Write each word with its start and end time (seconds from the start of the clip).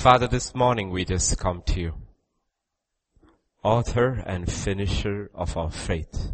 Father, 0.00 0.26
this 0.26 0.54
morning 0.54 0.88
we 0.88 1.04
just 1.04 1.36
come 1.36 1.62
to 1.66 1.78
you. 1.78 1.92
Author 3.62 4.24
and 4.24 4.50
finisher 4.50 5.30
of 5.34 5.58
our 5.58 5.70
faith. 5.70 6.32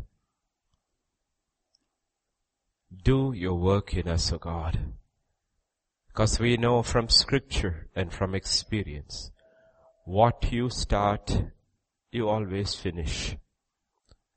Do 3.02 3.32
your 3.34 3.54
work 3.54 3.92
in 3.94 4.06
us, 4.06 4.32
O 4.32 4.38
God. 4.38 4.78
Because 6.06 6.38
we 6.38 6.56
know 6.56 6.84
from 6.84 7.08
scripture 7.08 7.88
and 7.96 8.12
from 8.12 8.36
experience, 8.36 9.32
what 10.04 10.52
you 10.52 10.70
start, 10.70 11.36
you 12.12 12.28
always 12.28 12.76
finish. 12.76 13.36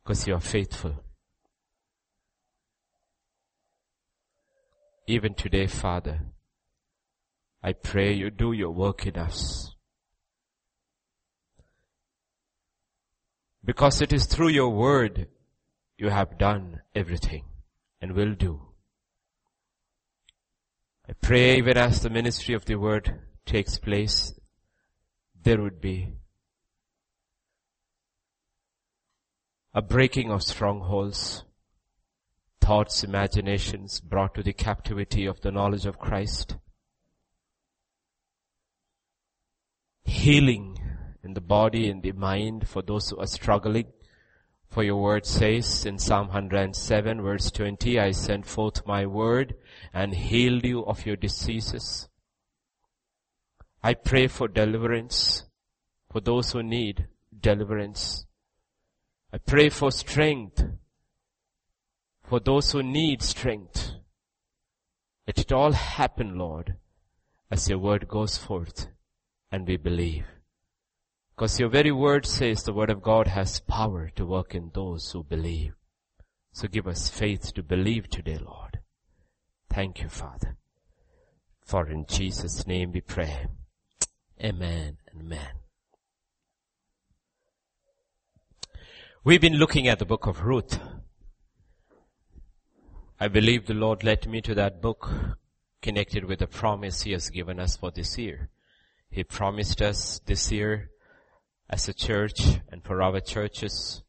Because 0.03 0.25
you 0.25 0.33
are 0.33 0.41
faithful. 0.41 1.03
Even 5.05 5.35
today, 5.35 5.67
Father, 5.67 6.21
I 7.61 7.73
pray 7.73 8.13
you 8.13 8.29
do 8.29 8.51
your 8.53 8.71
work 8.71 9.05
in 9.05 9.17
us. 9.17 9.75
Because 13.63 14.01
it 14.01 14.13
is 14.13 14.25
through 14.25 14.49
your 14.49 14.69
word 14.69 15.27
you 15.97 16.09
have 16.09 16.37
done 16.37 16.81
everything 16.95 17.43
and 18.01 18.13
will 18.13 18.33
do. 18.33 18.61
I 21.07 21.13
pray 21.13 21.57
even 21.57 21.77
as 21.77 22.01
the 22.01 22.09
ministry 22.09 22.55
of 22.55 22.65
the 22.65 22.75
word 22.75 23.19
takes 23.45 23.77
place, 23.77 24.33
there 25.43 25.61
would 25.61 25.81
be 25.81 26.13
a 29.73 29.81
breaking 29.81 30.31
of 30.31 30.43
strongholds, 30.43 31.43
thoughts, 32.61 33.03
imaginations 33.03 33.99
brought 33.99 34.35
to 34.35 34.43
the 34.43 34.53
captivity 34.53 35.25
of 35.25 35.41
the 35.41 35.51
knowledge 35.51 35.85
of 35.85 35.99
Christ, 35.99 36.55
healing 40.09 40.77
in 41.23 41.33
the 41.33 41.41
body 41.41 41.89
and 41.89 42.01
the 42.03 42.11
mind 42.11 42.67
for 42.67 42.81
those 42.81 43.09
who 43.09 43.17
are 43.17 43.27
struggling. 43.27 43.85
For 44.67 44.83
your 44.83 45.01
word 45.01 45.25
says 45.25 45.85
in 45.85 45.97
Psalm 45.97 46.27
107 46.27 47.21
verse 47.21 47.49
20, 47.51 47.99
I 47.99 48.11
sent 48.11 48.45
forth 48.45 48.85
my 48.85 49.05
word 49.05 49.55
and 49.93 50.13
healed 50.13 50.65
you 50.65 50.85
of 50.85 51.05
your 51.05 51.15
diseases. 51.15 52.09
I 53.81 53.93
pray 53.93 54.27
for 54.27 54.47
deliverance 54.47 55.45
for 56.11 56.19
those 56.19 56.51
who 56.51 56.61
need 56.61 57.07
deliverance. 57.39 58.25
I 59.31 59.37
pray 59.37 59.69
for 59.69 59.91
strength 59.91 60.63
for 62.23 62.39
those 62.39 62.71
who 62.71 62.83
need 62.83 63.23
strength. 63.23 63.91
Let 65.25 65.39
it 65.39 65.51
all 65.51 65.71
happen, 65.71 66.37
Lord, 66.37 66.75
as 67.49 67.69
your 67.69 67.79
word 67.79 68.07
goes 68.07 68.37
forth 68.37 68.87
and 69.51 69.67
we 69.67 69.77
believe. 69.77 70.25
Because 71.35 71.59
your 71.59 71.69
very 71.69 71.91
word 71.91 72.25
says 72.25 72.63
the 72.63 72.73
word 72.73 72.89
of 72.89 73.01
God 73.01 73.27
has 73.27 73.61
power 73.61 74.11
to 74.15 74.25
work 74.25 74.53
in 74.53 74.71
those 74.73 75.11
who 75.11 75.23
believe. 75.23 75.73
So 76.51 76.67
give 76.67 76.87
us 76.87 77.09
faith 77.09 77.53
to 77.53 77.63
believe 77.63 78.09
today, 78.09 78.37
Lord. 78.37 78.79
Thank 79.69 80.01
you, 80.01 80.09
Father. 80.09 80.57
For 81.63 81.87
in 81.87 82.05
Jesus' 82.07 82.67
name 82.67 82.91
we 82.91 83.01
pray. 83.01 83.47
Amen 84.43 84.97
and 85.11 85.21
amen. 85.21 85.51
We've 89.23 89.41
been 89.41 89.57
looking 89.57 89.87
at 89.87 89.99
the 89.99 90.05
book 90.05 90.27
of 90.27 90.43
Ruth. 90.43 90.79
I 93.19 93.27
believe 93.27 93.65
the 93.65 93.73
Lord 93.73 94.03
led 94.03 94.27
me 94.27 94.41
to 94.41 94.55
that 94.55 94.81
book 94.81 95.09
connected 95.81 96.25
with 96.25 96.39
the 96.39 96.47
promise 96.47 97.03
He 97.03 97.11
has 97.11 97.29
given 97.29 97.59
us 97.59 97.77
for 97.77 97.91
this 97.91 98.17
year. 98.17 98.49
He 99.09 99.23
promised 99.23 99.81
us 99.81 100.19
this 100.25 100.51
year 100.51 100.89
as 101.69 101.87
a 101.87 101.93
church 101.93 102.41
and 102.71 102.83
for 102.83 103.01
our 103.01 103.19
churches 103.19 104.03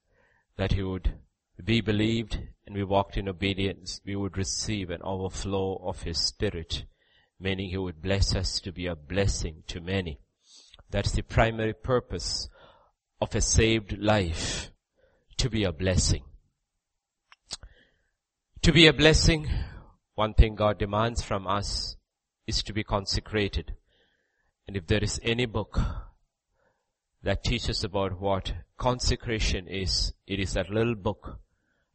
that 0.56 0.73
He 0.73 0.83
would 0.83 1.15
be 1.62 1.81
believed 1.81 2.39
and 2.67 2.77
we 2.77 2.84
walked 2.84 3.16
in 3.16 3.28
obedience, 3.28 4.00
we 4.05 4.15
would 4.15 4.37
receive 4.37 4.91
an 4.91 5.03
overflow 5.03 5.77
of 5.84 6.03
His 6.03 6.19
Spirit, 6.19 6.84
meaning 7.39 7.71
He 7.71 7.77
would 7.77 8.00
bless 8.03 8.37
us 8.37 8.60
to 8.60 8.72
be 8.72 8.87
a 8.87 8.94
blessing 8.94 9.65
to 9.66 9.81
many. 9.81 10.21
That's 10.91 11.12
the 11.12 11.22
primary 11.22 11.75
purpose 11.75 12.49
of 13.21 13.34
a 13.34 13.41
saved 13.41 13.99
life, 13.99 14.71
to 15.39 15.50
be 15.50 15.65
a 15.65 15.72
blessing. 15.72 16.25
To 18.62 18.72
be 18.72 18.87
a 18.87 18.93
blessing, 18.93 19.49
one 20.15 20.34
thing 20.34 20.55
God 20.55 20.78
demands 20.78 21.22
from 21.22 21.47
us 21.47 21.97
is 22.47 22.62
to 22.65 22.72
be 22.72 22.84
consecrated. 22.84 23.75
And 24.70 24.76
if 24.76 24.86
there 24.86 25.03
is 25.03 25.19
any 25.25 25.47
book 25.47 25.81
that 27.25 27.42
teaches 27.42 27.82
about 27.82 28.20
what 28.20 28.53
consecration 28.78 29.66
is, 29.66 30.12
it 30.28 30.38
is 30.38 30.53
that 30.53 30.70
little 30.70 30.94
book 30.94 31.41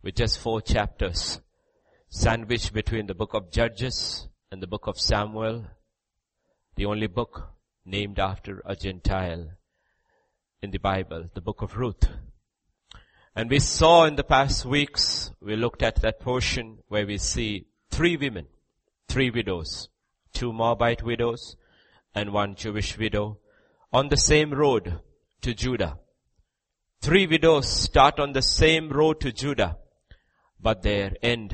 with 0.03 0.15
just 0.15 0.39
four 0.39 0.59
chapters 0.59 1.39
sandwiched 2.09 2.73
between 2.73 3.07
the 3.07 3.15
book 3.15 3.33
of 3.33 3.49
Judges 3.49 4.27
and 4.51 4.61
the 4.61 4.67
book 4.67 4.87
of 4.87 4.99
Samuel, 4.99 5.67
the 6.75 6.83
only 6.83 7.07
book 7.07 7.53
named 7.85 8.19
after 8.19 8.61
a 8.65 8.75
Gentile 8.75 9.51
in 10.61 10.71
the 10.71 10.77
Bible, 10.77 11.29
the 11.33 11.39
book 11.39 11.61
of 11.61 11.77
Ruth. 11.77 12.09
And 13.37 13.49
we 13.49 13.59
saw 13.59 14.03
in 14.03 14.17
the 14.17 14.23
past 14.25 14.65
weeks, 14.65 15.31
we 15.39 15.55
looked 15.55 15.81
at 15.81 16.01
that 16.01 16.19
portion 16.19 16.79
where 16.89 17.07
we 17.07 17.19
see 17.19 17.67
three 17.89 18.17
women, 18.17 18.47
three 19.07 19.29
widows, 19.29 19.87
two 20.33 20.51
Moabite 20.51 21.03
widows, 21.03 21.55
and 22.15 22.31
one 22.31 22.55
Jewish 22.55 22.97
widow 22.97 23.39
on 23.91 24.07
the 24.07 24.17
same 24.17 24.53
road 24.53 24.99
to 25.41 25.53
Judah. 25.53 25.99
Three 27.01 27.27
widows 27.27 27.69
start 27.69 28.19
on 28.19 28.31
the 28.31 28.41
same 28.41 28.89
road 28.89 29.19
to 29.19 29.31
Judah, 29.31 29.77
but 30.59 30.81
their 30.81 31.13
end, 31.21 31.53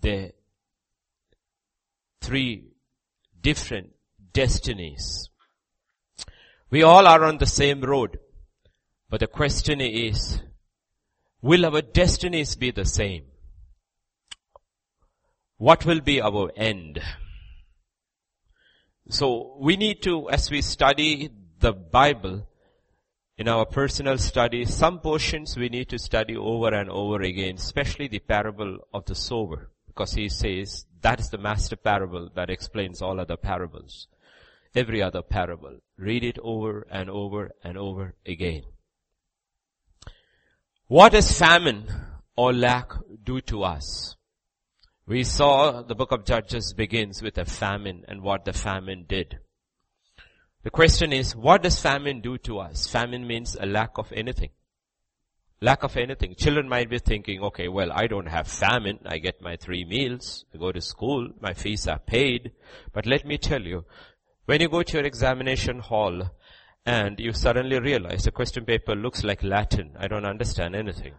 their 0.00 0.32
three 2.20 2.64
different 3.40 3.90
destinies. 4.32 5.28
We 6.70 6.82
all 6.82 7.06
are 7.06 7.24
on 7.24 7.38
the 7.38 7.46
same 7.46 7.80
road, 7.82 8.18
but 9.08 9.20
the 9.20 9.26
question 9.26 9.80
is, 9.80 10.40
will 11.40 11.64
our 11.64 11.82
destinies 11.82 12.56
be 12.56 12.70
the 12.70 12.84
same? 12.84 13.24
What 15.58 15.86
will 15.86 16.00
be 16.00 16.20
our 16.20 16.50
end? 16.56 17.00
So 19.08 19.56
we 19.58 19.76
need 19.76 20.02
to, 20.02 20.28
as 20.30 20.50
we 20.50 20.60
study 20.62 21.30
the 21.60 21.72
Bible, 21.72 22.46
in 23.38 23.46
our 23.46 23.64
personal 23.64 24.18
study, 24.18 24.64
some 24.64 24.98
portions 24.98 25.56
we 25.56 25.68
need 25.68 25.88
to 25.90 25.98
study 25.98 26.36
over 26.36 26.74
and 26.74 26.90
over 26.90 27.22
again, 27.22 27.54
especially 27.54 28.08
the 28.08 28.18
parable 28.18 28.78
of 28.92 29.04
the 29.06 29.14
sower, 29.14 29.70
because 29.86 30.12
he 30.12 30.28
says 30.28 30.84
that 31.02 31.20
is 31.20 31.30
the 31.30 31.38
master 31.38 31.76
parable 31.76 32.28
that 32.34 32.50
explains 32.50 33.00
all 33.00 33.20
other 33.20 33.36
parables. 33.36 34.08
Every 34.74 35.00
other 35.00 35.22
parable. 35.22 35.78
Read 35.96 36.24
it 36.24 36.38
over 36.42 36.86
and 36.90 37.08
over 37.08 37.52
and 37.64 37.78
over 37.78 38.14
again. 38.26 38.64
What 40.88 41.12
does 41.12 41.32
famine 41.32 41.88
or 42.36 42.52
lack 42.52 42.92
do 43.22 43.40
to 43.42 43.62
us? 43.62 44.16
We 45.08 45.24
saw 45.24 45.80
the 45.80 45.94
book 45.94 46.12
of 46.12 46.26
Judges 46.26 46.74
begins 46.74 47.22
with 47.22 47.38
a 47.38 47.46
famine 47.46 48.04
and 48.08 48.20
what 48.20 48.44
the 48.44 48.52
famine 48.52 49.06
did. 49.08 49.38
The 50.64 50.70
question 50.70 51.14
is, 51.14 51.34
what 51.34 51.62
does 51.62 51.80
famine 51.80 52.20
do 52.20 52.36
to 52.36 52.58
us? 52.58 52.86
Famine 52.86 53.26
means 53.26 53.56
a 53.58 53.64
lack 53.64 53.96
of 53.96 54.12
anything. 54.12 54.50
Lack 55.62 55.82
of 55.82 55.96
anything. 55.96 56.34
Children 56.34 56.68
might 56.68 56.90
be 56.90 56.98
thinking, 56.98 57.40
okay, 57.40 57.68
well, 57.68 57.90
I 57.90 58.06
don't 58.06 58.28
have 58.28 58.48
famine. 58.48 58.98
I 59.06 59.16
get 59.16 59.40
my 59.40 59.56
three 59.56 59.82
meals. 59.82 60.44
I 60.54 60.58
go 60.58 60.72
to 60.72 60.80
school. 60.82 61.30
My 61.40 61.54
fees 61.54 61.88
are 61.88 61.98
paid. 61.98 62.52
But 62.92 63.06
let 63.06 63.24
me 63.24 63.38
tell 63.38 63.62
you, 63.62 63.86
when 64.44 64.60
you 64.60 64.68
go 64.68 64.82
to 64.82 64.92
your 64.98 65.06
examination 65.06 65.78
hall 65.78 66.32
and 66.84 67.18
you 67.18 67.32
suddenly 67.32 67.80
realize 67.80 68.24
the 68.24 68.30
question 68.30 68.66
paper 68.66 68.94
looks 68.94 69.24
like 69.24 69.42
Latin, 69.42 69.96
I 69.98 70.06
don't 70.06 70.26
understand 70.26 70.76
anything. 70.76 71.14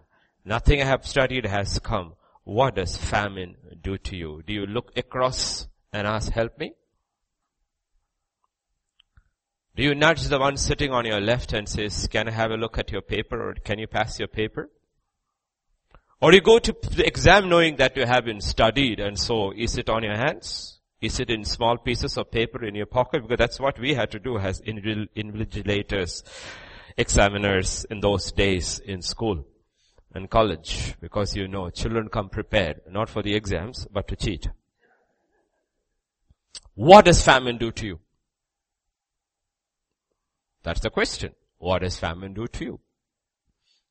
Nothing 0.46 0.80
I 0.80 0.86
have 0.86 1.08
studied 1.08 1.48
has 1.48 1.80
come. 1.80 2.14
What 2.50 2.78
does 2.78 2.98
famine 2.98 3.58
do 3.80 4.00
to 4.00 4.16
you? 4.16 4.42
Do 4.44 4.54
you 4.54 4.66
look 4.66 4.92
across 4.98 5.68
and 5.94 6.08
ask, 6.08 6.32
help 6.32 6.58
me? 6.58 6.74
Do 9.76 9.84
you 9.84 9.94
nudge 9.94 10.24
the 10.24 10.40
one 10.40 10.58
sitting 10.58 10.92
on 10.92 11.06
your 11.06 11.22
left 11.22 11.54
and 11.54 11.70
says, 11.70 12.08
can 12.08 12.28
I 12.28 12.32
have 12.32 12.50
a 12.50 12.58
look 12.58 12.80
at 12.80 12.92
your 12.92 13.04
paper 13.04 13.50
or 13.50 13.54
can 13.54 13.78
you 13.78 13.86
pass 13.86 14.18
your 14.18 14.28
paper? 14.28 14.72
Or 16.22 16.34
you 16.34 16.42
go 16.42 16.58
to 16.58 16.76
the 16.90 17.06
exam 17.06 17.50
knowing 17.50 17.76
that 17.76 17.96
you 17.96 18.08
have 18.08 18.26
been 18.26 18.42
studied 18.42 19.00
and 19.00 19.20
so 19.20 19.54
is 19.56 19.78
it 19.78 19.88
on 19.88 20.02
your 20.02 20.18
hands? 20.18 20.80
Is 21.02 21.20
it 21.20 21.30
in 21.30 21.46
small 21.46 21.78
pieces 21.78 22.18
of 22.18 22.32
paper 22.32 22.66
in 22.66 22.74
your 22.74 22.88
pocket? 22.88 23.22
Because 23.22 23.38
that's 23.38 23.60
what 23.60 23.80
we 23.80 23.94
had 23.94 24.10
to 24.10 24.20
do 24.20 24.40
as 24.40 24.60
invigilators, 24.62 26.24
examiners 26.98 27.86
in 27.92 28.00
those 28.00 28.32
days 28.32 28.80
in 28.80 29.04
school 29.04 29.46
and 30.14 30.30
college. 30.30 30.96
Because 31.00 31.36
you 31.36 31.48
know, 31.48 31.70
children 31.70 32.10
come 32.10 32.30
prepared, 32.30 32.82
not 32.90 33.10
for 33.10 33.22
the 33.22 33.36
exams, 33.36 33.88
but 33.92 34.08
to 34.08 34.16
cheat. 34.16 34.50
What 36.76 37.06
does 37.06 37.22
famine 37.22 37.58
do 37.58 37.72
to 37.72 37.86
you? 37.86 38.00
That's 40.64 40.80
the 40.80 40.90
question. 40.90 41.34
What 41.58 41.82
does 41.82 41.98
famine 41.98 42.34
do 42.34 42.48
to 42.48 42.66
you? 42.66 42.80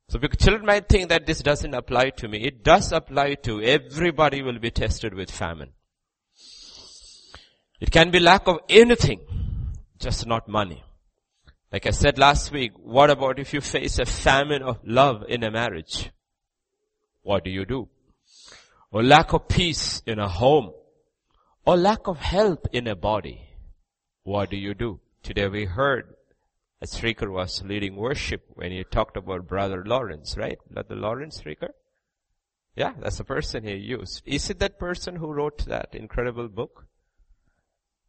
So 0.08 0.18
children 0.18 0.64
might 0.64 0.88
think 0.88 1.10
that 1.10 1.26
this 1.26 1.42
doesn't 1.42 1.74
apply 1.74 2.10
to 2.10 2.28
me. 2.28 2.42
It 2.44 2.64
does 2.64 2.92
apply 2.92 3.34
to 3.42 3.60
everybody 3.60 4.40
will 4.40 4.58
be 4.58 4.70
tested 4.70 5.12
with 5.12 5.30
famine. 5.30 5.72
It 7.78 7.90
can 7.90 8.10
be 8.10 8.18
lack 8.18 8.48
of 8.48 8.60
anything, 8.70 9.20
just 9.98 10.26
not 10.26 10.48
money. 10.48 10.82
Like 11.70 11.86
I 11.86 11.90
said 11.90 12.18
last 12.18 12.50
week, 12.50 12.72
what 12.76 13.10
about 13.10 13.38
if 13.38 13.52
you 13.52 13.60
face 13.60 13.98
a 13.98 14.06
famine 14.06 14.62
of 14.62 14.78
love 14.84 15.24
in 15.28 15.44
a 15.44 15.50
marriage? 15.50 16.10
What 17.22 17.44
do 17.44 17.50
you 17.50 17.66
do? 17.66 17.88
Or 18.90 19.02
lack 19.02 19.34
of 19.34 19.48
peace 19.48 20.02
in 20.06 20.18
a 20.18 20.28
home? 20.28 20.72
Or 21.66 21.76
lack 21.76 22.06
of 22.06 22.16
health 22.16 22.66
in 22.72 22.86
a 22.86 22.96
body? 22.96 23.42
What 24.22 24.48
do 24.48 24.56
you 24.56 24.72
do? 24.72 25.00
Today 25.22 25.46
we 25.48 25.66
heard 25.66 26.14
as 26.80 26.94
Srikar 26.94 27.30
was 27.30 27.62
leading 27.62 27.96
worship 27.96 28.44
when 28.54 28.72
he 28.72 28.82
talked 28.84 29.18
about 29.18 29.46
Brother 29.46 29.84
Lawrence, 29.84 30.38
right? 30.38 30.58
Brother 30.70 30.96
Lawrence 30.96 31.42
Srikar? 31.42 31.70
Yeah, 32.76 32.94
that's 32.98 33.18
the 33.18 33.24
person 33.24 33.64
he 33.64 33.74
used. 33.74 34.22
Is 34.24 34.48
it 34.48 34.58
that 34.60 34.78
person 34.78 35.16
who 35.16 35.32
wrote 35.32 35.66
that 35.66 35.94
incredible 35.94 36.48
book? 36.48 36.87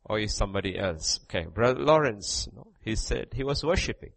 Or 0.05 0.19
is 0.19 0.35
somebody 0.35 0.77
else? 0.77 1.19
Okay, 1.25 1.45
Brother 1.45 1.81
Lawrence, 1.81 2.47
you 2.51 2.57
know, 2.57 2.71
he 2.81 2.95
said 2.95 3.27
he 3.33 3.43
was 3.43 3.63
worshipping. 3.63 4.11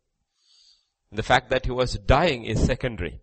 The 1.10 1.22
fact 1.22 1.50
that 1.50 1.66
he 1.66 1.72
was 1.72 1.98
dying 1.98 2.44
is 2.44 2.64
secondary. 2.64 3.20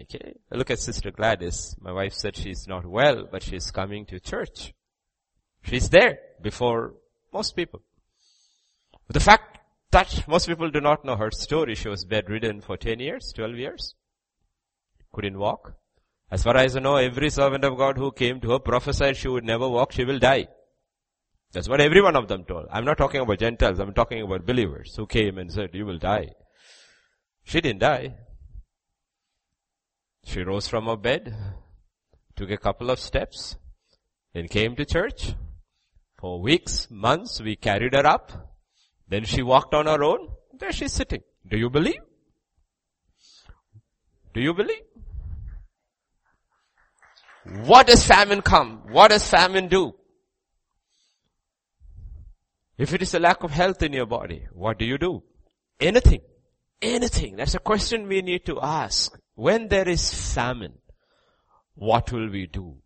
Okay, 0.00 0.34
look 0.50 0.70
at 0.70 0.78
Sister 0.78 1.10
Gladys. 1.10 1.76
My 1.80 1.92
wife 1.92 2.14
said 2.14 2.36
she's 2.36 2.66
not 2.68 2.86
well, 2.86 3.28
but 3.30 3.42
she's 3.42 3.70
coming 3.70 4.06
to 4.06 4.20
church. 4.20 4.72
She's 5.62 5.88
there 5.88 6.18
before 6.42 6.94
most 7.32 7.56
people. 7.56 7.82
The 9.08 9.20
fact 9.20 9.58
that 9.90 10.26
most 10.26 10.48
people 10.48 10.70
do 10.70 10.80
not 10.80 11.04
know 11.04 11.16
her 11.16 11.30
story. 11.30 11.74
She 11.76 11.88
was 11.88 12.04
bedridden 12.04 12.60
for 12.60 12.76
10 12.76 12.98
years, 12.98 13.32
12 13.34 13.56
years. 13.56 13.94
Couldn't 15.12 15.38
walk. 15.38 15.74
As 16.30 16.42
far 16.42 16.56
as 16.56 16.76
I 16.76 16.80
know, 16.80 16.96
every 16.96 17.30
servant 17.30 17.64
of 17.64 17.76
God 17.76 17.96
who 17.96 18.10
came 18.10 18.40
to 18.40 18.50
her 18.50 18.58
prophesied 18.58 19.16
she 19.16 19.28
would 19.28 19.44
never 19.44 19.68
walk, 19.68 19.92
she 19.92 20.04
will 20.04 20.18
die. 20.18 20.48
That's 21.54 21.68
what 21.68 21.80
every 21.80 22.02
one 22.02 22.16
of 22.16 22.26
them 22.26 22.44
told. 22.44 22.66
I'm 22.72 22.84
not 22.84 22.98
talking 22.98 23.20
about 23.20 23.38
Gentiles, 23.38 23.78
I'm 23.78 23.94
talking 23.94 24.20
about 24.22 24.44
believers 24.44 24.92
who 24.96 25.06
came 25.06 25.38
and 25.38 25.52
said, 25.52 25.70
you 25.72 25.86
will 25.86 25.98
die. 25.98 26.30
She 27.44 27.60
didn't 27.60 27.78
die. 27.78 28.16
She 30.24 30.42
rose 30.42 30.66
from 30.66 30.86
her 30.86 30.96
bed, 30.96 31.32
took 32.34 32.50
a 32.50 32.56
couple 32.56 32.90
of 32.90 32.98
steps, 32.98 33.56
then 34.32 34.48
came 34.48 34.74
to 34.74 34.84
church. 34.84 35.34
For 36.18 36.40
weeks, 36.40 36.88
months, 36.90 37.40
we 37.40 37.54
carried 37.54 37.94
her 37.94 38.04
up. 38.04 38.32
Then 39.06 39.24
she 39.24 39.42
walked 39.42 39.74
on 39.74 39.86
her 39.86 40.02
own. 40.02 40.30
There 40.58 40.72
she's 40.72 40.92
sitting. 40.92 41.22
Do 41.48 41.56
you 41.56 41.70
believe? 41.70 42.00
Do 44.32 44.40
you 44.40 44.54
believe? 44.54 44.82
What 47.66 47.86
does 47.86 48.04
famine 48.04 48.42
come? 48.42 48.82
What 48.90 49.10
does 49.10 49.28
famine 49.28 49.68
do? 49.68 49.94
If 52.76 52.92
it 52.92 53.02
is 53.02 53.14
a 53.14 53.20
lack 53.20 53.42
of 53.42 53.52
health 53.52 53.82
in 53.82 53.92
your 53.92 54.06
body, 54.06 54.46
what 54.52 54.78
do 54.78 54.84
you 54.84 54.98
do? 54.98 55.22
Anything. 55.80 56.20
Anything. 56.82 57.36
That's 57.36 57.54
a 57.54 57.60
question 57.60 58.08
we 58.08 58.20
need 58.22 58.44
to 58.46 58.60
ask. 58.60 59.16
When 59.34 59.68
there 59.68 59.88
is 59.88 60.12
famine, 60.34 60.74
what 61.74 62.12
will 62.12 62.28
we 62.28 62.46
do? 62.46 62.76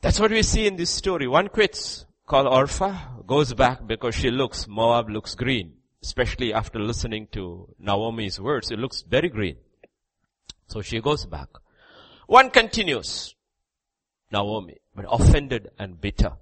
That's 0.00 0.20
what 0.20 0.30
we 0.30 0.42
see 0.42 0.66
in 0.66 0.76
this 0.76 0.90
story. 0.90 1.26
One 1.26 1.48
quits 1.48 2.06
called 2.26 2.46
Orpha, 2.46 3.26
goes 3.26 3.54
back 3.54 3.86
because 3.86 4.14
she 4.14 4.30
looks, 4.30 4.66
Moab 4.68 5.10
looks 5.10 5.34
green. 5.34 5.74
Especially 6.02 6.52
after 6.52 6.78
listening 6.78 7.26
to 7.32 7.74
Naomi's 7.78 8.40
words, 8.40 8.70
it 8.70 8.78
looks 8.78 9.02
very 9.02 9.28
green. 9.28 9.56
So 10.68 10.82
she 10.82 11.00
goes 11.00 11.26
back. 11.26 11.48
One 12.26 12.50
continues, 12.50 13.34
Naomi, 14.30 14.78
but 14.94 15.06
offended 15.08 15.70
and 15.78 16.00
bitter. 16.00 16.32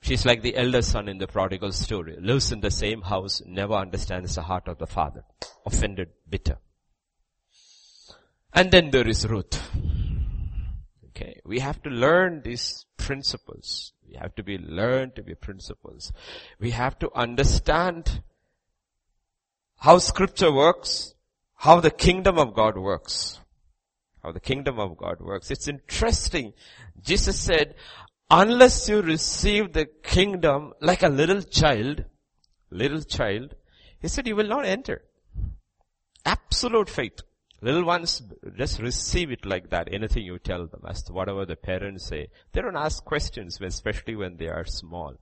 She's 0.00 0.24
like 0.24 0.42
the 0.42 0.56
elder 0.56 0.82
son 0.82 1.08
in 1.08 1.18
the 1.18 1.26
prodigal 1.26 1.72
story, 1.72 2.16
lives 2.20 2.52
in 2.52 2.60
the 2.60 2.70
same 2.70 3.02
house, 3.02 3.42
never 3.44 3.74
understands 3.74 4.34
the 4.34 4.42
heart 4.42 4.68
of 4.68 4.78
the 4.78 4.86
father. 4.86 5.24
Offended, 5.66 6.10
bitter. 6.28 6.58
And 8.52 8.70
then 8.70 8.90
there 8.90 9.06
is 9.06 9.26
Ruth. 9.26 9.60
Okay, 11.08 11.40
we 11.44 11.58
have 11.58 11.82
to 11.82 11.90
learn 11.90 12.42
these 12.44 12.86
principles. 12.96 13.92
We 14.08 14.16
have 14.16 14.34
to 14.36 14.42
be 14.42 14.56
learned 14.56 15.16
to 15.16 15.22
be 15.22 15.34
principles. 15.34 16.12
We 16.58 16.70
have 16.70 16.98
to 17.00 17.10
understand 17.14 18.22
how 19.78 19.98
scripture 19.98 20.52
works, 20.52 21.14
how 21.56 21.80
the 21.80 21.90
kingdom 21.90 22.38
of 22.38 22.54
God 22.54 22.78
works. 22.78 23.40
How 24.22 24.32
the 24.32 24.40
kingdom 24.40 24.78
of 24.78 24.96
God 24.96 25.20
works. 25.20 25.50
It's 25.50 25.68
interesting. 25.68 26.52
Jesus 27.00 27.38
said, 27.38 27.74
unless 28.30 28.88
you 28.88 29.00
receive 29.02 29.72
the 29.72 29.86
kingdom 30.02 30.72
like 30.80 31.02
a 31.02 31.08
little 31.08 31.42
child, 31.42 32.04
little 32.70 33.02
child, 33.02 33.54
he 34.00 34.08
said 34.08 34.26
you 34.26 34.36
will 34.36 34.48
not 34.48 34.64
enter. 34.64 35.02
Absolute 36.24 36.88
faith. 36.88 37.20
Little 37.60 37.84
ones 37.84 38.22
just 38.56 38.80
receive 38.80 39.32
it 39.32 39.44
like 39.44 39.70
that, 39.70 39.88
anything 39.92 40.24
you 40.24 40.38
tell 40.38 40.66
them 40.66 40.82
as 40.88 41.02
to 41.04 41.12
whatever 41.12 41.44
the 41.44 41.56
parents 41.56 42.06
say. 42.06 42.28
They 42.52 42.60
don't 42.60 42.76
ask 42.76 43.04
questions, 43.04 43.58
especially 43.60 44.14
when 44.14 44.36
they 44.36 44.46
are 44.46 44.64
small. 44.64 45.14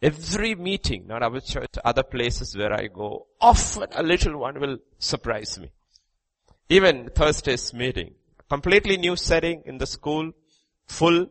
Every 0.00 0.54
meeting, 0.54 1.06
not 1.06 1.22
our 1.22 1.40
church, 1.40 1.74
other 1.84 2.02
places 2.02 2.56
where 2.56 2.72
I 2.72 2.86
go, 2.86 3.26
often 3.40 3.88
a 3.92 4.02
little 4.02 4.38
one 4.38 4.60
will 4.60 4.78
surprise 4.98 5.58
me. 5.58 5.70
Even 6.68 7.08
Thursday's 7.08 7.74
meeting, 7.74 8.14
completely 8.48 8.96
new 8.96 9.16
setting 9.16 9.62
in 9.66 9.78
the 9.78 9.86
school, 9.86 10.30
full, 10.86 11.26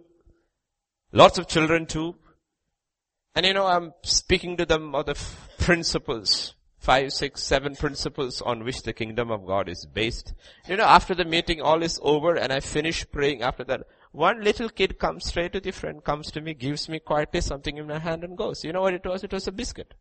lots 1.13 1.38
of 1.38 1.48
children 1.48 1.86
too. 1.86 2.15
And 3.36 3.45
you 3.45 3.54
know, 3.54 3.65
I'm 3.65 3.94
speaking 4.04 4.57
to 4.57 4.65
them 4.65 4.94
of 4.94 5.06
the 5.06 5.19
principles 5.60 6.54
five, 6.83 7.13
six, 7.13 7.42
seven 7.42 7.77
principles 7.77 8.42
on 8.42 8.65
which 8.65 8.83
the 8.83 8.92
kingdom 8.92 9.31
of 9.31 9.45
God 9.45 9.69
is 9.69 9.86
based. 9.86 10.33
You 10.68 10.75
know, 10.75 10.83
after 10.83 11.15
the 11.15 11.24
meeting 11.24 11.62
all 11.62 11.81
is 11.81 11.98
over 12.04 12.36
and 12.36 12.51
I 12.51 12.60
finish 12.60 13.10
praying 13.10 13.42
after 13.42 13.63
that, 13.63 13.88
one 14.12 14.44
little 14.44 14.68
kid 14.68 15.00
comes 15.00 15.27
straight 15.27 15.54
to 15.54 15.62
the 15.62 15.71
friend, 15.71 16.04
comes 16.04 16.30
to 16.31 16.42
me, 16.42 16.54
gives 16.54 16.89
me 16.89 17.00
quietly 17.00 17.39
something 17.39 17.77
in 17.77 17.88
my 17.88 18.00
hand 18.00 18.25
and 18.25 18.38
goes. 18.38 18.65
You 18.65 18.74
know 18.74 18.81
what 18.81 18.94
it 18.94 19.06
was? 19.06 19.24
It 19.24 19.31
was 19.31 19.48
a 19.48 19.54
biscuit. 19.54 19.94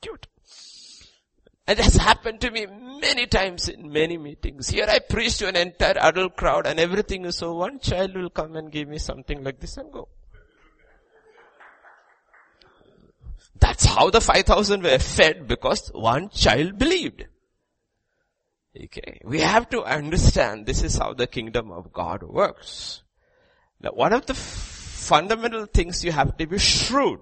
Cute. 0.00 0.26
And 1.66 1.78
that's 1.78 1.96
happened 1.96 2.40
to 2.42 2.50
me 2.50 2.66
many 2.66 3.26
times 3.26 3.68
in 3.68 3.90
many 3.90 4.18
meetings. 4.18 4.68
Here 4.68 4.86
I 4.86 4.98
preach 4.98 5.38
to 5.38 5.48
an 5.48 5.56
entire 5.56 5.96
adult 5.98 6.36
crowd 6.36 6.66
and 6.66 6.78
everything 6.78 7.24
is 7.24 7.36
so 7.36 7.54
one 7.54 7.78
child 7.78 8.14
will 8.14 8.28
come 8.28 8.54
and 8.56 8.70
give 8.70 8.86
me 8.86 8.98
something 8.98 9.42
like 9.42 9.60
this 9.60 9.78
and 9.78 9.90
go. 9.90 10.08
That's 13.58 13.86
how 13.86 14.10
the 14.10 14.20
5000 14.20 14.82
were 14.82 14.98
fed 14.98 15.48
because 15.48 15.90
one 15.94 16.28
child 16.28 16.78
believed. 16.78 17.24
Okay. 18.78 19.20
We 19.24 19.40
have 19.40 19.70
to 19.70 19.84
understand 19.84 20.66
this 20.66 20.82
is 20.82 20.98
how 20.98 21.14
the 21.14 21.26
kingdom 21.26 21.70
of 21.70 21.92
God 21.92 22.22
works. 22.24 23.02
Now 23.80 23.92
one 23.92 24.12
of 24.12 24.26
the 24.26 24.34
fundamental 24.34 25.64
things 25.64 26.04
you 26.04 26.12
have 26.12 26.36
to 26.36 26.46
be 26.46 26.58
shrewd. 26.58 27.20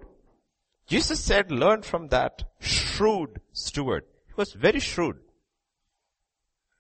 Jesus 0.89 1.21
said, 1.21 1.53
learn 1.53 1.83
from 1.83 2.09
that 2.09 2.43
shrewd 2.59 3.41
steward. 3.53 4.05
He 4.33 4.41
was 4.41 4.55
very 4.55 4.81
shrewd. 4.81 5.19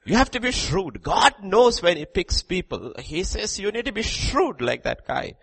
You 0.06 0.16
have 0.16 0.30
to 0.30 0.40
be 0.40 0.50
shrewd. 0.50 1.02
God 1.02 1.34
knows 1.42 1.82
when 1.82 1.98
He 1.98 2.06
picks 2.06 2.42
people. 2.42 2.94
He 2.98 3.24
says 3.24 3.58
you 3.58 3.70
need 3.70 3.84
to 3.84 3.92
be 3.92 4.02
shrewd 4.02 4.62
like 4.62 4.84
that 4.84 5.06
guy. 5.06 5.34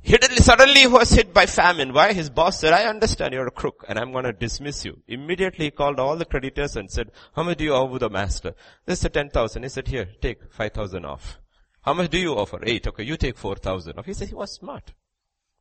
He 0.00 0.18
suddenly 0.36 0.86
was 0.86 1.12
hit 1.12 1.32
by 1.32 1.46
famine. 1.46 1.92
Why? 1.92 2.12
His 2.12 2.28
boss 2.28 2.60
said, 2.60 2.72
I 2.72 2.84
understand 2.84 3.32
you're 3.32 3.46
a 3.46 3.50
crook 3.50 3.84
and 3.88 3.98
I'm 3.98 4.12
going 4.12 4.24
to 4.24 4.32
dismiss 4.32 4.84
you. 4.84 5.00
Immediately 5.06 5.66
he 5.66 5.70
called 5.70 5.98
all 5.98 6.16
the 6.16 6.26
creditors 6.26 6.76
and 6.76 6.90
said, 6.90 7.10
how 7.34 7.42
much 7.42 7.58
do 7.58 7.64
you 7.64 7.72
owe 7.72 7.98
the 7.98 8.10
master? 8.10 8.54
This 8.84 9.02
is 9.02 9.10
10,000. 9.10 9.62
He 9.62 9.68
said, 9.70 9.88
here, 9.88 10.08
take 10.20 10.52
5,000 10.52 11.06
off. 11.06 11.38
How 11.82 11.94
much 11.94 12.10
do 12.10 12.18
you 12.18 12.34
offer? 12.34 12.60
Eight. 12.64 12.86
Okay, 12.86 13.02
you 13.02 13.16
take 13.16 13.38
4,000 13.38 13.98
off. 13.98 14.04
He 14.06 14.12
said 14.12 14.28
he 14.28 14.34
was 14.34 14.52
smart. 14.52 14.92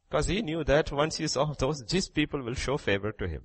Because 0.10 0.28
he 0.28 0.42
knew 0.42 0.64
that 0.66 0.92
once 0.92 1.18
he 1.18 1.28
saw 1.28 1.54
those, 1.54 1.84
these 1.86 2.10
people 2.10 2.42
will 2.42 2.54
show 2.54 2.78
favor 2.78 3.14
to 3.14 3.28
him. 3.28 3.44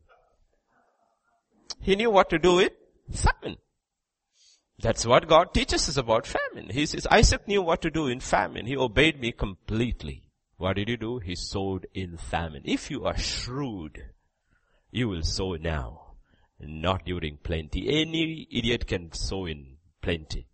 He 1.81 1.97
knew 1.97 2.11
what 2.11 2.31
to 2.31 2.39
do 2.39 2.57
with 2.57 2.73
famine. 3.13 3.57
That's 4.81 5.07
what 5.07 5.29
God 5.29 5.53
teaches 5.53 5.89
us 5.89 5.97
about 5.97 6.27
famine. 6.27 6.71
He 6.71 6.87
says, 6.87 7.07
Isaac 7.11 7.49
knew 7.49 7.63
what 7.63 7.83
to 7.83 7.91
do 7.91 8.07
in 8.07 8.21
famine. 8.21 8.67
He 8.67 8.77
obeyed 8.77 9.21
me 9.21 9.33
completely. 9.33 10.31
What 10.57 10.77
did 10.77 10.89
he 10.89 10.97
do? 10.97 11.19
He 11.19 11.35
sowed 11.35 11.87
in 11.95 12.17
famine. 12.17 12.63
If 12.65 12.91
you 12.91 13.05
are 13.05 13.17
shrewd, 13.17 14.11
you 14.91 15.09
will 15.09 15.23
sow 15.23 15.55
now, 15.55 16.15
not 16.61 17.05
during 17.05 17.39
plenty. 17.39 18.01
Any 18.01 18.47
idiot 18.51 18.87
can 18.87 19.13
sow 19.13 19.47
in 19.47 19.79
plenty. 20.01 20.47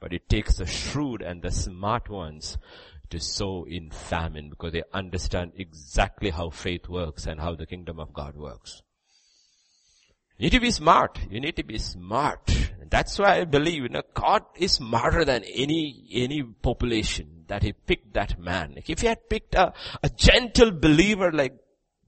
But 0.00 0.12
it 0.12 0.28
takes 0.28 0.56
the 0.56 0.66
shrewd 0.66 1.22
and 1.22 1.42
the 1.42 1.50
smart 1.50 2.08
ones 2.08 2.58
to 3.10 3.20
sow 3.20 3.64
in 3.64 3.90
famine 3.90 4.50
because 4.50 4.72
they 4.72 4.82
understand 4.92 5.52
exactly 5.56 6.30
how 6.30 6.50
faith 6.50 6.88
works 6.88 7.26
and 7.26 7.40
how 7.40 7.54
the 7.54 7.66
kingdom 7.66 8.00
of 8.00 8.12
God 8.12 8.36
works. 8.36 8.82
You 10.38 10.46
need 10.46 10.52
to 10.52 10.60
be 10.60 10.70
smart. 10.70 11.18
You 11.30 11.40
need 11.40 11.56
to 11.56 11.64
be 11.64 11.78
smart. 11.78 12.50
That's 12.90 13.18
why 13.18 13.40
I 13.40 13.44
believe, 13.44 13.82
you 13.82 13.88
know, 13.88 14.02
God 14.14 14.44
is 14.56 14.72
smarter 14.72 15.24
than 15.24 15.44
any, 15.44 16.06
any 16.12 16.42
population 16.42 17.44
that 17.48 17.62
he 17.62 17.72
picked 17.72 18.14
that 18.14 18.38
man. 18.38 18.74
If 18.86 19.00
he 19.00 19.06
had 19.06 19.28
picked 19.28 19.54
a, 19.54 19.72
a 20.02 20.08
gentle 20.10 20.70
believer 20.70 21.32
like 21.32 21.54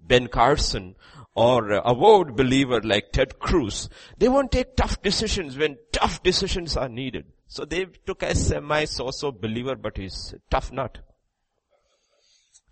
Ben 0.01 0.29
Carson 0.29 0.97
or 1.35 1.73
a 1.73 1.93
word 1.93 2.37
believer 2.37 2.81
like 2.83 3.13
Ted 3.13 3.39
Cruz, 3.39 3.89
they 4.19 4.29
won't 4.29 4.53
take 4.53 4.77
tough 4.77 5.01
decisions 5.03 5.57
when 5.57 5.79
tough 5.91 6.23
decisions 6.23 6.77
are 6.77 6.89
needed. 6.89 7.27
So 7.47 7.65
they 7.65 7.87
took 8.07 8.23
a 8.23 8.35
semi 8.35 8.85
so-so 8.85 9.33
believer, 9.33 9.75
but 9.75 9.97
he's 9.97 10.35
tough 10.51 10.71
nut. 10.71 10.99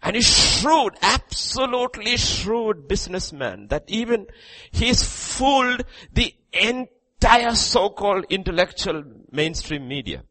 And 0.02 0.14
he's 0.14 0.28
shrewd, 0.28 0.94
absolutely 1.02 2.16
shrewd 2.16 2.86
businessman 2.86 3.68
that 3.68 3.84
even 3.88 4.26
he's 4.70 5.02
fooled 5.02 5.84
the 6.12 6.34
entire 6.52 7.54
so-called 7.54 8.26
intellectual 8.28 9.02
mainstream 9.30 9.88
media. 9.88 10.22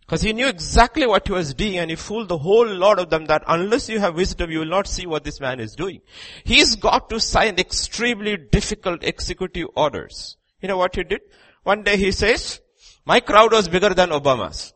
Because 0.00 0.22
he 0.22 0.32
knew 0.32 0.48
exactly 0.48 1.06
what 1.06 1.28
he 1.28 1.32
was 1.32 1.54
doing 1.54 1.78
and 1.78 1.88
he 1.88 1.96
fooled 1.96 2.28
the 2.28 2.38
whole 2.38 2.66
lot 2.66 2.98
of 2.98 3.10
them 3.10 3.26
that 3.26 3.44
unless 3.46 3.88
you 3.88 4.00
have 4.00 4.16
wisdom, 4.16 4.50
you 4.50 4.58
will 4.58 4.66
not 4.66 4.88
see 4.88 5.06
what 5.06 5.22
this 5.22 5.40
man 5.40 5.60
is 5.60 5.76
doing. 5.76 6.00
He's 6.42 6.74
got 6.74 7.08
to 7.10 7.20
sign 7.20 7.58
extremely 7.58 8.36
difficult 8.36 9.04
executive 9.04 9.68
orders. 9.76 10.36
You 10.60 10.68
know 10.68 10.76
what 10.76 10.96
he 10.96 11.04
did? 11.04 11.20
One 11.62 11.84
day 11.84 11.96
he 11.96 12.10
says, 12.10 12.60
my 13.04 13.20
crowd 13.20 13.52
was 13.52 13.68
bigger 13.68 13.94
than 13.94 14.10
Obama's. 14.10 14.72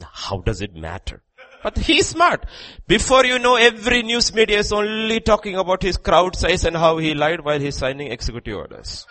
How 0.00 0.38
does 0.38 0.62
it 0.62 0.74
matter? 0.74 1.22
But 1.62 1.76
he's 1.76 2.08
smart. 2.08 2.46
Before 2.86 3.24
you 3.24 3.38
know, 3.38 3.56
every 3.56 4.02
news 4.02 4.32
media 4.34 4.58
is 4.58 4.72
only 4.72 5.20
talking 5.20 5.56
about 5.56 5.82
his 5.82 5.96
crowd 5.98 6.34
size 6.34 6.64
and 6.64 6.76
how 6.76 6.98
he 6.98 7.14
lied 7.14 7.44
while 7.44 7.60
he's 7.60 7.76
signing 7.76 8.10
executive 8.10 8.56
orders. 8.56 9.06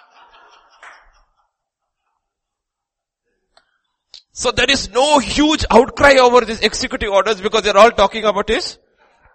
So 4.32 4.52
there 4.52 4.70
is 4.70 4.90
no 4.90 5.20
huge 5.20 5.66
outcry 5.70 6.14
over 6.14 6.42
these 6.46 6.62
executive 6.62 7.12
orders 7.12 7.42
because 7.42 7.64
they're 7.64 7.78
all 7.78 7.92
talking 7.92 8.24
about 8.24 8.48
his 8.48 8.78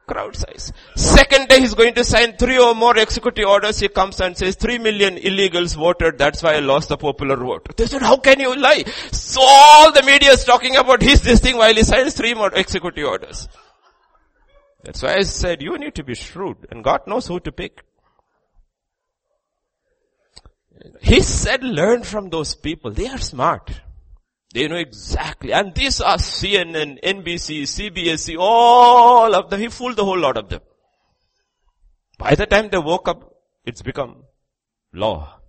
crowd 0.06 0.36
size. 0.36 0.72
Second 0.96 1.48
day 1.48 1.60
he's 1.60 1.74
going 1.74 1.94
to 1.94 2.04
sign 2.04 2.36
three 2.36 2.58
or 2.58 2.74
more 2.74 2.96
executive 2.96 3.46
orders. 3.46 3.78
He 3.78 3.88
comes 3.88 4.20
and 4.20 4.36
says 4.36 4.56
three 4.56 4.78
million 4.78 5.16
illegals 5.16 5.76
voted. 5.76 6.18
That's 6.18 6.42
why 6.42 6.54
I 6.54 6.58
lost 6.60 6.88
the 6.88 6.96
popular 6.96 7.36
vote. 7.36 7.76
They 7.76 7.86
said, 7.86 8.02
how 8.02 8.16
can 8.16 8.40
you 8.40 8.54
lie? 8.54 8.84
So 9.12 9.40
all 9.42 9.92
the 9.92 10.02
media 10.02 10.32
is 10.32 10.44
talking 10.44 10.76
about 10.76 11.02
his 11.02 11.22
this 11.22 11.40
thing 11.40 11.56
while 11.56 11.74
he 11.74 11.82
signs 11.82 12.14
three 12.14 12.34
more 12.34 12.52
executive 12.54 13.06
orders. 13.06 13.48
That's 14.82 15.02
why 15.02 15.14
I 15.16 15.22
said 15.22 15.62
you 15.62 15.78
need 15.78 15.94
to 15.94 16.04
be 16.04 16.14
shrewd 16.14 16.66
and 16.70 16.84
God 16.84 17.06
knows 17.06 17.26
who 17.26 17.40
to 17.40 17.52
pick. 17.52 17.82
He 21.00 21.20
said 21.20 21.62
learn 21.62 22.02
from 22.02 22.28
those 22.28 22.54
people. 22.54 22.90
They 22.90 23.08
are 23.08 23.18
smart. 23.18 23.70
They 24.54 24.68
know 24.68 24.76
exactly. 24.76 25.52
And 25.52 25.74
these 25.74 26.00
are 26.00 26.16
CNN, 26.16 27.02
NBC, 27.02 27.62
CBSE, 27.62 28.36
all 28.38 29.34
of 29.34 29.50
them. 29.50 29.58
He 29.58 29.68
fooled 29.68 29.96
the 29.96 30.04
whole 30.04 30.18
lot 30.18 30.36
of 30.36 30.48
them. 30.48 30.60
By 32.18 32.36
the 32.36 32.46
time 32.46 32.68
they 32.68 32.78
woke 32.78 33.08
up, 33.08 33.34
it's 33.66 33.82
become 33.82 34.22
law. 34.92 35.40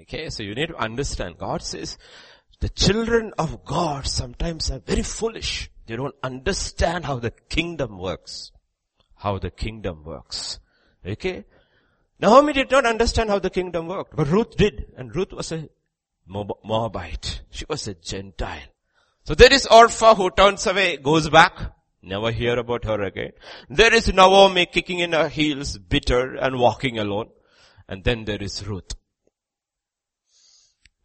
Okay, 0.00 0.30
so 0.30 0.42
you 0.42 0.54
need 0.54 0.68
to 0.68 0.76
understand. 0.76 1.36
God 1.36 1.60
says, 1.60 1.98
the 2.60 2.70
children 2.70 3.34
of 3.38 3.66
God 3.66 4.06
sometimes 4.06 4.70
are 4.70 4.78
very 4.78 5.02
foolish. 5.02 5.70
They 5.86 5.96
don't 5.96 6.14
understand 6.22 7.04
how 7.04 7.18
the 7.18 7.32
kingdom 7.50 7.98
works. 7.98 8.50
How 9.14 9.36
the 9.38 9.50
kingdom 9.50 10.04
works. 10.04 10.58
Okay? 11.06 11.44
Naomi 12.18 12.54
did 12.54 12.70
not 12.70 12.86
understand 12.86 13.28
how 13.28 13.40
the 13.40 13.50
kingdom 13.50 13.88
worked, 13.88 14.16
but 14.16 14.28
Ruth 14.28 14.56
did. 14.56 14.86
And 14.96 15.14
Ruth 15.14 15.34
was 15.34 15.52
a 15.52 15.68
Moabite. 16.26 17.42
She 17.50 17.64
was 17.68 17.86
a 17.88 17.94
Gentile. 17.94 18.68
So 19.24 19.34
there 19.34 19.52
is 19.52 19.66
Orpha 19.66 20.16
who 20.16 20.30
turns 20.30 20.66
away, 20.66 20.96
goes 20.98 21.28
back, 21.28 21.72
never 22.02 22.30
hear 22.30 22.58
about 22.58 22.84
her 22.84 23.02
again. 23.02 23.32
There 23.68 23.92
is 23.92 24.12
Naomi 24.12 24.66
kicking 24.66 25.00
in 25.00 25.12
her 25.12 25.28
heels, 25.28 25.78
bitter 25.78 26.36
and 26.36 26.58
walking 26.58 26.98
alone. 26.98 27.30
And 27.88 28.02
then 28.04 28.24
there 28.24 28.42
is 28.42 28.66
Ruth. 28.66 28.94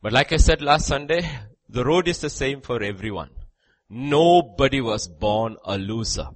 But 0.02 0.14
like 0.14 0.32
I 0.34 0.38
said 0.38 0.62
last 0.62 0.88
Sunday, 0.88 1.30
the 1.70 1.86
road 1.86 2.08
is 2.08 2.22
the 2.22 2.30
same 2.30 2.62
for 2.62 2.82
everyone. 2.82 3.30
Nobody 3.90 4.82
was 4.82 5.08
born 5.08 5.58
a 5.64 5.78
loser. 5.78 6.30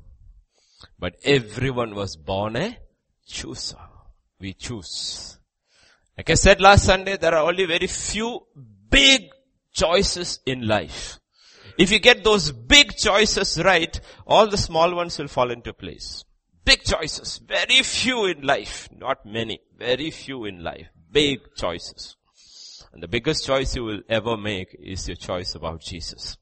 But 1.00 1.16
everyone 1.24 1.96
was 1.96 2.16
born 2.16 2.56
a 2.56 2.78
chooser. 3.28 3.78
We 4.40 4.54
choose. 4.54 5.38
Like 6.18 6.30
I 6.30 6.36
said 6.36 6.62
last 6.62 6.86
Sunday, 6.86 7.18
there 7.18 7.34
are 7.34 7.48
only 7.48 7.66
very 7.66 7.88
few 7.88 8.42
big 8.90 9.30
choices 9.74 10.40
in 10.46 10.68
life. 10.68 11.20
If 11.78 11.92
you 11.92 12.00
get 12.00 12.24
those 12.24 12.52
big 12.52 12.96
choices 12.96 13.62
right, 13.64 14.00
all 14.26 14.48
the 14.48 14.58
small 14.58 14.96
ones 14.96 15.20
will 15.20 15.28
fall 15.28 15.52
into 15.52 15.74
place. 15.74 16.24
Big 16.64 16.84
choices. 16.84 17.40
Very 17.46 17.84
few 17.84 18.26
in 18.26 18.42
life. 18.42 18.90
Not 18.96 19.26
many. 19.26 19.60
Very 19.78 20.10
few 20.12 20.46
in 20.46 20.64
life. 20.64 20.88
Big 21.12 21.40
choices. 21.56 22.16
And 22.94 23.04
the 23.04 23.08
biggest 23.08 23.46
choice 23.46 23.76
you 23.76 23.84
will 23.84 24.02
ever 24.10 24.38
make 24.38 24.76
is 24.80 25.08
your 25.08 25.18
choice 25.18 25.54
about 25.54 25.82
Jesus. 25.82 26.38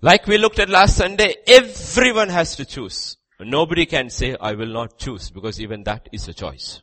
Like 0.00 0.26
we 0.26 0.38
looked 0.38 0.58
at 0.58 0.68
last 0.68 0.96
Sunday, 0.96 1.36
everyone 1.46 2.30
has 2.30 2.56
to 2.56 2.64
choose. 2.64 3.18
Nobody 3.38 3.86
can 3.86 4.10
say, 4.10 4.36
I 4.40 4.52
will 4.52 4.72
not 4.72 4.98
choose, 4.98 5.30
because 5.30 5.60
even 5.60 5.84
that 5.84 6.08
is 6.12 6.26
a 6.26 6.34
choice. 6.34 6.82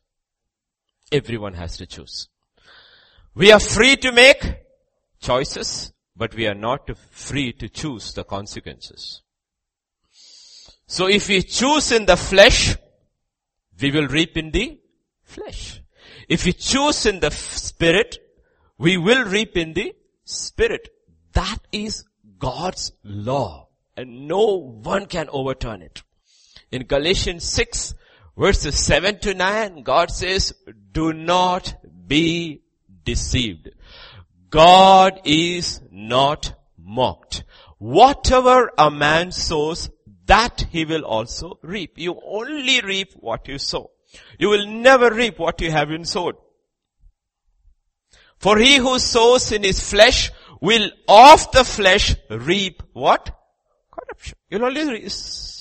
Everyone 1.11 1.53
has 1.55 1.77
to 1.77 1.85
choose. 1.85 2.29
We 3.35 3.51
are 3.51 3.59
free 3.59 3.95
to 3.97 4.11
make 4.11 4.43
choices, 5.19 5.93
but 6.15 6.35
we 6.35 6.47
are 6.47 6.55
not 6.55 6.89
free 7.11 7.53
to 7.53 7.69
choose 7.69 8.13
the 8.13 8.23
consequences. 8.23 9.21
So 10.87 11.07
if 11.07 11.27
we 11.27 11.43
choose 11.43 11.91
in 11.91 12.05
the 12.05 12.17
flesh, 12.17 12.75
we 13.79 13.91
will 13.91 14.07
reap 14.07 14.35
in 14.35 14.51
the 14.51 14.79
flesh. 15.23 15.81
If 16.27 16.45
we 16.45 16.53
choose 16.53 17.05
in 17.05 17.19
the 17.19 17.31
spirit, 17.31 18.17
we 18.77 18.97
will 18.97 19.25
reap 19.25 19.55
in 19.55 19.73
the 19.73 19.93
spirit. 20.23 20.89
That 21.33 21.59
is 21.71 22.05
God's 22.39 22.91
law 23.03 23.69
and 23.95 24.27
no 24.27 24.55
one 24.55 25.05
can 25.05 25.29
overturn 25.31 25.81
it. 25.81 26.01
In 26.71 26.83
Galatians 26.85 27.43
6 27.43 27.93
verses 28.37 28.77
7 28.77 29.19
to 29.19 29.33
9, 29.33 29.83
God 29.83 30.09
says, 30.09 30.53
do 30.91 31.13
not 31.13 31.75
be 32.07 32.61
deceived. 33.03 33.69
God 34.49 35.21
is 35.25 35.81
not 35.91 36.55
mocked. 36.77 37.43
Whatever 37.77 38.71
a 38.77 38.89
man 38.91 39.31
sows, 39.31 39.89
that 40.25 40.67
he 40.71 40.85
will 40.85 41.03
also 41.03 41.59
reap. 41.63 41.97
You 41.97 42.19
only 42.23 42.81
reap 42.81 43.13
what 43.15 43.47
you 43.47 43.57
sow. 43.57 43.91
You 44.37 44.49
will 44.49 44.67
never 44.67 45.13
reap 45.13 45.39
what 45.39 45.61
you 45.61 45.71
haven't 45.71 46.05
sowed. 46.05 46.35
For 48.37 48.57
he 48.57 48.77
who 48.77 48.99
sows 48.99 49.51
in 49.51 49.63
his 49.63 49.79
flesh 49.81 50.31
will 50.61 50.89
of 51.07 51.51
the 51.51 51.63
flesh 51.63 52.15
reap 52.29 52.81
what? 52.93 53.35
Corruption. 53.91 54.37
You'll 54.49 54.65
only 54.65 55.09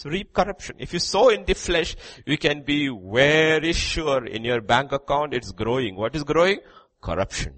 reap 0.05 0.33
corruption. 0.33 0.77
If 0.79 0.93
you 0.93 0.99
sow 0.99 1.29
in 1.31 1.45
the 1.45 1.55
flesh, 1.55 1.97
you 2.25 2.39
can 2.39 2.63
be 2.63 2.89
very 2.89 3.73
sure 3.73 4.25
in 4.25 4.45
your 4.45 4.61
bank 4.61 4.93
account 4.93 5.35
it's 5.35 5.51
growing. 5.51 5.97
What 5.97 6.15
is 6.15 6.25
growing? 6.25 6.61
Corruption. 7.01 7.55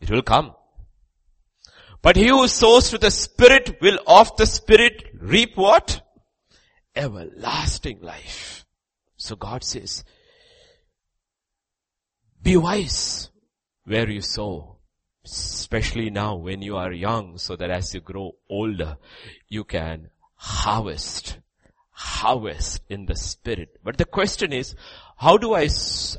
It 0.00 0.10
will 0.10 0.22
come. 0.22 0.54
But 2.00 2.16
he 2.16 2.28
who 2.28 2.46
sows 2.46 2.90
to 2.90 2.98
the 2.98 3.10
Spirit 3.10 3.78
will 3.80 3.98
of 4.06 4.36
the 4.36 4.46
Spirit 4.46 5.10
reap 5.20 5.56
what? 5.56 6.02
Everlasting 6.94 8.00
life. 8.00 8.64
So 9.16 9.34
God 9.34 9.64
says, 9.64 10.04
be 12.40 12.56
wise 12.56 13.30
where 13.84 14.08
you 14.08 14.20
sow. 14.20 14.76
Especially 15.24 16.08
now 16.08 16.36
when 16.36 16.62
you 16.62 16.76
are 16.76 16.92
young 16.92 17.36
so 17.36 17.56
that 17.56 17.70
as 17.70 17.92
you 17.92 18.00
grow 18.00 18.32
older, 18.48 18.96
you 19.48 19.64
can 19.64 20.10
harvest. 20.34 21.38
Harvest 21.90 22.80
in 22.88 23.06
the 23.06 23.16
Spirit. 23.16 23.76
But 23.84 23.98
the 23.98 24.04
question 24.04 24.52
is, 24.52 24.76
how 25.16 25.36
do 25.36 25.54
I, 25.54 25.68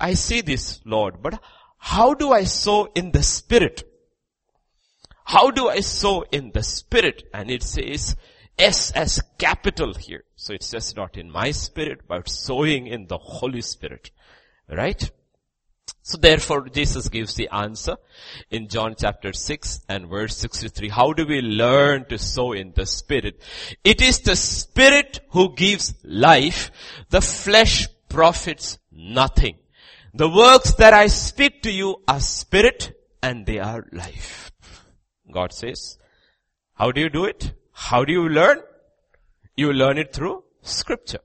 I 0.02 0.14
see 0.14 0.42
this 0.42 0.82
Lord, 0.86 1.22
but 1.22 1.42
how 1.80 2.14
do 2.14 2.32
I 2.32 2.44
sow 2.44 2.90
in 2.94 3.12
the 3.12 3.24
spirit? 3.24 3.84
How 5.24 5.50
do 5.50 5.70
I 5.70 5.80
sow 5.80 6.24
in 6.32 6.52
the 6.52 6.62
spirit? 6.62 7.24
And 7.34 7.50
it 7.50 7.64
says 7.64 8.16
S 8.58 8.92
as 8.92 9.22
capital 9.38 9.94
here. 9.94 10.26
So 10.36 10.54
it 10.54 10.64
says 10.64 10.96
not 10.96 11.18
in 11.18 11.32
my 11.32 11.52
spirit, 11.52 12.02
but 12.08 12.30
sowing 12.30 12.88
in 12.88 13.08
the 13.08 13.18
Holy 13.18 13.62
Spirit. 13.62 14.12
Right? 14.68 15.10
So 16.04 16.18
therefore 16.18 16.68
Jesus 16.70 17.10
gives 17.10 17.36
the 17.36 17.50
answer 17.50 17.96
in 18.50 18.68
John 18.68 18.96
chapter 18.98 19.34
6 19.34 19.82
and 19.88 20.08
verse 20.08 20.36
63. 20.38 20.90
How 20.90 21.14
do 21.14 21.26
we 21.26 21.42
learn 21.42 22.06
to 22.10 22.18
sow 22.18 22.54
in 22.54 22.74
the 22.76 22.86
spirit? 22.86 23.42
It 23.84 24.02
is 24.02 24.20
the 24.20 24.36
spirit 24.36 25.20
who 25.30 25.56
gives 25.56 25.94
life. 26.04 26.72
The 27.10 27.22
flesh 27.22 27.88
profits 28.10 28.80
nothing. 28.92 29.58
The 30.14 30.30
works 30.30 30.74
that 30.74 30.94
I 30.94 31.08
speak 31.08 31.62
to 31.64 31.72
you 31.72 31.98
are 32.08 32.20
spirit 32.20 32.94
and 33.22 33.46
they 33.46 33.60
are 33.60 33.86
life. 33.92 34.52
God 35.32 35.54
says, 35.54 35.98
how 36.74 36.92
do 36.92 37.02
you 37.02 37.10
do 37.10 37.26
it? 37.26 37.54
How 37.72 38.06
do 38.06 38.12
you 38.12 38.28
learn? 38.28 38.62
You 39.56 39.74
learn 39.74 39.98
it 39.98 40.14
through 40.14 40.44
scripture. 40.62 41.20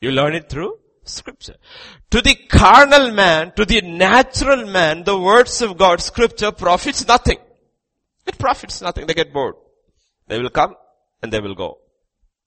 You 0.00 0.10
learn 0.10 0.34
it 0.34 0.48
through 0.48 0.78
scripture. 1.04 1.56
To 2.10 2.20
the 2.20 2.34
carnal 2.34 3.12
man, 3.12 3.52
to 3.56 3.64
the 3.64 3.80
natural 3.82 4.66
man, 4.66 5.04
the 5.04 5.18
words 5.18 5.62
of 5.62 5.76
God, 5.76 6.00
scripture 6.00 6.52
profits 6.52 7.06
nothing. 7.06 7.38
It 8.26 8.38
profits 8.38 8.82
nothing. 8.82 9.06
They 9.06 9.14
get 9.14 9.32
bored. 9.32 9.54
They 10.26 10.40
will 10.40 10.50
come 10.50 10.74
and 11.22 11.32
they 11.32 11.40
will 11.40 11.54
go. 11.54 11.78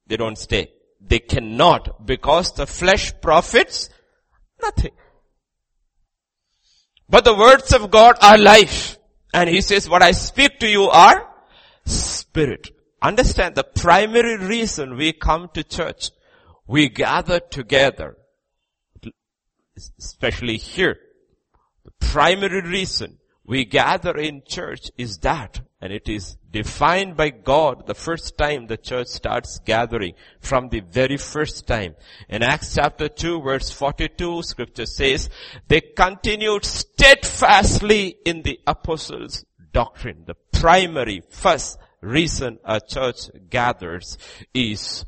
They 0.06 0.16
don't 0.16 0.36
stay. 0.36 0.72
They 1.00 1.20
cannot 1.20 2.06
because 2.06 2.52
the 2.52 2.66
flesh 2.66 3.12
profits 3.20 3.88
nothing. 4.62 4.92
But 7.08 7.24
the 7.24 7.34
words 7.34 7.72
of 7.72 7.90
God 7.90 8.16
are 8.22 8.38
life. 8.38 8.98
And 9.32 9.48
he 9.48 9.60
says, 9.60 9.88
what 9.88 10.02
I 10.02 10.12
speak 10.12 10.58
to 10.60 10.68
you 10.68 10.84
are 10.84 11.28
spirit. 11.84 12.70
Understand 13.02 13.54
the 13.54 13.64
primary 13.64 14.36
reason 14.36 14.96
we 14.96 15.12
come 15.12 15.48
to 15.54 15.64
church. 15.64 16.10
We 16.66 16.88
gather 16.88 17.40
together 17.40 18.16
especially 19.98 20.56
here. 20.56 20.98
The 21.84 21.92
primary 22.00 22.62
reason 22.62 23.18
we 23.44 23.64
gather 23.64 24.16
in 24.16 24.42
church 24.46 24.90
is 24.96 25.18
that, 25.18 25.60
and 25.80 25.92
it 25.92 26.08
is 26.08 26.36
defined 26.50 27.16
by 27.16 27.30
God 27.30 27.86
the 27.86 27.94
first 27.94 28.36
time 28.36 28.66
the 28.66 28.76
church 28.76 29.06
starts 29.08 29.58
gathering, 29.64 30.14
from 30.40 30.68
the 30.68 30.80
very 30.80 31.16
first 31.16 31.66
time. 31.66 31.96
In 32.28 32.42
Acts 32.42 32.74
chapter 32.74 33.08
2 33.08 33.40
verse 33.40 33.70
42, 33.70 34.42
scripture 34.42 34.86
says, 34.86 35.30
they 35.68 35.80
continued 35.80 36.64
steadfastly 36.64 38.16
in 38.24 38.42
the 38.42 38.60
apostles' 38.66 39.44
doctrine. 39.72 40.24
The 40.26 40.36
primary, 40.52 41.22
first 41.30 41.78
reason 42.00 42.58
a 42.64 42.80
church 42.80 43.30
gathers 43.48 44.18
is 44.52 45.04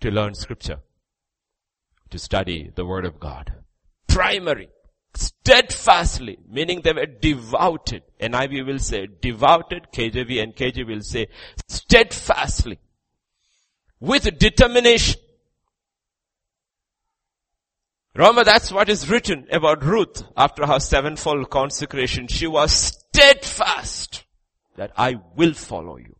to 0.00 0.10
learn 0.10 0.34
scripture 0.34 0.80
to 2.10 2.18
study 2.18 2.70
the 2.74 2.84
word 2.84 3.04
of 3.04 3.20
God. 3.20 3.52
Primary. 4.08 4.68
Steadfastly, 5.50 6.38
meaning 6.48 6.80
they 6.80 6.92
were 6.92 7.06
devoted. 7.06 8.04
NIV 8.20 8.66
will 8.66 8.78
say 8.78 9.08
devoted, 9.20 9.88
KJV 9.92 10.40
and 10.40 10.54
KJ 10.54 10.86
will 10.86 11.00
say 11.00 11.26
steadfastly. 11.66 12.78
With 13.98 14.38
determination. 14.38 15.20
Remember 18.14 18.44
that's 18.44 18.70
what 18.70 18.88
is 18.88 19.10
written 19.10 19.48
about 19.50 19.82
Ruth 19.82 20.22
after 20.36 20.66
her 20.66 20.78
sevenfold 20.78 21.50
consecration. 21.50 22.28
She 22.28 22.46
was 22.46 22.70
steadfast 22.70 24.22
that 24.76 24.92
I 24.96 25.16
will 25.34 25.54
follow 25.54 25.96
you. 25.96 26.14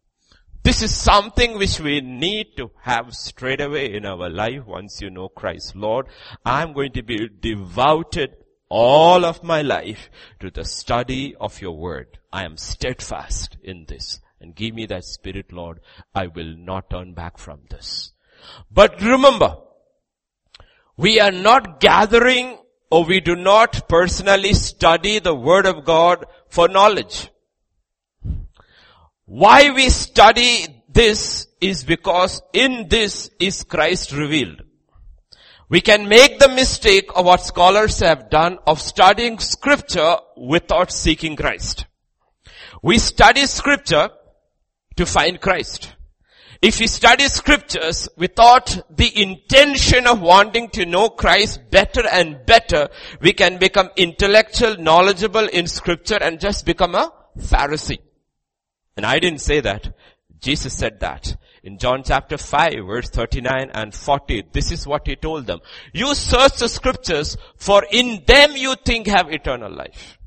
This 0.64 0.82
is 0.82 0.94
something 0.94 1.56
which 1.56 1.78
we 1.78 2.00
need 2.00 2.56
to 2.56 2.72
have 2.82 3.14
straight 3.14 3.60
away 3.60 3.94
in 3.94 4.04
our 4.04 4.28
life 4.28 4.66
once 4.66 5.00
you 5.00 5.08
know 5.08 5.28
Christ. 5.28 5.76
Lord, 5.76 6.06
I'm 6.44 6.72
going 6.72 6.92
to 6.92 7.02
be 7.04 7.28
devoted 7.28 8.34
all 8.70 9.24
of 9.24 9.42
my 9.42 9.60
life 9.60 10.08
to 10.38 10.50
the 10.50 10.64
study 10.64 11.34
of 11.36 11.60
your 11.60 11.76
word. 11.76 12.18
I 12.32 12.44
am 12.44 12.56
steadfast 12.56 13.56
in 13.62 13.84
this 13.86 14.20
and 14.40 14.54
give 14.54 14.74
me 14.74 14.86
that 14.86 15.04
spirit, 15.04 15.52
Lord. 15.52 15.80
I 16.14 16.28
will 16.28 16.56
not 16.56 16.88
turn 16.88 17.12
back 17.12 17.36
from 17.36 17.60
this. 17.68 18.12
But 18.70 19.02
remember, 19.02 19.58
we 20.96 21.20
are 21.20 21.32
not 21.32 21.80
gathering 21.80 22.58
or 22.90 23.04
we 23.04 23.20
do 23.20 23.36
not 23.36 23.88
personally 23.88 24.54
study 24.54 25.18
the 25.18 25.34
word 25.34 25.66
of 25.66 25.84
God 25.84 26.26
for 26.48 26.68
knowledge. 26.68 27.30
Why 29.26 29.70
we 29.70 29.88
study 29.90 30.66
this 30.88 31.46
is 31.60 31.84
because 31.84 32.42
in 32.52 32.88
this 32.88 33.30
is 33.38 33.62
Christ 33.62 34.12
revealed. 34.12 34.62
We 35.70 35.80
can 35.80 36.08
make 36.08 36.40
the 36.40 36.48
mistake 36.48 37.10
of 37.14 37.24
what 37.24 37.42
scholars 37.42 38.00
have 38.00 38.28
done 38.28 38.58
of 38.66 38.80
studying 38.80 39.38
scripture 39.38 40.16
without 40.36 40.90
seeking 40.90 41.36
Christ. 41.36 41.86
We 42.82 42.98
study 42.98 43.46
scripture 43.46 44.10
to 44.96 45.06
find 45.06 45.40
Christ. 45.40 45.94
If 46.60 46.80
we 46.80 46.88
study 46.88 47.28
scriptures 47.28 48.08
without 48.16 48.80
the 48.90 49.22
intention 49.22 50.08
of 50.08 50.20
wanting 50.20 50.70
to 50.70 50.84
know 50.84 51.08
Christ 51.08 51.60
better 51.70 52.06
and 52.06 52.44
better, 52.44 52.88
we 53.20 53.32
can 53.32 53.58
become 53.58 53.90
intellectual, 53.96 54.76
knowledgeable 54.76 55.46
in 55.46 55.68
scripture 55.68 56.18
and 56.20 56.40
just 56.40 56.66
become 56.66 56.96
a 56.96 57.12
Pharisee. 57.38 58.00
And 58.96 59.06
I 59.06 59.20
didn't 59.20 59.40
say 59.40 59.60
that. 59.60 59.94
Jesus 60.40 60.76
said 60.76 60.98
that. 61.00 61.36
In 61.62 61.78
John 61.78 62.02
chapter 62.02 62.38
5 62.38 62.86
verse 62.86 63.10
39 63.10 63.70
and 63.74 63.94
40, 63.94 64.44
this 64.52 64.72
is 64.72 64.86
what 64.86 65.06
he 65.06 65.16
told 65.16 65.46
them. 65.46 65.60
You 65.92 66.14
search 66.14 66.56
the 66.58 66.68
scriptures 66.68 67.36
for 67.56 67.84
in 67.90 68.22
them 68.26 68.56
you 68.56 68.74
think 68.76 69.06
have 69.06 69.32
eternal 69.32 69.72
life. 69.72 70.18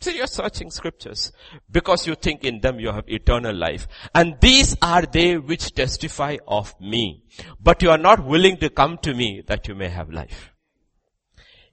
So 0.00 0.10
you're 0.10 0.28
searching 0.28 0.70
scriptures 0.70 1.32
because 1.70 2.06
you 2.06 2.14
think 2.14 2.44
in 2.44 2.60
them 2.60 2.78
you 2.78 2.92
have 2.92 3.08
eternal 3.08 3.54
life. 3.54 3.88
And 4.14 4.36
these 4.40 4.76
are 4.80 5.02
they 5.02 5.38
which 5.38 5.74
testify 5.74 6.36
of 6.46 6.80
me. 6.80 7.24
But 7.60 7.82
you 7.82 7.90
are 7.90 7.98
not 7.98 8.24
willing 8.24 8.58
to 8.58 8.70
come 8.70 8.98
to 8.98 9.12
me 9.12 9.42
that 9.48 9.66
you 9.66 9.74
may 9.74 9.88
have 9.88 10.10
life. 10.10 10.52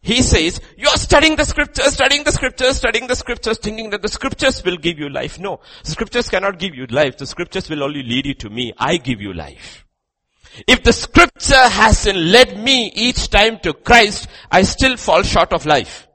He 0.06 0.22
says, 0.22 0.62
you 0.78 0.88
are 0.88 0.98
studying 0.98 1.36
the 1.36 1.46
scriptures, 1.46 1.94
studying 1.94 2.24
the 2.24 2.32
scriptures, 2.32 2.78
studying 2.78 3.08
the 3.08 3.16
scriptures, 3.16 3.58
thinking 3.58 3.90
that 3.90 4.04
the 4.04 4.08
scriptures 4.08 4.64
will 4.64 4.78
give 4.78 5.00
you 5.00 5.10
life. 5.10 5.40
No, 5.40 5.62
the 5.84 5.90
scriptures 5.90 6.30
cannot 6.30 6.60
give 6.60 6.76
you 6.76 6.86
life. 6.86 7.18
The 7.18 7.26
scriptures 7.26 7.68
will 7.72 7.82
only 7.82 8.04
lead 8.04 8.28
you 8.28 8.36
to 8.36 8.52
me. 8.52 8.72
I 8.78 8.98
give 8.98 9.20
you 9.20 9.34
life. 9.34 9.84
If 10.68 10.84
the 10.84 10.94
scripture 10.94 11.68
hasn't 11.70 12.20
led 12.20 12.64
me 12.64 12.92
each 12.94 13.32
time 13.32 13.58
to 13.64 13.74
Christ, 13.74 14.28
I 14.52 14.62
still 14.62 14.96
fall 14.96 15.24
short 15.24 15.52
of 15.54 15.66
life. 15.66 16.08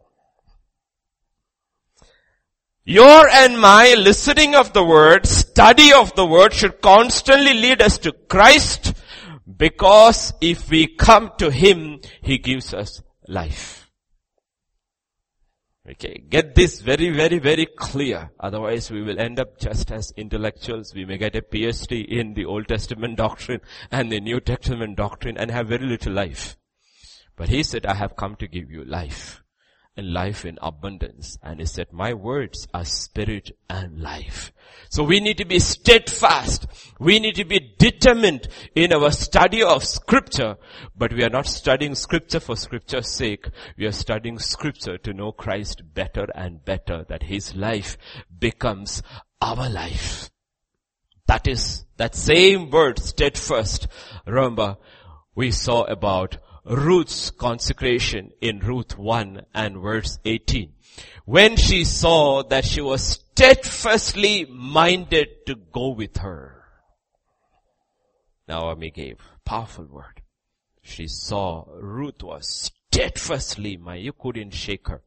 Your 2.84 3.28
and 3.28 3.60
my 3.60 3.94
listening 3.98 4.54
of 4.54 4.72
the 4.72 4.84
word, 4.84 5.26
study 5.26 5.92
of 5.92 6.14
the 6.14 6.26
word 6.26 6.52
should 6.52 6.80
constantly 6.80 7.54
lead 7.54 7.82
us 7.82 7.98
to 7.98 8.12
Christ 8.12 8.94
because 9.56 10.32
if 10.40 10.70
we 10.70 10.86
come 10.86 11.32
to 11.38 11.50
Him, 11.50 11.98
He 12.22 12.38
gives 12.38 12.72
us 12.72 13.02
life. 13.26 13.79
Okay, 15.88 16.22
get 16.28 16.54
this 16.54 16.80
very, 16.80 17.10
very, 17.10 17.38
very 17.38 17.66
clear. 17.66 18.30
Otherwise 18.38 18.90
we 18.90 19.02
will 19.02 19.18
end 19.18 19.40
up 19.40 19.58
just 19.58 19.90
as 19.90 20.12
intellectuals. 20.16 20.94
We 20.94 21.04
may 21.04 21.16
get 21.16 21.34
a 21.34 21.42
PhD 21.42 22.06
in 22.06 22.34
the 22.34 22.44
Old 22.44 22.68
Testament 22.68 23.16
doctrine 23.16 23.60
and 23.90 24.12
the 24.12 24.20
New 24.20 24.40
Testament 24.40 24.96
doctrine 24.96 25.38
and 25.38 25.50
have 25.50 25.68
very 25.68 25.86
little 25.86 26.12
life. 26.12 26.56
But 27.34 27.48
he 27.48 27.62
said, 27.62 27.86
I 27.86 27.94
have 27.94 28.16
come 28.16 28.36
to 28.36 28.46
give 28.46 28.70
you 28.70 28.84
life 28.84 29.39
life 30.02 30.44
in 30.44 30.58
abundance. 30.62 31.38
And 31.42 31.60
he 31.60 31.66
said, 31.66 31.92
my 31.92 32.14
words 32.14 32.66
are 32.72 32.84
spirit 32.84 33.50
and 33.68 34.00
life. 34.00 34.52
So 34.88 35.04
we 35.04 35.20
need 35.20 35.38
to 35.38 35.44
be 35.44 35.58
steadfast. 35.58 36.66
We 36.98 37.18
need 37.20 37.36
to 37.36 37.44
be 37.44 37.74
determined 37.78 38.48
in 38.74 38.92
our 38.92 39.10
study 39.10 39.62
of 39.62 39.84
scripture, 39.84 40.56
but 40.96 41.12
we 41.12 41.22
are 41.24 41.30
not 41.30 41.46
studying 41.46 41.94
scripture 41.94 42.40
for 42.40 42.56
scripture's 42.56 43.08
sake. 43.08 43.48
We 43.76 43.86
are 43.86 43.92
studying 43.92 44.38
scripture 44.38 44.98
to 44.98 45.12
know 45.12 45.32
Christ 45.32 45.82
better 45.94 46.26
and 46.34 46.64
better, 46.64 47.04
that 47.08 47.24
his 47.24 47.54
life 47.54 47.96
becomes 48.36 49.02
our 49.40 49.68
life. 49.68 50.30
That 51.26 51.46
is, 51.46 51.84
that 51.96 52.14
same 52.14 52.70
word, 52.70 52.98
steadfast. 52.98 53.86
Remember, 54.26 54.76
we 55.34 55.52
saw 55.52 55.84
about 55.84 56.38
Ruth's 56.70 57.32
consecration 57.32 58.30
in 58.40 58.60
Ruth 58.60 58.96
1 58.96 59.44
and 59.52 59.78
verse 59.78 60.20
18. 60.24 60.72
When 61.24 61.56
she 61.56 61.82
saw 61.84 62.44
that 62.44 62.64
she 62.64 62.80
was 62.80 63.02
steadfastly 63.02 64.44
minded 64.44 65.46
to 65.46 65.56
go 65.56 65.88
with 65.88 66.18
her. 66.18 66.62
Naomi 68.46 68.90
gave 68.90 69.18
powerful 69.44 69.86
word. 69.86 70.22
She 70.80 71.08
saw 71.08 71.64
Ruth 71.72 72.22
was 72.22 72.48
steadfastly 72.48 73.76
minded. 73.76 74.04
You 74.04 74.12
couldn't 74.12 74.52
shake 74.52 74.86
her. 74.88 75.02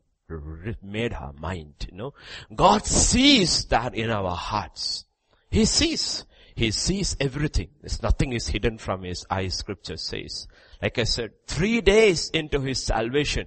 Made 0.81 1.13
her 1.13 1.31
mind, 1.39 1.75
you 1.89 1.97
know. 1.97 2.13
God 2.53 2.85
sees 2.85 3.65
that 3.65 3.95
in 3.95 4.09
our 4.09 4.35
hearts. 4.35 5.05
He 5.49 5.63
sees. 5.63 6.25
He 6.55 6.71
sees 6.71 7.15
everything. 7.19 7.69
There's 7.81 8.01
nothing 8.01 8.33
is 8.33 8.47
hidden 8.47 8.77
from 8.77 9.03
his 9.03 9.25
eyes, 9.29 9.55
scripture 9.55 9.97
says. 9.97 10.47
Like 10.83 10.99
I 10.99 11.05
said, 11.05 11.31
three 11.47 11.79
days 11.79 12.29
into 12.31 12.59
his 12.59 12.83
salvation, 12.83 13.45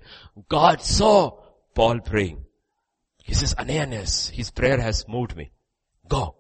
God 0.49 0.81
saw 0.81 1.39
Paul 1.75 2.01
praying. 2.01 2.47
He 3.23 3.35
says, 3.35 3.55
Ananias, 3.59 4.31
his 4.31 4.51
prayer 4.51 4.81
has 4.81 5.07
moved 5.07 5.37
me. 5.37 5.51
Go. 6.09 6.35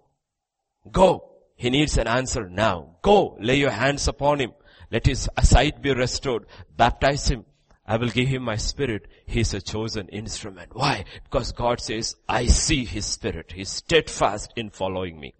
Go. 0.90 1.32
He 1.54 1.68
needs 1.68 1.98
an 1.98 2.06
answer 2.06 2.48
now. 2.48 2.96
Go. 3.02 3.36
Lay 3.38 3.56
your 3.56 3.72
hands 3.72 4.08
upon 4.08 4.40
him. 4.40 4.52
Let 4.90 5.04
his 5.04 5.28
sight 5.42 5.82
be 5.82 5.92
restored. 5.92 6.46
Baptize 6.74 7.28
him. 7.28 7.44
I 7.86 7.98
will 7.98 8.08
give 8.08 8.28
him 8.28 8.44
my 8.44 8.56
spirit. 8.56 9.06
He 9.26 9.40
is 9.40 9.52
a 9.52 9.60
chosen 9.60 10.08
instrument. 10.08 10.70
Why? 10.72 11.04
Because 11.24 11.52
God 11.52 11.78
says, 11.78 12.16
I 12.26 12.46
see 12.46 12.86
his 12.86 13.04
spirit. 13.04 13.52
He's 13.54 13.68
steadfast 13.68 14.54
in 14.56 14.70
following 14.70 15.20
me. 15.20 15.34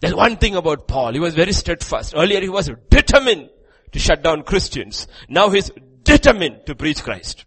There's 0.00 0.14
one 0.14 0.38
thing 0.38 0.56
about 0.56 0.88
Paul. 0.88 1.12
He 1.12 1.20
was 1.20 1.34
very 1.34 1.52
steadfast. 1.52 2.14
Earlier 2.16 2.40
he 2.40 2.48
was 2.48 2.70
determined 2.88 3.50
to 3.92 3.98
shut 3.98 4.22
down 4.22 4.42
Christians. 4.42 5.06
Now 5.28 5.50
he's 5.50 5.70
determined 6.02 6.66
to 6.66 6.74
preach 6.74 7.02
Christ. 7.02 7.44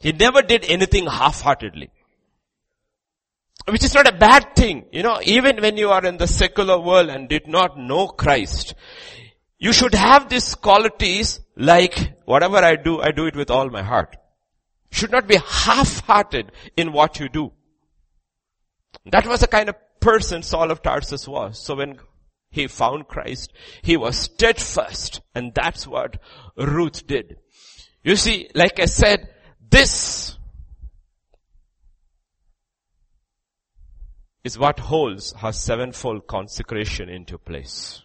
He 0.00 0.12
never 0.12 0.42
did 0.42 0.64
anything 0.64 1.06
half-heartedly. 1.06 1.90
Which 3.68 3.84
is 3.84 3.94
not 3.94 4.08
a 4.08 4.16
bad 4.16 4.56
thing. 4.56 4.86
You 4.90 5.02
know, 5.02 5.20
even 5.22 5.60
when 5.60 5.76
you 5.76 5.90
are 5.90 6.04
in 6.04 6.16
the 6.16 6.26
secular 6.26 6.80
world 6.80 7.10
and 7.10 7.28
did 7.28 7.46
not 7.46 7.78
know 7.78 8.08
Christ, 8.08 8.74
you 9.58 9.72
should 9.72 9.94
have 9.94 10.28
these 10.28 10.54
qualities 10.54 11.40
like 11.56 12.14
whatever 12.24 12.56
I 12.56 12.76
do, 12.76 13.00
I 13.00 13.10
do 13.10 13.26
it 13.26 13.36
with 13.36 13.50
all 13.50 13.68
my 13.68 13.82
heart. 13.82 14.16
Should 14.90 15.12
not 15.12 15.28
be 15.28 15.36
half-hearted 15.36 16.50
in 16.76 16.92
what 16.92 17.20
you 17.20 17.28
do. 17.28 17.52
That 19.06 19.26
was 19.26 19.40
the 19.40 19.46
kind 19.46 19.68
of 19.68 19.76
person 20.00 20.42
Saul 20.42 20.70
of 20.70 20.82
Tarsus 20.82 21.28
was. 21.28 21.62
So 21.62 21.76
when 21.76 21.98
he 22.50 22.66
found 22.66 23.08
Christ, 23.08 23.52
he 23.82 23.96
was 23.96 24.18
steadfast 24.18 25.20
and 25.34 25.52
that's 25.54 25.86
what 25.86 26.20
Ruth 26.56 27.06
did. 27.06 27.36
You 28.02 28.16
see, 28.16 28.48
like 28.54 28.80
I 28.80 28.86
said, 28.86 29.28
this 29.70 30.36
is 34.42 34.58
what 34.58 34.78
holds 34.78 35.32
her 35.34 35.52
sevenfold 35.52 36.26
consecration 36.26 37.08
into 37.08 37.38
place. 37.38 38.02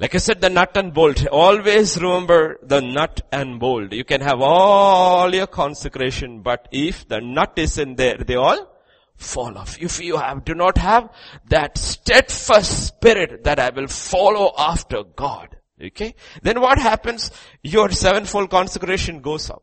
Like 0.00 0.14
I 0.14 0.18
said, 0.18 0.40
the 0.40 0.48
nut 0.48 0.76
and 0.76 0.94
bolt. 0.94 1.26
Always 1.26 2.00
remember 2.00 2.60
the 2.62 2.80
nut 2.80 3.20
and 3.32 3.58
bolt. 3.58 3.92
You 3.92 4.04
can 4.04 4.20
have 4.20 4.40
all 4.40 5.34
your 5.34 5.48
consecration, 5.48 6.42
but 6.42 6.68
if 6.70 7.08
the 7.08 7.20
nut 7.20 7.54
isn't 7.56 7.96
there, 7.96 8.16
they 8.16 8.36
all 8.36 8.77
fall 9.18 9.58
off. 9.58 9.80
If 9.80 10.00
you 10.00 10.16
have, 10.16 10.44
do 10.44 10.54
not 10.54 10.78
have 10.78 11.10
that 11.48 11.76
steadfast 11.76 12.86
spirit 12.86 13.44
that 13.44 13.58
I 13.58 13.70
will 13.70 13.88
follow 13.88 14.52
after 14.56 15.02
God. 15.02 15.56
Okay? 15.82 16.14
Then 16.42 16.60
what 16.60 16.78
happens? 16.78 17.30
Your 17.62 17.90
sevenfold 17.90 18.50
consecration 18.50 19.20
goes 19.20 19.50
up. 19.50 19.62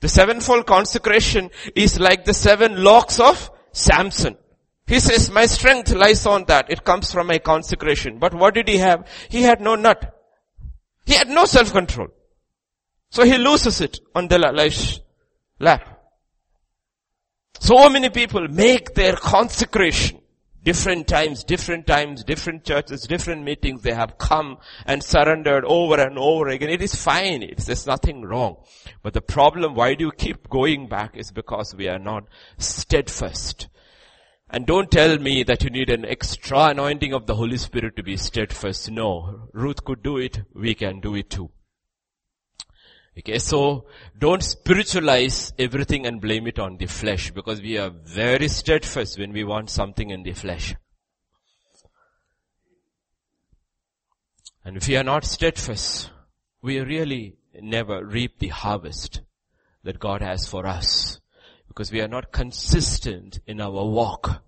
The 0.00 0.08
sevenfold 0.08 0.66
consecration 0.66 1.50
is 1.74 1.98
like 1.98 2.24
the 2.24 2.34
seven 2.34 2.84
locks 2.84 3.18
of 3.18 3.50
Samson. 3.72 4.36
He 4.86 5.00
says, 5.00 5.30
my 5.30 5.46
strength 5.46 5.92
lies 5.92 6.26
on 6.26 6.44
that. 6.44 6.70
It 6.70 6.84
comes 6.84 7.12
from 7.12 7.26
my 7.26 7.38
consecration. 7.38 8.18
But 8.18 8.34
what 8.34 8.54
did 8.54 8.68
he 8.68 8.76
have? 8.78 9.08
He 9.28 9.42
had 9.42 9.60
no 9.60 9.74
nut. 9.74 10.14
He 11.06 11.14
had 11.14 11.28
no 11.28 11.44
self-control. 11.44 12.08
So 13.10 13.24
he 13.24 13.38
loses 13.38 13.80
it 13.80 13.98
on 14.14 14.28
the 14.28 14.38
lap. 15.58 15.95
So 17.60 17.88
many 17.88 18.10
people 18.10 18.46
make 18.48 18.94
their 18.94 19.16
consecration 19.16 20.20
different 20.66 21.06
times, 21.06 21.44
different 21.44 21.86
times, 21.86 22.24
different 22.24 22.64
churches, 22.64 23.02
different 23.02 23.44
meetings. 23.44 23.82
They 23.82 23.94
have 23.94 24.18
come 24.18 24.58
and 24.84 25.00
surrendered 25.00 25.64
over 25.64 26.00
and 26.00 26.18
over 26.18 26.48
again. 26.48 26.70
It 26.70 26.82
is 26.82 26.94
fine. 26.94 27.44
It's, 27.44 27.66
there's 27.66 27.86
nothing 27.86 28.22
wrong. 28.22 28.56
But 29.00 29.14
the 29.14 29.20
problem, 29.20 29.76
why 29.76 29.94
do 29.94 30.06
you 30.06 30.10
keep 30.10 30.48
going 30.50 30.88
back 30.88 31.16
is 31.16 31.30
because 31.30 31.72
we 31.72 31.86
are 31.88 32.00
not 32.00 32.24
steadfast. 32.58 33.68
And 34.50 34.66
don't 34.66 34.90
tell 34.90 35.18
me 35.18 35.44
that 35.44 35.62
you 35.62 35.70
need 35.70 35.88
an 35.88 36.04
extra 36.04 36.66
anointing 36.66 37.12
of 37.12 37.26
the 37.26 37.36
Holy 37.36 37.58
Spirit 37.58 37.94
to 37.96 38.02
be 38.02 38.16
steadfast. 38.16 38.90
No. 38.90 39.48
Ruth 39.52 39.84
could 39.84 40.02
do 40.02 40.18
it. 40.18 40.42
We 40.52 40.74
can 40.74 40.98
do 40.98 41.14
it 41.14 41.30
too. 41.30 41.50
Okay, 43.18 43.38
so 43.38 43.86
don't 44.18 44.42
spiritualize 44.42 45.54
everything 45.58 46.06
and 46.06 46.20
blame 46.20 46.46
it 46.46 46.58
on 46.58 46.76
the 46.76 46.84
flesh 46.84 47.30
because 47.30 47.62
we 47.62 47.78
are 47.78 47.88
very 47.88 48.46
steadfast 48.46 49.18
when 49.18 49.32
we 49.32 49.42
want 49.42 49.70
something 49.70 50.10
in 50.10 50.22
the 50.22 50.34
flesh. 50.34 50.74
And 54.66 54.76
if 54.76 54.86
we 54.86 54.96
are 54.96 55.04
not 55.04 55.24
steadfast, 55.24 56.10
we 56.60 56.78
really 56.80 57.36
never 57.58 58.04
reap 58.04 58.38
the 58.38 58.48
harvest 58.48 59.22
that 59.82 59.98
God 59.98 60.20
has 60.20 60.46
for 60.46 60.66
us 60.66 61.18
because 61.68 61.90
we 61.90 62.02
are 62.02 62.08
not 62.08 62.32
consistent 62.32 63.40
in 63.46 63.62
our 63.62 63.70
walk. 63.70 64.42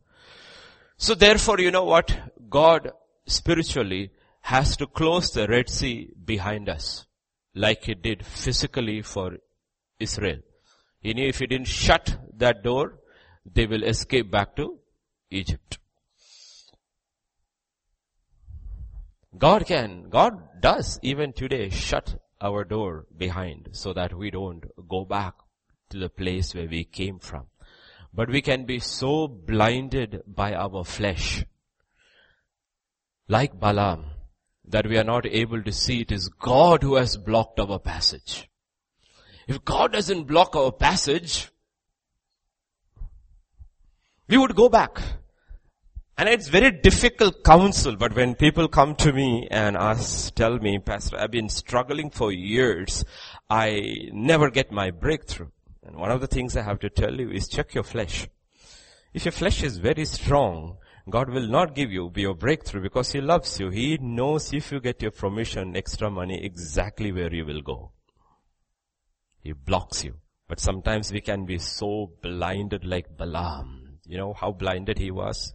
So 0.98 1.14
therefore, 1.14 1.58
you 1.60 1.70
know 1.70 1.84
what? 1.84 2.14
God 2.50 2.92
spiritually 3.26 4.10
has 4.42 4.76
to 4.76 4.86
close 4.86 5.30
the 5.30 5.46
Red 5.46 5.70
Sea 5.70 6.10
behind 6.22 6.68
us 6.68 7.06
like 7.58 7.84
he 7.84 7.94
did 7.94 8.24
physically 8.24 9.02
for 9.02 9.38
Israel. 9.98 10.40
He 11.00 11.14
knew 11.14 11.28
if 11.28 11.38
he 11.38 11.46
didn't 11.46 11.66
shut 11.66 12.16
that 12.36 12.62
door, 12.62 12.98
they 13.44 13.66
will 13.66 13.82
escape 13.82 14.30
back 14.30 14.54
to 14.56 14.78
Egypt. 15.30 15.78
God 19.36 19.66
can, 19.66 20.08
God 20.08 20.60
does 20.60 20.98
even 21.02 21.32
today 21.32 21.68
shut 21.70 22.20
our 22.40 22.64
door 22.64 23.06
behind 23.16 23.68
so 23.72 23.92
that 23.92 24.14
we 24.14 24.30
don't 24.30 24.64
go 24.88 25.04
back 25.04 25.34
to 25.90 25.98
the 25.98 26.08
place 26.08 26.54
where 26.54 26.66
we 26.68 26.84
came 26.84 27.18
from. 27.18 27.46
But 28.12 28.30
we 28.30 28.40
can 28.40 28.64
be 28.64 28.78
so 28.78 29.28
blinded 29.28 30.22
by 30.26 30.54
our 30.54 30.84
flesh, 30.84 31.44
like 33.28 33.60
Balaam, 33.60 34.06
that 34.70 34.86
we 34.86 34.98
are 34.98 35.04
not 35.04 35.26
able 35.26 35.62
to 35.62 35.72
see 35.72 36.00
it 36.00 36.12
is 36.12 36.28
God 36.28 36.82
who 36.82 36.96
has 36.96 37.16
blocked 37.16 37.58
our 37.60 37.78
passage. 37.78 38.48
If 39.46 39.64
God 39.64 39.92
doesn't 39.92 40.24
block 40.24 40.54
our 40.54 40.72
passage, 40.72 41.50
we 44.28 44.36
would 44.36 44.54
go 44.54 44.68
back. 44.68 45.00
And 46.18 46.28
it's 46.28 46.48
very 46.48 46.72
difficult 46.72 47.44
counsel, 47.44 47.96
but 47.96 48.14
when 48.14 48.34
people 48.34 48.68
come 48.68 48.96
to 48.96 49.12
me 49.12 49.46
and 49.50 49.76
ask, 49.76 50.34
tell 50.34 50.58
me, 50.58 50.78
Pastor, 50.80 51.16
I've 51.16 51.30
been 51.30 51.48
struggling 51.48 52.10
for 52.10 52.32
years. 52.32 53.04
I 53.48 54.08
never 54.12 54.50
get 54.50 54.72
my 54.72 54.90
breakthrough. 54.90 55.50
And 55.82 55.96
one 55.96 56.10
of 56.10 56.20
the 56.20 56.26
things 56.26 56.56
I 56.56 56.62
have 56.62 56.80
to 56.80 56.90
tell 56.90 57.14
you 57.14 57.30
is 57.30 57.48
check 57.48 57.72
your 57.72 57.84
flesh. 57.84 58.28
If 59.14 59.24
your 59.24 59.32
flesh 59.32 59.62
is 59.62 59.78
very 59.78 60.04
strong, 60.04 60.78
God 61.10 61.30
will 61.30 61.48
not 61.48 61.74
give 61.74 61.90
you 61.90 62.10
your 62.16 62.34
breakthrough 62.34 62.82
because 62.82 63.12
He 63.12 63.20
loves 63.20 63.58
you. 63.58 63.70
He 63.70 63.98
knows 63.98 64.52
if 64.52 64.72
you 64.72 64.80
get 64.80 65.02
your 65.02 65.10
promotion, 65.10 65.76
extra 65.76 66.10
money, 66.10 66.44
exactly 66.44 67.12
where 67.12 67.32
you 67.32 67.44
will 67.44 67.62
go. 67.62 67.92
He 69.40 69.52
blocks 69.52 70.04
you. 70.04 70.14
But 70.48 70.60
sometimes 70.60 71.12
we 71.12 71.20
can 71.20 71.44
be 71.44 71.58
so 71.58 72.10
blinded 72.22 72.84
like 72.84 73.16
Balaam. 73.16 73.98
You 74.06 74.16
know 74.16 74.32
how 74.32 74.52
blinded 74.52 74.98
he 74.98 75.10
was? 75.10 75.52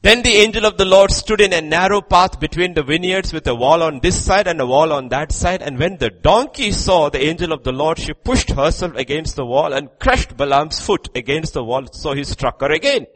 Then 0.00 0.22
the 0.22 0.36
angel 0.36 0.64
of 0.64 0.76
the 0.76 0.84
Lord 0.84 1.10
stood 1.10 1.40
in 1.40 1.52
a 1.52 1.60
narrow 1.60 2.00
path 2.00 2.38
between 2.38 2.74
the 2.74 2.84
vineyards 2.84 3.32
with 3.32 3.46
a 3.48 3.54
wall 3.54 3.82
on 3.82 3.98
this 4.00 4.24
side 4.24 4.46
and 4.46 4.60
a 4.60 4.66
wall 4.66 4.92
on 4.92 5.08
that 5.08 5.32
side. 5.32 5.60
And 5.60 5.76
when 5.76 5.96
the 5.96 6.10
donkey 6.10 6.70
saw 6.70 7.08
the 7.08 7.24
angel 7.24 7.52
of 7.52 7.64
the 7.64 7.72
Lord, 7.72 7.98
she 7.98 8.12
pushed 8.12 8.50
herself 8.50 8.94
against 8.94 9.34
the 9.34 9.44
wall 9.44 9.72
and 9.72 9.88
crushed 9.98 10.36
Balaam's 10.36 10.78
foot 10.78 11.08
against 11.16 11.54
the 11.54 11.64
wall. 11.64 11.86
So 11.90 12.12
he 12.12 12.22
struck 12.22 12.60
her 12.60 12.70
again. 12.70 13.06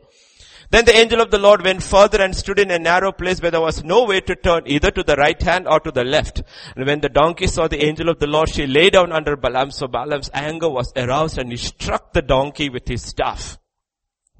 Then 0.73 0.87
the 0.87 0.97
angel 0.97 1.21
of 1.21 1.31
the 1.31 1.39
Lord 1.39 1.63
went 1.63 1.83
further 1.83 2.23
and 2.23 2.35
stood 2.35 2.59
in 2.59 2.71
a 2.71 2.79
narrow 2.79 3.13
place 3.13 3.43
where 3.43 3.51
there 3.51 3.61
was 3.61 3.85
no 3.85 4.05
way 4.07 4.23
to 4.23 4.35
turn 4.35 4.63
either 4.65 4.91
to 4.91 5.03
the 5.03 5.17
right 5.17 5.41
hand 5.41 5.69
or 5.69 5.79
to 5.81 5.91
the 5.91 6.03
left. 6.03 6.43
And 6.75 6.87
when 6.87 7.03
the 7.03 7.11
donkey 7.11 7.47
saw 7.47 7.69
the 7.69 7.85
angel 7.85 8.09
of 8.09 8.19
the 8.21 8.27
Lord, 8.27 8.49
she 8.49 8.67
lay 8.67 8.89
down 8.89 9.13
under 9.13 9.37
Balaam. 9.37 9.71
So 9.71 9.87
Balaam's 9.87 10.31
anger 10.33 10.71
was 10.71 10.91
aroused 10.97 11.37
and 11.37 11.51
he 11.51 11.59
struck 11.59 12.15
the 12.15 12.23
donkey 12.23 12.71
with 12.71 12.89
his 12.89 13.03
staff. 13.03 13.59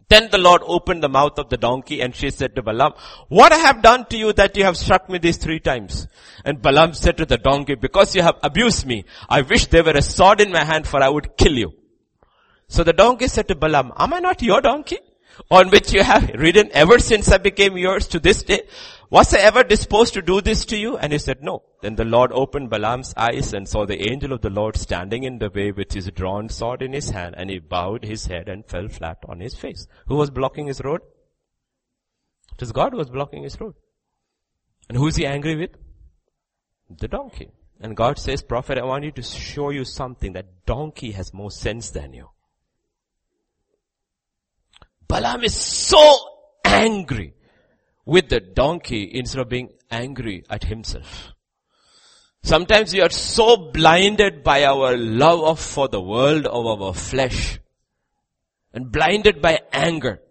Then 0.09 0.31
the 0.31 0.39
Lord 0.39 0.63
opened 0.65 1.03
the 1.03 1.11
mouth 1.11 1.39
of 1.39 1.51
the 1.51 1.59
donkey 1.59 2.01
and 2.01 2.17
she 2.17 2.31
said 2.31 2.57
to 2.57 2.63
Balaam, 2.63 2.95
what 3.29 3.53
I 3.53 3.59
have 3.59 3.83
done 3.83 4.07
to 4.07 4.17
you 4.17 4.33
that 4.33 4.57
you 4.57 4.65
have 4.65 4.79
struck 4.79 5.11
me 5.11 5.19
these 5.19 5.37
three 5.37 5.61
times? 5.61 6.09
And 6.47 6.63
Balaam 6.63 6.95
said 6.95 7.19
to 7.19 7.27
the 7.27 7.37
donkey, 7.37 7.75
because 7.75 8.17
you 8.17 8.23
have 8.23 8.39
abused 8.43 8.87
me, 8.87 9.05
I 9.29 9.43
wish 9.43 9.67
there 9.67 9.85
were 9.85 9.93
a 9.93 10.01
sword 10.03 10.41
in 10.41 10.51
my 10.51 10.65
hand 10.65 10.87
for 10.87 11.03
I 11.03 11.11
would 11.11 11.37
kill 11.37 11.53
you. 11.53 11.73
So 12.69 12.85
the 12.85 12.95
donkey 12.95 13.29
said 13.29 13.49
to 13.49 13.55
Balaam, 13.55 13.93
am 13.99 14.15
I 14.15 14.21
not 14.21 14.41
your 14.41 14.63
donkey? 14.63 14.99
On 15.51 15.71
which 15.71 15.93
you 15.93 16.03
have 16.03 16.31
ridden 16.35 16.71
ever 16.73 16.99
since 16.99 17.31
I 17.31 17.39
became 17.39 17.77
yours 17.77 18.07
to 18.09 18.21
this 18.21 18.43
day? 18.43 18.63
Was 19.11 19.35
I 19.35 19.41
ever 19.41 19.63
disposed 19.63 20.15
to 20.15 20.23
do 20.23 20.41
this 20.41 20.65
to 20.67 20.77
you? 20.77 20.97
And 20.97 21.13
he 21.13 21.19
said, 21.19 21.43
no. 21.43 21.63
Then 21.83 21.97
the 21.97 22.05
Lord 22.05 22.33
opened 22.33 22.71
Balaam's 22.71 23.13
eyes 23.17 23.53
and 23.53 23.69
saw 23.69 23.85
the 23.85 24.11
angel 24.11 24.33
of 24.33 24.41
the 24.41 24.51
Lord 24.51 24.77
standing 24.77 25.25
in 25.25 25.39
the 25.39 25.51
way 25.51 25.71
with 25.71 25.93
his 25.93 26.11
drawn 26.13 26.49
sword 26.49 26.81
in 26.81 26.95
his 26.95 27.11
hand 27.11 27.35
and 27.37 27.51
he 27.51 27.59
bowed 27.59 28.05
his 28.05 28.27
head 28.27 28.49
and 28.49 28.65
fell 28.65 28.89
flat 28.89 29.19
on 29.29 29.41
his 29.41 29.55
face. 29.55 29.87
Who 30.07 30.17
was 30.17 30.31
blocking 30.31 30.67
his 30.67 30.81
road? 30.81 31.03
It 32.55 32.61
was 32.61 32.73
God 32.73 32.93
who 32.93 32.99
was 32.99 33.11
blocking 33.11 33.43
his 33.43 33.61
road. 33.61 33.75
And 34.89 34.97
who 34.97 35.07
is 35.09 35.17
he 35.17 35.27
angry 35.27 35.57
with? 35.57 35.77
The 36.99 37.09
donkey. 37.09 37.51
And 37.81 37.97
God 37.97 38.19
says, 38.19 38.43
prophet, 38.43 38.79
I 38.79 38.85
want 38.85 39.05
you 39.05 39.11
to 39.13 39.23
show 39.23 39.71
you 39.71 39.85
something. 39.85 40.33
That 40.33 40.65
donkey 40.65 41.13
has 41.13 41.35
more 41.35 41.51
sense 41.51 41.91
than 41.91 42.15
you. 42.15 42.29
Balaam 45.13 45.45
is 45.45 45.55
so 45.55 46.03
angry 46.65 47.35
with 48.07 48.31
the 48.31 48.41
donkey 48.41 49.11
instead 49.13 49.43
of 49.43 49.49
being 49.51 49.69
angry 49.91 50.43
at 50.49 50.65
himself. 50.65 51.35
Sometimes 52.43 52.95
we 52.95 53.03
are 53.03 53.11
so 53.11 53.71
blinded 53.73 54.43
by 54.43 54.65
our 54.65 54.97
love 54.97 55.61
for 55.61 55.89
the 55.89 56.01
world 56.01 56.47
of 56.47 56.65
our 56.65 56.95
flesh 56.95 57.61
and 58.73 58.91
blinded 58.91 59.43
by 59.43 59.61
anger 59.71 60.23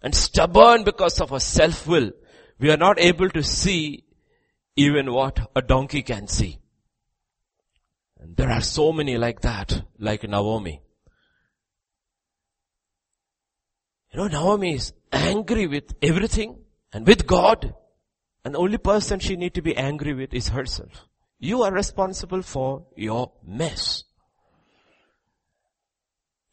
and 0.00 0.14
stubborn 0.14 0.84
because 0.84 1.20
of 1.20 1.32
our 1.32 1.40
self-will. 1.40 2.12
We 2.60 2.70
are 2.70 2.76
not 2.76 3.00
able 3.00 3.30
to 3.30 3.42
see 3.42 4.04
even 4.76 5.12
what 5.12 5.50
a 5.56 5.60
donkey 5.60 6.02
can 6.02 6.28
see. 6.28 6.60
And 8.20 8.36
there 8.36 8.52
are 8.52 8.60
so 8.60 8.92
many 8.92 9.18
like 9.18 9.40
that, 9.40 9.82
like 9.98 10.22
Naomi. 10.22 10.82
You 14.12 14.20
know, 14.20 14.26
Naomi 14.26 14.74
is 14.74 14.92
angry 15.12 15.66
with 15.66 15.94
everything 16.02 16.58
and 16.92 17.06
with 17.06 17.26
God. 17.26 17.74
And 18.44 18.54
the 18.54 18.58
only 18.58 18.78
person 18.78 19.20
she 19.20 19.36
need 19.36 19.54
to 19.54 19.62
be 19.62 19.76
angry 19.76 20.14
with 20.14 20.34
is 20.34 20.48
herself. 20.48 21.06
You 21.38 21.62
are 21.62 21.72
responsible 21.72 22.42
for 22.42 22.86
your 22.96 23.32
mess. 23.46 24.04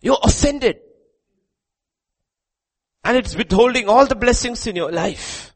You're 0.02 0.20
offended. 0.24 0.78
And 3.04 3.18
it's 3.18 3.36
withholding 3.36 3.88
all 3.88 4.06
the 4.06 4.16
blessings 4.16 4.68
in 4.68 4.76
your 4.76 4.92
life. 4.92 5.54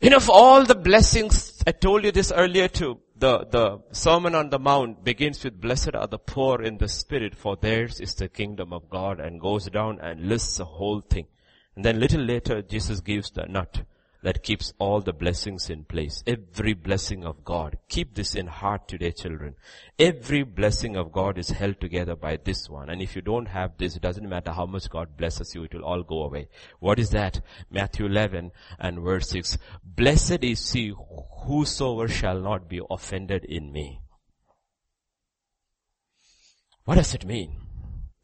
You 0.00 0.10
know, 0.10 0.20
for 0.20 0.32
all 0.32 0.64
the 0.64 0.74
blessings, 0.74 1.62
I 1.66 1.72
told 1.72 2.04
you 2.04 2.12
this 2.12 2.32
earlier 2.32 2.68
too, 2.68 3.00
the, 3.18 3.46
the 3.50 3.80
Sermon 3.92 4.34
on 4.34 4.50
the 4.50 4.58
Mount 4.58 5.04
begins 5.04 5.42
with 5.42 5.60
blessed 5.60 5.94
are 5.94 6.06
the 6.06 6.18
poor 6.18 6.62
in 6.62 6.78
the 6.78 6.88
spirit 6.88 7.34
for 7.34 7.56
theirs 7.56 8.00
is 8.00 8.14
the 8.14 8.28
kingdom 8.28 8.72
of 8.72 8.88
God 8.88 9.20
and 9.20 9.40
goes 9.40 9.66
down 9.66 9.98
and 10.00 10.28
lists 10.28 10.58
the 10.58 10.64
whole 10.64 11.00
thing. 11.00 11.26
And 11.74 11.84
then 11.84 12.00
little 12.00 12.22
later 12.22 12.62
Jesus 12.62 13.00
gives 13.00 13.30
the 13.30 13.46
nut 13.46 13.82
that 14.22 14.42
keeps 14.42 14.72
all 14.78 15.00
the 15.00 15.12
blessings 15.12 15.70
in 15.70 15.84
place. 15.84 16.24
Every 16.26 16.74
blessing 16.74 17.24
of 17.24 17.44
God. 17.44 17.78
Keep 17.88 18.14
this 18.14 18.34
in 18.34 18.48
heart 18.48 18.88
today, 18.88 19.12
children. 19.12 19.54
Every 19.98 20.42
blessing 20.42 20.96
of 20.96 21.12
God 21.12 21.38
is 21.38 21.50
held 21.50 21.80
together 21.80 22.16
by 22.16 22.36
this 22.42 22.68
one. 22.68 22.90
And 22.90 23.00
if 23.00 23.14
you 23.14 23.22
don't 23.22 23.46
have 23.46 23.78
this, 23.78 23.94
it 23.94 24.02
doesn't 24.02 24.28
matter 24.28 24.52
how 24.52 24.66
much 24.66 24.90
God 24.90 25.16
blesses 25.16 25.54
you, 25.54 25.64
it 25.64 25.74
will 25.74 25.84
all 25.84 26.02
go 26.02 26.24
away. 26.24 26.48
What 26.80 26.98
is 26.98 27.10
that? 27.10 27.40
Matthew 27.70 28.06
11 28.06 28.50
and 28.80 29.00
verse 29.00 29.30
6. 29.30 29.58
Blessed 29.84 30.42
is 30.42 30.72
he 30.72 30.88
whosoever 31.48 32.08
shall 32.08 32.38
not 32.40 32.68
be 32.68 32.80
offended 32.90 33.44
in 33.44 33.72
me. 33.72 34.00
What 36.84 36.96
does 36.96 37.14
it 37.14 37.24
mean? 37.24 37.56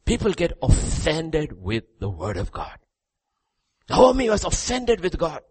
People 0.05 0.33
get 0.33 0.53
offended 0.61 1.61
with 1.61 1.83
the 1.99 2.09
word 2.09 2.37
of 2.37 2.51
God. 2.51 2.77
Naomi 3.89 4.29
was 4.29 4.43
offended 4.43 5.01
with 5.01 5.17
God. 5.17 5.41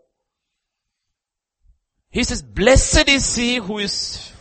He 2.11 2.23
says, 2.23 2.43
blessed 2.43 3.09
is 3.09 3.35
he 3.35 3.57
who 3.57 3.79
is 3.79 4.33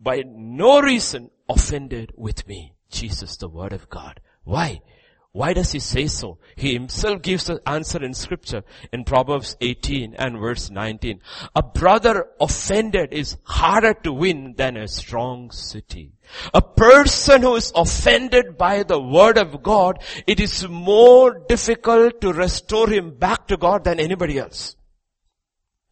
by 0.00 0.24
no 0.26 0.80
reason 0.80 1.30
offended 1.48 2.12
with 2.16 2.46
me. 2.48 2.74
Jesus, 2.90 3.36
the 3.36 3.48
word 3.48 3.72
of 3.72 3.88
God. 3.88 4.20
Why? 4.42 4.82
Why 5.34 5.52
does 5.52 5.72
he 5.72 5.80
say 5.80 6.06
so? 6.06 6.38
He 6.54 6.74
himself 6.74 7.20
gives 7.20 7.46
the 7.46 7.60
answer 7.68 8.00
in 8.04 8.14
scripture 8.14 8.62
in 8.92 9.02
Proverbs 9.02 9.56
18 9.60 10.14
and 10.14 10.38
verse 10.38 10.70
19. 10.70 11.20
A 11.56 11.60
brother 11.60 12.28
offended 12.40 13.12
is 13.12 13.36
harder 13.42 13.94
to 14.04 14.12
win 14.12 14.54
than 14.56 14.76
a 14.76 14.86
strong 14.86 15.50
city. 15.50 16.12
A 16.54 16.62
person 16.62 17.42
who 17.42 17.56
is 17.56 17.72
offended 17.74 18.56
by 18.56 18.84
the 18.84 19.00
word 19.00 19.36
of 19.36 19.60
God, 19.60 20.04
it 20.28 20.38
is 20.38 20.68
more 20.68 21.42
difficult 21.48 22.20
to 22.20 22.32
restore 22.32 22.88
him 22.88 23.16
back 23.18 23.48
to 23.48 23.56
God 23.56 23.82
than 23.82 23.98
anybody 23.98 24.38
else. 24.38 24.76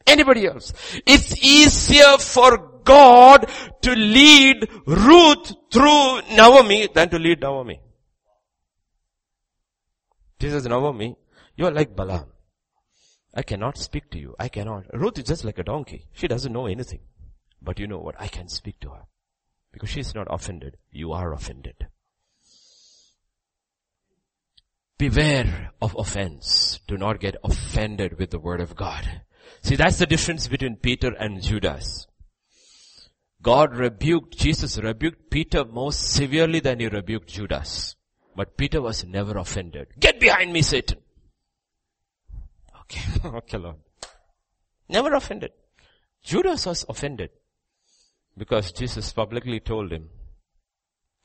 Anybody 0.07 0.46
else. 0.46 0.72
It's 1.05 1.37
easier 1.42 2.16
for 2.18 2.59
God 2.85 3.50
to 3.81 3.90
lead 3.92 4.68
Ruth 4.87 5.52
through 5.72 6.20
Naomi 6.31 6.88
than 6.94 7.09
to 7.09 7.18
lead 7.18 7.40
Naomi. 7.40 7.81
Jesus 10.42 10.64
Naomi, 10.64 11.14
you 11.55 11.66
are 11.66 11.70
like 11.70 11.94
Balaam. 11.94 12.26
I 13.33 13.42
cannot 13.42 13.78
speak 13.78 14.11
to 14.11 14.18
you. 14.18 14.35
I 14.40 14.48
cannot. 14.48 14.92
Ruth 14.92 15.16
is 15.18 15.24
just 15.24 15.44
like 15.44 15.61
a 15.61 15.62
donkey. 15.62 16.09
She 16.14 16.26
doesn't 16.26 16.52
know 16.52 16.66
anything. 16.66 16.98
But 17.62 17.78
you 17.78 17.87
know 17.87 18.00
what? 18.00 18.16
I 18.18 18.26
can 18.26 18.48
speak 18.48 18.81
to 18.81 18.88
her. 18.88 19.02
Because 19.70 19.90
she 19.90 20.00
is 20.00 20.16
not 20.16 20.26
offended. 20.28 20.78
You 20.90 21.12
are 21.12 21.33
offended. 21.33 21.87
Beware 24.98 25.70
of 25.81 25.94
offense. 25.96 26.81
Do 26.88 26.96
not 26.98 27.20
get 27.20 27.37
offended 27.44 28.18
with 28.18 28.31
the 28.31 28.40
word 28.40 28.61
of 28.61 28.74
God. 28.74 29.22
See, 29.62 29.76
that's 29.76 30.00
the 30.00 30.07
difference 30.07 30.48
between 30.48 30.74
Peter 30.74 31.14
and 31.20 31.40
Judas. 31.40 32.09
God 33.40 33.76
rebuked, 33.76 34.37
Jesus 34.37 34.76
rebuked 34.76 35.31
Peter 35.31 35.64
more 35.64 35.92
severely 35.92 36.59
than 36.59 36.81
he 36.81 36.88
rebuked 36.88 37.28
Judas. 37.28 37.94
But 38.34 38.56
Peter 38.56 38.80
was 38.80 39.04
never 39.04 39.36
offended. 39.38 39.88
Get 39.98 40.18
behind 40.18 40.52
me, 40.52 40.62
Satan. 40.62 40.98
Okay, 42.82 43.02
okay 43.28 43.58
Lord. 43.58 43.76
Never 44.88 45.14
offended. 45.14 45.52
Judas 46.22 46.66
was 46.66 46.84
offended 46.88 47.30
because 48.36 48.72
Jesus 48.72 49.12
publicly 49.12 49.60
told 49.60 49.92
him 49.92 50.08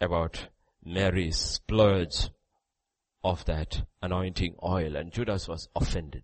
about 0.01 0.47
Mary's 0.83 1.37
splurge 1.37 2.29
of 3.23 3.43
that 3.45 3.81
anointing 4.01 4.55
oil 4.63 4.95
and 4.95 5.11
Judas 5.11 5.47
was 5.47 5.67
offended 5.75 6.23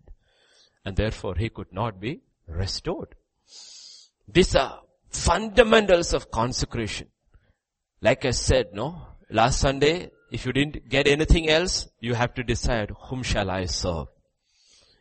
and 0.84 0.96
therefore 0.96 1.34
he 1.36 1.48
could 1.48 1.72
not 1.72 2.00
be 2.00 2.20
restored. 2.46 3.14
These 4.28 4.56
are 4.56 4.80
fundamentals 5.10 6.12
of 6.14 6.30
consecration. 6.30 7.08
Like 8.00 8.24
I 8.24 8.30
said, 8.30 8.68
no, 8.72 9.06
last 9.30 9.60
Sunday, 9.60 10.10
if 10.34 10.44
you 10.44 10.52
didn't 10.52 10.88
get 10.88 11.06
anything 11.06 11.48
else, 11.48 11.86
you 12.00 12.14
have 12.14 12.34
to 12.34 12.42
decide 12.42 12.90
whom 13.04 13.22
shall 13.22 13.48
I 13.48 13.66
serve. 13.66 14.08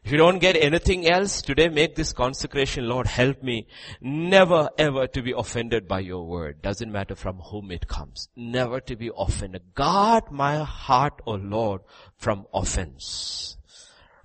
If 0.04 0.12
you 0.12 0.18
don't 0.18 0.38
get 0.38 0.56
anything 0.56 1.10
else, 1.10 1.42
today 1.42 1.70
make 1.70 1.96
this 1.96 2.14
consecration, 2.14 2.88
Lord, 2.88 3.08
help 3.08 3.42
me 3.42 3.68
never 4.00 4.70
ever 4.78 5.08
to 5.08 5.22
be 5.24 5.34
offended 5.36 5.88
by 5.88 6.02
your 6.02 6.28
word. 6.28 6.62
Doesn't 6.62 6.92
matter 6.92 7.16
from 7.16 7.38
whom 7.38 7.72
it 7.72 7.88
comes. 7.88 8.28
Never 8.36 8.80
to 8.82 8.96
be 8.96 9.10
offended. 9.18 9.74
Guard 9.74 10.26
my 10.30 10.58
heart, 10.58 11.22
O 11.26 11.34
oh 11.34 11.36
Lord, 11.36 11.82
from 12.16 12.46
offense. 12.54 13.58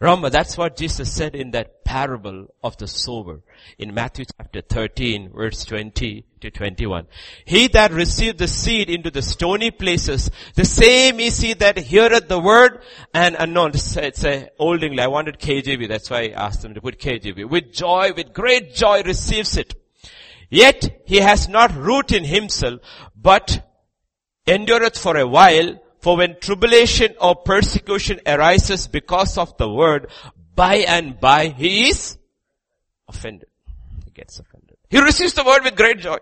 Remember, 0.01 0.31
that's 0.31 0.57
what 0.57 0.77
Jesus 0.77 1.13
said 1.13 1.35
in 1.35 1.51
that 1.53 1.85
parable 1.85 2.55
of 2.63 2.77
the 2.77 2.87
sower 2.87 3.41
in 3.79 3.95
Matthew 3.95 4.27
chapter 4.37 4.61
13 4.61 5.33
verse 5.35 5.65
20 5.65 6.25
to 6.41 6.51
21. 6.53 7.09
He 7.45 7.67
that 7.69 7.91
received 7.91 8.39
the 8.39 8.47
seed 8.47 8.91
into 8.91 9.11
the 9.11 9.23
stony 9.23 9.73
places, 9.73 10.31
the 10.55 10.65
same 10.65 11.19
is 11.19 11.41
he 11.41 11.55
that 11.55 11.79
heareth 11.79 12.29
the 12.29 12.39
word 12.39 12.83
and 13.13 13.35
unknown. 13.37 13.73
It's 13.75 14.25
a 14.25 14.51
old 14.61 14.85
English. 14.85 15.01
I 15.01 15.09
wanted 15.09 15.41
KJV. 15.41 15.89
That's 15.89 16.11
why 16.11 16.27
I 16.27 16.47
asked 16.47 16.63
them 16.63 16.75
to 16.75 16.81
put 16.81 17.01
KJV. 17.01 17.49
With 17.49 17.73
joy, 17.73 18.13
with 18.15 18.33
great 18.33 18.77
joy 18.77 19.03
receives 19.03 19.57
it. 19.57 19.75
Yet 20.49 21.03
he 21.07 21.17
has 21.17 21.49
not 21.49 21.75
root 21.75 22.13
in 22.13 22.23
himself, 22.23 22.81
but 23.17 23.67
endureth 24.47 24.97
for 24.97 25.17
a 25.17 25.27
while. 25.27 25.81
For 26.09 26.17
when 26.17 26.37
tribulation 26.41 27.17
or 27.21 27.37
persecution 27.37 28.19
arises 28.27 28.89
because 28.89 29.37
of 29.37 29.55
the 29.59 29.69
word, 29.69 30.11
by 30.55 30.77
and 30.77 31.21
by 31.21 31.49
he 31.49 31.91
is 31.91 32.17
offended. 33.07 33.51
He 34.07 34.13
gets 34.13 34.39
offended. 34.39 34.79
He 34.89 35.03
receives 35.03 35.35
the 35.35 35.45
word 35.45 35.65
with 35.65 35.77
great 35.77 35.99
joy. 35.99 36.17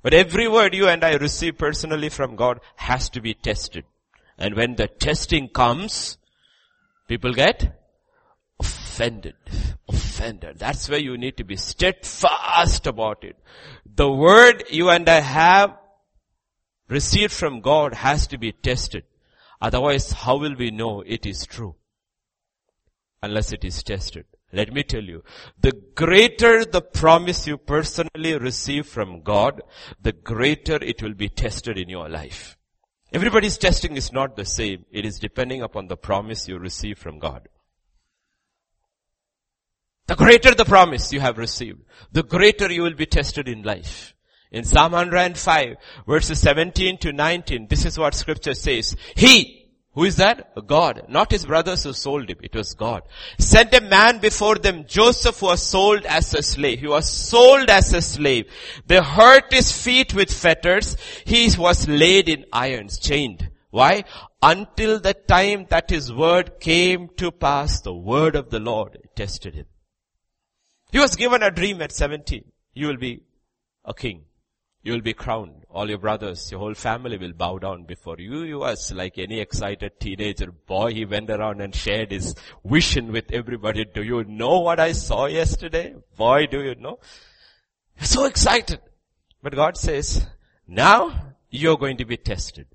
But 0.00 0.14
every 0.14 0.48
word 0.48 0.72
you 0.72 0.88
and 0.88 1.04
I 1.04 1.16
receive 1.16 1.58
personally 1.58 2.08
from 2.08 2.34
God 2.34 2.60
has 2.76 3.10
to 3.10 3.20
be 3.20 3.34
tested. 3.34 3.84
And 4.38 4.54
when 4.56 4.76
the 4.76 4.88
testing 4.88 5.50
comes, 5.50 6.16
people 7.08 7.34
get 7.34 7.78
offended. 8.58 9.34
Offended. 9.86 10.58
That's 10.58 10.88
where 10.88 10.98
you 10.98 11.18
need 11.18 11.36
to 11.36 11.44
be 11.44 11.56
steadfast 11.56 12.86
about 12.86 13.22
it. 13.22 13.36
The 13.84 14.10
word 14.10 14.64
you 14.70 14.88
and 14.88 15.06
I 15.10 15.20
have 15.20 15.76
received 16.90 17.32
from 17.32 17.60
God 17.60 17.94
has 17.94 18.26
to 18.26 18.38
be 18.38 18.52
tested. 18.52 19.04
Otherwise, 19.60 20.12
how 20.12 20.36
will 20.36 20.56
we 20.56 20.70
know 20.70 21.02
it 21.06 21.24
is 21.24 21.46
true? 21.46 21.76
Unless 23.22 23.52
it 23.52 23.64
is 23.64 23.82
tested. 23.82 24.26
Let 24.52 24.72
me 24.72 24.82
tell 24.82 25.02
you, 25.02 25.22
the 25.60 25.72
greater 25.94 26.64
the 26.64 26.80
promise 26.80 27.46
you 27.46 27.56
personally 27.56 28.36
receive 28.36 28.86
from 28.86 29.22
God, 29.22 29.62
the 30.02 30.12
greater 30.12 30.82
it 30.82 31.02
will 31.02 31.14
be 31.14 31.28
tested 31.28 31.78
in 31.78 31.88
your 31.88 32.08
life. 32.08 32.56
Everybody's 33.12 33.58
testing 33.58 33.96
is 33.96 34.12
not 34.12 34.36
the 34.36 34.44
same. 34.44 34.84
It 34.90 35.04
is 35.04 35.18
depending 35.18 35.62
upon 35.62 35.86
the 35.86 35.96
promise 35.96 36.48
you 36.48 36.58
receive 36.58 36.98
from 36.98 37.18
God. 37.18 37.48
The 40.06 40.16
greater 40.16 40.54
the 40.54 40.64
promise 40.64 41.12
you 41.12 41.20
have 41.20 41.38
received, 41.38 41.82
the 42.10 42.24
greater 42.24 42.70
you 42.72 42.82
will 42.82 42.94
be 42.94 43.06
tested 43.06 43.46
in 43.46 43.62
life. 43.62 44.14
In 44.50 44.64
Psalm 44.64 44.92
105 44.92 45.76
verses 46.06 46.40
17 46.40 46.98
to 46.98 47.12
19, 47.12 47.68
this 47.68 47.84
is 47.84 47.98
what 47.98 48.14
scripture 48.14 48.54
says. 48.54 48.96
He, 49.14 49.60
who 49.92 50.04
is 50.04 50.16
that? 50.16 50.54
God. 50.66 51.02
Not 51.08 51.32
his 51.32 51.46
brothers 51.46 51.82
who 51.82 51.92
sold 51.92 52.30
him. 52.30 52.38
It 52.42 52.54
was 52.54 52.74
God. 52.74 53.02
Sent 53.38 53.74
a 53.74 53.80
man 53.80 54.18
before 54.18 54.56
them. 54.56 54.84
Joseph 54.86 55.42
was 55.42 55.62
sold 55.62 56.06
as 56.06 56.32
a 56.34 56.42
slave. 56.42 56.80
He 56.80 56.86
was 56.86 57.10
sold 57.10 57.68
as 57.68 57.92
a 57.92 58.00
slave. 58.00 58.46
They 58.86 59.00
hurt 59.00 59.52
his 59.52 59.72
feet 59.72 60.14
with 60.14 60.32
fetters. 60.32 60.96
He 61.24 61.50
was 61.58 61.88
laid 61.88 62.28
in 62.28 62.46
irons, 62.52 62.98
chained. 62.98 63.50
Why? 63.70 64.04
Until 64.42 65.00
the 65.00 65.14
time 65.14 65.66
that 65.70 65.90
his 65.90 66.12
word 66.12 66.60
came 66.60 67.08
to 67.16 67.30
pass, 67.30 67.80
the 67.80 67.94
word 67.94 68.36
of 68.36 68.50
the 68.50 68.60
Lord 68.60 68.98
tested 69.16 69.54
him. 69.54 69.66
He 70.92 70.98
was 70.98 71.16
given 71.16 71.42
a 71.42 71.50
dream 71.50 71.82
at 71.82 71.92
17. 71.92 72.44
You 72.74 72.86
will 72.88 72.96
be 72.96 73.22
a 73.84 73.94
king. 73.94 74.24
You 74.82 74.92
will 74.92 75.02
be 75.02 75.12
crowned. 75.12 75.64
All 75.68 75.88
your 75.88 75.98
brothers, 75.98 76.50
your 76.50 76.60
whole 76.60 76.74
family 76.74 77.18
will 77.18 77.34
bow 77.34 77.58
down 77.58 77.84
before 77.84 78.16
you. 78.18 78.44
You 78.44 78.60
was 78.60 78.92
like 78.92 79.18
any 79.18 79.38
excited 79.38 80.00
teenager 80.00 80.50
boy. 80.50 80.94
He 80.94 81.04
went 81.04 81.28
around 81.28 81.60
and 81.60 81.74
shared 81.74 82.12
his 82.12 82.34
vision 82.64 83.12
with 83.12 83.30
everybody. 83.30 83.84
Do 83.84 84.02
you 84.02 84.24
know 84.24 84.60
what 84.60 84.80
I 84.80 84.92
saw 84.92 85.26
yesterday? 85.26 85.94
Boy, 86.16 86.46
do 86.46 86.62
you 86.62 86.74
know? 86.76 86.98
So 88.00 88.24
excited. 88.24 88.80
But 89.42 89.54
God 89.54 89.76
says, 89.76 90.26
now 90.66 91.34
you're 91.50 91.76
going 91.76 91.98
to 91.98 92.06
be 92.06 92.16
tested. 92.16 92.66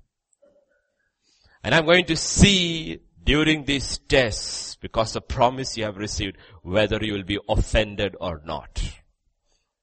And 1.64 1.74
I'm 1.74 1.86
going 1.86 2.04
to 2.06 2.16
see 2.16 3.00
during 3.24 3.64
these 3.64 3.98
tests, 3.98 4.76
because 4.76 5.12
the 5.12 5.20
promise 5.20 5.76
you 5.76 5.82
have 5.82 5.96
received, 5.96 6.36
whether 6.62 6.98
you 7.02 7.14
will 7.14 7.24
be 7.24 7.40
offended 7.48 8.14
or 8.20 8.40
not. 8.44 8.80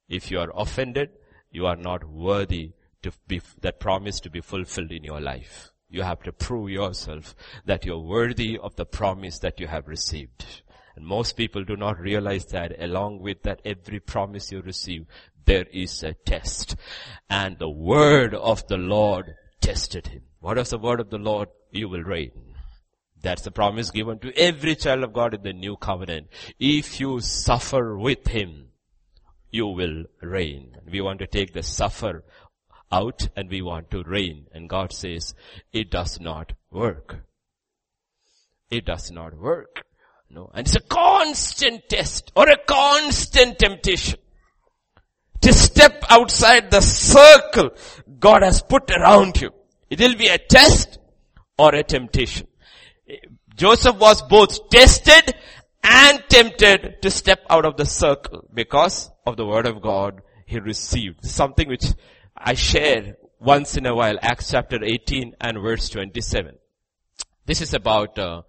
If 0.07 0.31
you 0.31 0.39
are 0.39 0.51
offended, 0.55 1.09
you 1.53 1.65
are 1.67 1.77
not 1.77 2.03
worthy 2.03 2.71
to 3.03 3.13
be, 3.27 3.41
that 3.61 3.79
promise 3.79 4.19
to 4.21 4.29
be 4.29 4.41
fulfilled 4.41 4.91
in 4.91 5.03
your 5.03 5.21
life. 5.21 5.71
You 5.87 6.01
have 6.01 6.23
to 6.23 6.33
prove 6.33 6.71
yourself 6.71 7.35
that 7.65 7.85
you're 7.85 7.99
worthy 7.99 8.57
of 8.57 8.75
the 8.75 8.85
promise 8.85 9.39
that 9.39 9.59
you 9.59 9.67
have 9.67 9.87
received. 9.87 10.63
And 10.95 11.05
most 11.05 11.37
people 11.37 11.63
do 11.63 11.75
not 11.75 11.99
realize 11.99 12.47
that 12.47 12.81
along 12.81 13.19
with 13.19 13.43
that 13.43 13.61
every 13.63 13.99
promise 13.99 14.51
you 14.51 14.61
receive, 14.61 15.05
there 15.45 15.65
is 15.71 16.01
a 16.03 16.13
test. 16.13 16.75
And 17.29 17.59
the 17.59 17.69
word 17.69 18.33
of 18.33 18.67
the 18.67 18.77
Lord 18.77 19.35
tested 19.61 20.07
him. 20.07 20.23
What 20.39 20.57
is 20.57 20.71
the 20.71 20.77
word 20.79 20.99
of 20.99 21.09
the 21.09 21.17
Lord? 21.17 21.49
You 21.71 21.89
will 21.89 22.03
reign. 22.03 22.31
That's 23.21 23.43
the 23.43 23.51
promise 23.51 23.91
given 23.91 24.19
to 24.19 24.37
every 24.37 24.75
child 24.75 25.03
of 25.03 25.13
God 25.13 25.33
in 25.33 25.43
the 25.43 25.53
new 25.53 25.77
covenant. 25.77 26.27
If 26.59 26.99
you 26.99 27.21
suffer 27.21 27.97
with 27.97 28.27
him, 28.27 28.72
you 29.53 29.67
will 29.67 30.05
reign. 30.19 30.75
We 30.91 30.99
want 31.01 31.19
to 31.19 31.27
take 31.27 31.53
the 31.53 31.61
suffer 31.61 32.23
out 32.91 33.29
and 33.35 33.49
we 33.49 33.61
want 33.61 33.91
to 33.91 34.03
reign. 34.03 34.47
And 34.51 34.67
God 34.67 34.91
says, 34.91 35.35
it 35.71 35.91
does 35.91 36.19
not 36.19 36.53
work. 36.71 37.23
It 38.71 38.85
does 38.85 39.11
not 39.11 39.37
work. 39.37 39.85
No. 40.29 40.49
And 40.55 40.65
it's 40.65 40.75
a 40.75 40.81
constant 40.81 41.87
test 41.87 42.31
or 42.35 42.49
a 42.49 42.57
constant 42.57 43.59
temptation 43.59 44.19
to 45.41 45.53
step 45.53 46.03
outside 46.09 46.71
the 46.71 46.81
circle 46.81 47.69
God 48.19 48.41
has 48.41 48.63
put 48.63 48.89
around 48.89 49.39
you. 49.39 49.51
It 49.91 49.99
will 49.99 50.15
be 50.15 50.29
a 50.29 50.39
test 50.39 50.97
or 51.59 51.75
a 51.75 51.83
temptation. 51.83 52.47
Joseph 53.55 53.97
was 53.97 54.23
both 54.23 54.69
tested 54.69 55.35
and 55.83 56.23
tempted 56.27 57.03
to 57.03 57.11
step 57.11 57.45
out 57.51 57.65
of 57.65 57.77
the 57.77 57.85
circle 57.85 58.49
because 58.51 59.11
of 59.25 59.37
the 59.37 59.45
word 59.45 59.65
of 59.65 59.81
God 59.81 60.21
he 60.45 60.59
received. 60.59 61.25
Something 61.25 61.69
which 61.69 61.85
I 62.37 62.53
share 62.53 63.17
once 63.39 63.75
in 63.77 63.85
a 63.85 63.95
while, 63.95 64.17
Acts 64.21 64.51
chapter 64.51 64.83
18 64.83 65.35
and 65.41 65.61
verse 65.61 65.89
27. 65.89 66.55
This 67.45 67.61
is 67.61 67.73
about 67.73 68.17
uh, 68.17 68.43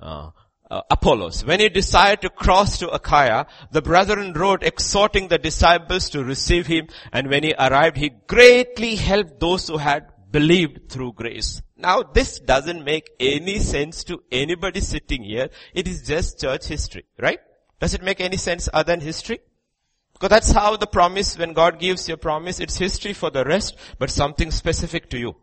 uh, 0.00 0.30
uh, 0.70 0.80
Apollos. 0.90 1.44
When 1.44 1.60
he 1.60 1.68
decided 1.68 2.20
to 2.22 2.30
cross 2.30 2.78
to 2.78 2.90
Achaia, 2.90 3.46
the 3.70 3.82
brethren 3.82 4.32
wrote 4.34 4.62
exhorting 4.62 5.28
the 5.28 5.38
disciples 5.38 6.10
to 6.10 6.24
receive 6.24 6.66
him, 6.66 6.88
and 7.12 7.28
when 7.28 7.42
he 7.42 7.54
arrived, 7.58 7.96
he 7.96 8.10
greatly 8.26 8.96
helped 8.96 9.40
those 9.40 9.68
who 9.68 9.78
had 9.78 10.06
believed 10.30 10.90
through 10.90 11.12
grace. 11.12 11.62
Now 11.76 12.02
this 12.02 12.40
doesn't 12.40 12.84
make 12.84 13.10
any 13.20 13.60
sense 13.60 14.04
to 14.04 14.22
anybody 14.32 14.80
sitting 14.80 15.22
here. 15.22 15.48
It 15.74 15.86
is 15.86 16.02
just 16.02 16.40
church 16.40 16.66
history, 16.66 17.04
right? 17.18 17.38
Does 17.80 17.94
it 17.94 18.02
make 18.02 18.20
any 18.20 18.36
sense 18.36 18.68
other 18.72 18.92
than 18.92 19.00
history? 19.00 19.40
Because 20.14 20.30
that's 20.30 20.52
how 20.52 20.76
the 20.76 20.86
promise, 20.86 21.36
when 21.36 21.52
God 21.52 21.78
gives 21.78 22.08
you 22.08 22.14
a 22.14 22.16
promise, 22.16 22.60
it's 22.60 22.78
history 22.78 23.12
for 23.12 23.30
the 23.30 23.44
rest, 23.44 23.76
but 23.98 24.10
something 24.10 24.50
specific 24.50 25.10
to 25.10 25.18
you. 25.18 25.36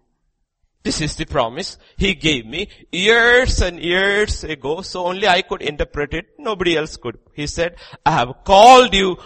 This 0.84 1.00
is 1.02 1.16
the 1.16 1.26
promise 1.26 1.78
He 1.98 2.16
gave 2.16 2.46
me 2.46 2.68
years 2.92 3.62
and 3.62 3.80
years 3.80 4.44
ago, 4.44 4.82
so 4.82 5.06
only 5.06 5.28
I 5.28 5.44
could 5.44 5.62
interpret 5.62 6.14
it, 6.14 6.26
nobody 6.40 6.76
else 6.76 6.98
could. 6.98 7.20
He 7.36 7.46
said, 7.48 7.76
I 8.06 8.12
have 8.12 8.44
called 8.44 8.94
you 8.96 9.18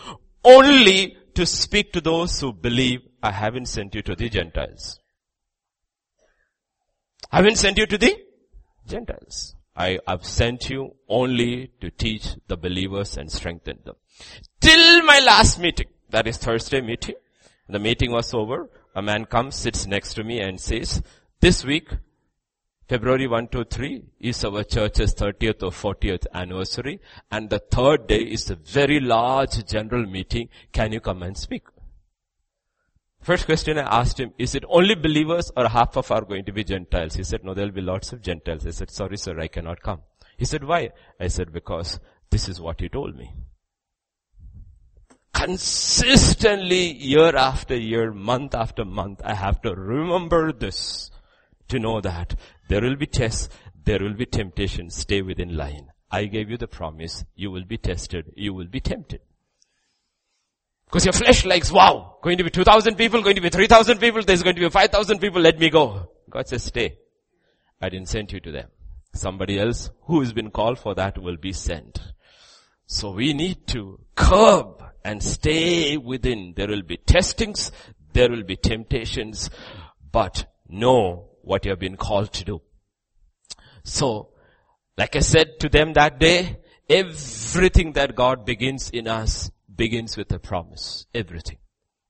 only 0.44 1.16
to 1.36 1.46
speak 1.46 1.94
to 1.94 2.02
those 2.02 2.40
who 2.42 2.52
believe 2.52 3.02
I 3.22 3.32
haven't 3.32 3.68
sent 3.68 3.96
you 3.96 4.02
to 4.02 4.16
the 4.16 4.30
Gentiles. 4.30 5.00
I 7.32 7.38
haven't 7.38 7.58
sent 7.58 7.78
you 7.78 7.86
to 7.86 7.98
the 7.98 8.18
Gentiles. 8.86 9.56
I 9.76 10.00
have 10.08 10.26
sent 10.26 10.70
you 10.70 10.96
only 11.10 11.72
to 11.82 11.90
teach 11.92 12.30
the 12.48 12.56
believers 12.56 13.18
and 13.18 13.32
strengthen 13.32 13.80
them. 13.84 13.96
Till 14.65 15.04
my 15.04 15.19
last 15.19 15.60
meeting, 15.60 15.86
that 16.10 16.25
is 16.25 16.38
Thursday 16.38 16.82
meeting, 16.82 17.13
the 17.69 17.78
meeting 17.78 18.12
was 18.12 18.34
over, 18.34 18.67
a 18.95 19.01
man 19.04 19.25
comes, 19.25 19.56
sits 19.56 19.86
next 19.86 20.15
to 20.15 20.23
me 20.23 20.39
and 20.39 20.60
says, 20.60 21.04
this 21.39 21.63
week, 21.63 21.89
February 22.89 23.28
1 23.28 23.49
to 23.49 23.63
3 23.63 24.01
is 24.21 24.43
our 24.43 24.63
church's 24.63 25.13
30th 25.13 25.62
or 25.62 25.69
40th 25.69 26.25
anniversary 26.34 26.99
and 27.30 27.51
the 27.51 27.60
third 27.60 28.08
day 28.08 28.17
is 28.17 28.49
a 28.49 28.56
very 28.56 28.99
large 28.99 29.63
general 29.67 30.08
meeting. 30.08 30.49
Can 30.71 30.93
you 30.93 30.99
come 30.99 31.21
and 31.21 31.38
speak? 31.38 31.67
First 33.21 33.45
question 33.45 33.78
I 33.78 33.99
asked 33.99 34.19
him, 34.19 34.34
is 34.39 34.56
it 34.56 34.65
only 34.67 34.95
believers 34.95 35.51
or 35.56 35.67
half 35.67 35.95
of 35.95 36.10
are 36.10 36.25
going 36.25 36.45
to 36.45 36.51
be 36.51 36.63
Gentiles? 36.63 37.13
He 37.13 37.23
said, 37.23 37.43
no, 37.43 37.54
there'll 37.54 37.69
be 37.69 37.82
lots 37.82 38.13
of 38.13 38.23
Gentiles. 38.23 38.65
I 38.65 38.71
said, 38.71 38.89
sorry 38.89 39.17
sir, 39.17 39.39
I 39.39 39.47
cannot 39.47 39.84
come. 39.84 40.01
He 40.38 40.45
said, 40.45 40.63
why? 40.63 40.89
I 41.19 41.28
said, 41.28 41.54
because 41.54 41.99
this 42.32 42.49
is 42.49 42.60
what 42.60 42.82
he 42.82 42.89
told 42.89 43.15
me. 43.15 43.32
Consistently, 45.36 46.93
year 46.93 47.36
after 47.36 47.76
year, 47.76 48.13
month 48.13 48.56
after 48.56 48.86
month, 48.86 49.19
I 49.21 49.34
have 49.34 49.62
to 49.63 49.76
remember 49.76 50.54
this 50.54 51.12
to 51.67 51.78
know 51.78 52.00
that 52.00 52.36
there 52.69 52.80
will 52.80 52.95
be 52.95 53.06
tests, 53.06 53.50
there 53.84 54.00
will 54.00 54.13
be 54.13 54.26
temptations, 54.26 54.95
stay 54.95 55.21
within 55.21 55.58
line. 55.58 55.89
I 56.10 56.26
gave 56.28 56.50
you 56.50 56.56
the 56.56 56.69
promise, 56.69 57.26
you 57.36 57.52
will 57.52 57.65
be 57.65 57.78
tested, 57.78 58.32
you 58.38 58.54
will 58.54 58.67
be 58.67 58.80
tempted. 58.80 59.19
Because 60.86 61.04
your 61.04 61.12
flesh 61.12 61.43
likes, 61.43 61.69
wow, 61.69 62.15
going 62.21 62.38
to 62.38 62.45
be 62.45 62.50
2,000 62.50 62.95
people, 62.95 63.21
going 63.21 63.36
to 63.36 63.41
be 63.41 63.50
3,000 63.50 63.98
people, 64.00 64.21
there's 64.21 64.41
going 64.41 64.56
to 64.56 64.62
be 64.62 64.69
5,000 64.69 65.19
people, 65.19 65.41
let 65.41 65.60
me 65.60 65.69
go. 65.69 66.12
God 66.30 66.48
says, 66.48 66.63
stay. 66.63 66.98
I 67.82 67.89
didn't 67.89 68.08
send 68.08 68.32
you 68.32 68.39
to 68.39 68.52
them. 68.54 68.69
Somebody 69.13 69.60
else 69.60 69.89
who 70.04 70.21
has 70.21 70.32
been 70.32 70.50
called 70.50 70.80
for 70.80 70.95
that 70.95 71.17
will 71.17 71.36
be 71.36 71.52
sent. 71.52 72.00
So 72.86 73.12
we 73.12 73.34
need 73.34 73.67
to 73.67 74.00
curb 74.15 74.85
and 75.06 75.22
stay 75.22 75.98
within. 75.98 76.54
There 76.58 76.68
will 76.68 76.82
be 76.82 76.98
testings, 76.98 77.72
there 78.12 78.30
will 78.30 78.44
be 78.44 78.56
temptations, 78.56 79.52
but 80.12 80.46
know 80.68 81.30
what 81.44 81.63
you 81.63 81.70
have 81.70 81.80
been 81.80 81.96
called 81.96 82.34
to 82.34 82.44
do. 82.44 82.62
So, 83.84 84.30
like 84.98 85.15
I 85.15 85.20
said 85.20 85.60
to 85.60 85.70
them 85.70 85.94
that 85.94 86.20
day, 86.20 86.58
everything 86.89 87.94
that 87.94 88.15
God 88.15 88.46
begins 88.46 88.89
in 88.89 89.08
us 89.08 89.52
begins 89.74 90.18
with 90.18 90.32
a 90.32 90.39
promise. 90.39 91.06
Everything. 91.13 91.58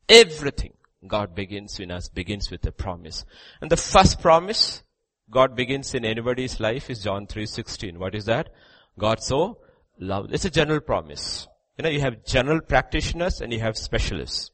Everything 0.07 0.73
God 1.05 1.35
begins 1.35 1.79
in 1.81 1.91
us 1.91 2.07
begins 2.07 2.49
with 2.49 2.65
a 2.65 2.71
promise. 2.71 3.25
And 3.59 3.69
the 3.69 3.77
first 3.77 4.21
promise 4.21 4.83
God 5.29 5.53
begins 5.55 5.93
in 5.93 6.05
anybody's 6.05 6.61
life 6.61 6.89
is 6.89 7.03
John 7.03 7.27
3.16. 7.27 7.97
What 7.97 8.15
is 8.15 8.25
that? 8.25 8.49
God 8.97 9.21
so 9.21 9.57
loved. 9.99 10.33
It's 10.33 10.45
a 10.45 10.49
general 10.49 10.79
promise. 10.79 11.47
You 11.77 11.83
know, 11.83 11.89
you 11.89 11.99
have 12.01 12.25
general 12.25 12.61
practitioners 12.61 13.41
and 13.41 13.51
you 13.51 13.59
have 13.59 13.77
specialists. 13.77 14.51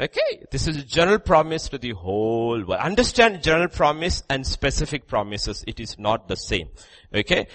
Okay, 0.00 0.44
this 0.52 0.68
is 0.68 0.76
a 0.76 0.84
general 0.84 1.18
promise 1.18 1.68
to 1.70 1.78
the 1.78 1.90
whole 1.90 2.64
world. 2.64 2.80
Understand 2.80 3.42
general 3.42 3.68
promise 3.68 4.22
and 4.30 4.46
specific 4.46 5.08
promises. 5.08 5.64
It 5.66 5.80
is 5.80 5.98
not 5.98 6.28
the 6.28 6.36
same. 6.36 6.68
Okay. 7.12 7.48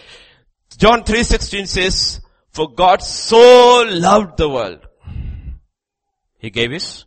John 0.77 1.03
3.16 1.03 1.67
says, 1.67 2.21
for 2.49 2.69
God 2.69 3.01
so 3.01 3.85
loved 3.87 4.37
the 4.37 4.49
world. 4.49 4.85
He 6.37 6.49
gave 6.49 6.71
his 6.71 7.05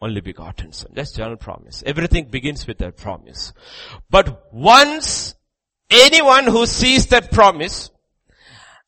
only 0.00 0.20
begotten 0.20 0.72
son. 0.72 0.92
That's 0.94 1.12
general 1.12 1.36
promise. 1.36 1.82
Everything 1.84 2.30
begins 2.30 2.66
with 2.66 2.78
that 2.78 2.96
promise. 2.96 3.52
But 4.08 4.48
once 4.52 5.34
anyone 5.90 6.44
who 6.44 6.64
sees 6.64 7.08
that 7.08 7.30
promise 7.30 7.90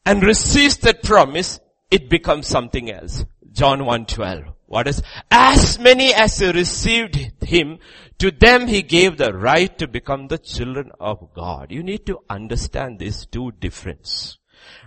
and 0.06 0.22
receives 0.22 0.78
that 0.78 1.02
promise, 1.02 1.60
it 1.92 2.08
becomes 2.08 2.46
something 2.46 2.90
else. 2.90 3.24
John 3.52 3.80
1.12. 3.80 4.54
What 4.66 4.88
is, 4.88 5.02
as 5.30 5.78
many 5.78 6.14
as 6.14 6.40
received 6.40 7.16
him, 7.42 7.78
to 8.18 8.30
them 8.30 8.66
he 8.66 8.80
gave 8.82 9.18
the 9.18 9.34
right 9.34 9.76
to 9.78 9.86
become 9.86 10.28
the 10.28 10.38
children 10.38 10.90
of 10.98 11.34
God. 11.34 11.70
You 11.70 11.82
need 11.82 12.06
to 12.06 12.20
understand 12.30 12.98
these 12.98 13.26
two 13.26 13.52
difference. 13.52 14.38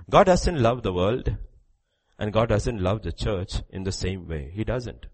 God 0.10 0.24
doesn't 0.24 0.60
love 0.60 0.82
the 0.82 0.93
world 0.93 1.36
and 2.18 2.34
God 2.34 2.49
doesn't 2.49 2.82
love 2.82 3.03
the 3.03 3.12
church 3.12 3.62
in 3.70 3.84
the 3.84 3.91
same 3.91 4.28
way. 4.28 4.51
He 4.51 4.64
doesn't. 4.64 5.06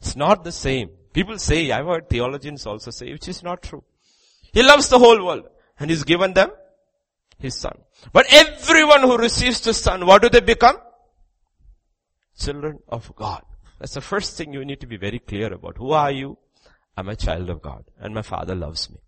It's 0.00 0.16
not 0.16 0.42
the 0.42 0.52
same. 0.52 0.90
People 1.12 1.38
say, 1.38 1.70
I've 1.70 1.86
heard 1.86 2.08
theologians 2.08 2.66
also 2.66 2.90
say, 2.90 3.12
which 3.12 3.28
is 3.28 3.44
not 3.44 3.62
true. 3.62 3.84
He 4.52 4.64
loves 4.64 4.88
the 4.88 4.98
whole 4.98 5.24
world 5.24 5.44
and 5.78 5.90
he's 5.90 6.02
given 6.02 6.32
them 6.32 6.50
his 7.40 7.54
son. 7.54 7.76
But 8.12 8.26
everyone 8.32 9.02
who 9.02 9.16
receives 9.16 9.60
the 9.60 9.74
son, 9.74 10.06
what 10.06 10.22
do 10.22 10.28
they 10.28 10.40
become? 10.40 10.76
Children 12.38 12.78
of 12.88 13.14
God. 13.16 13.42
That's 13.78 13.94
the 13.94 14.00
first 14.00 14.36
thing 14.36 14.52
you 14.52 14.64
need 14.64 14.80
to 14.80 14.86
be 14.86 14.96
very 14.96 15.18
clear 15.18 15.52
about. 15.52 15.78
Who 15.78 15.92
are 15.92 16.10
you? 16.10 16.38
I'm 16.96 17.08
a 17.08 17.16
child 17.16 17.48
of 17.48 17.62
God 17.62 17.84
and 17.98 18.14
my 18.14 18.22
father 18.22 18.54
loves 18.54 18.90
me. 18.90 18.98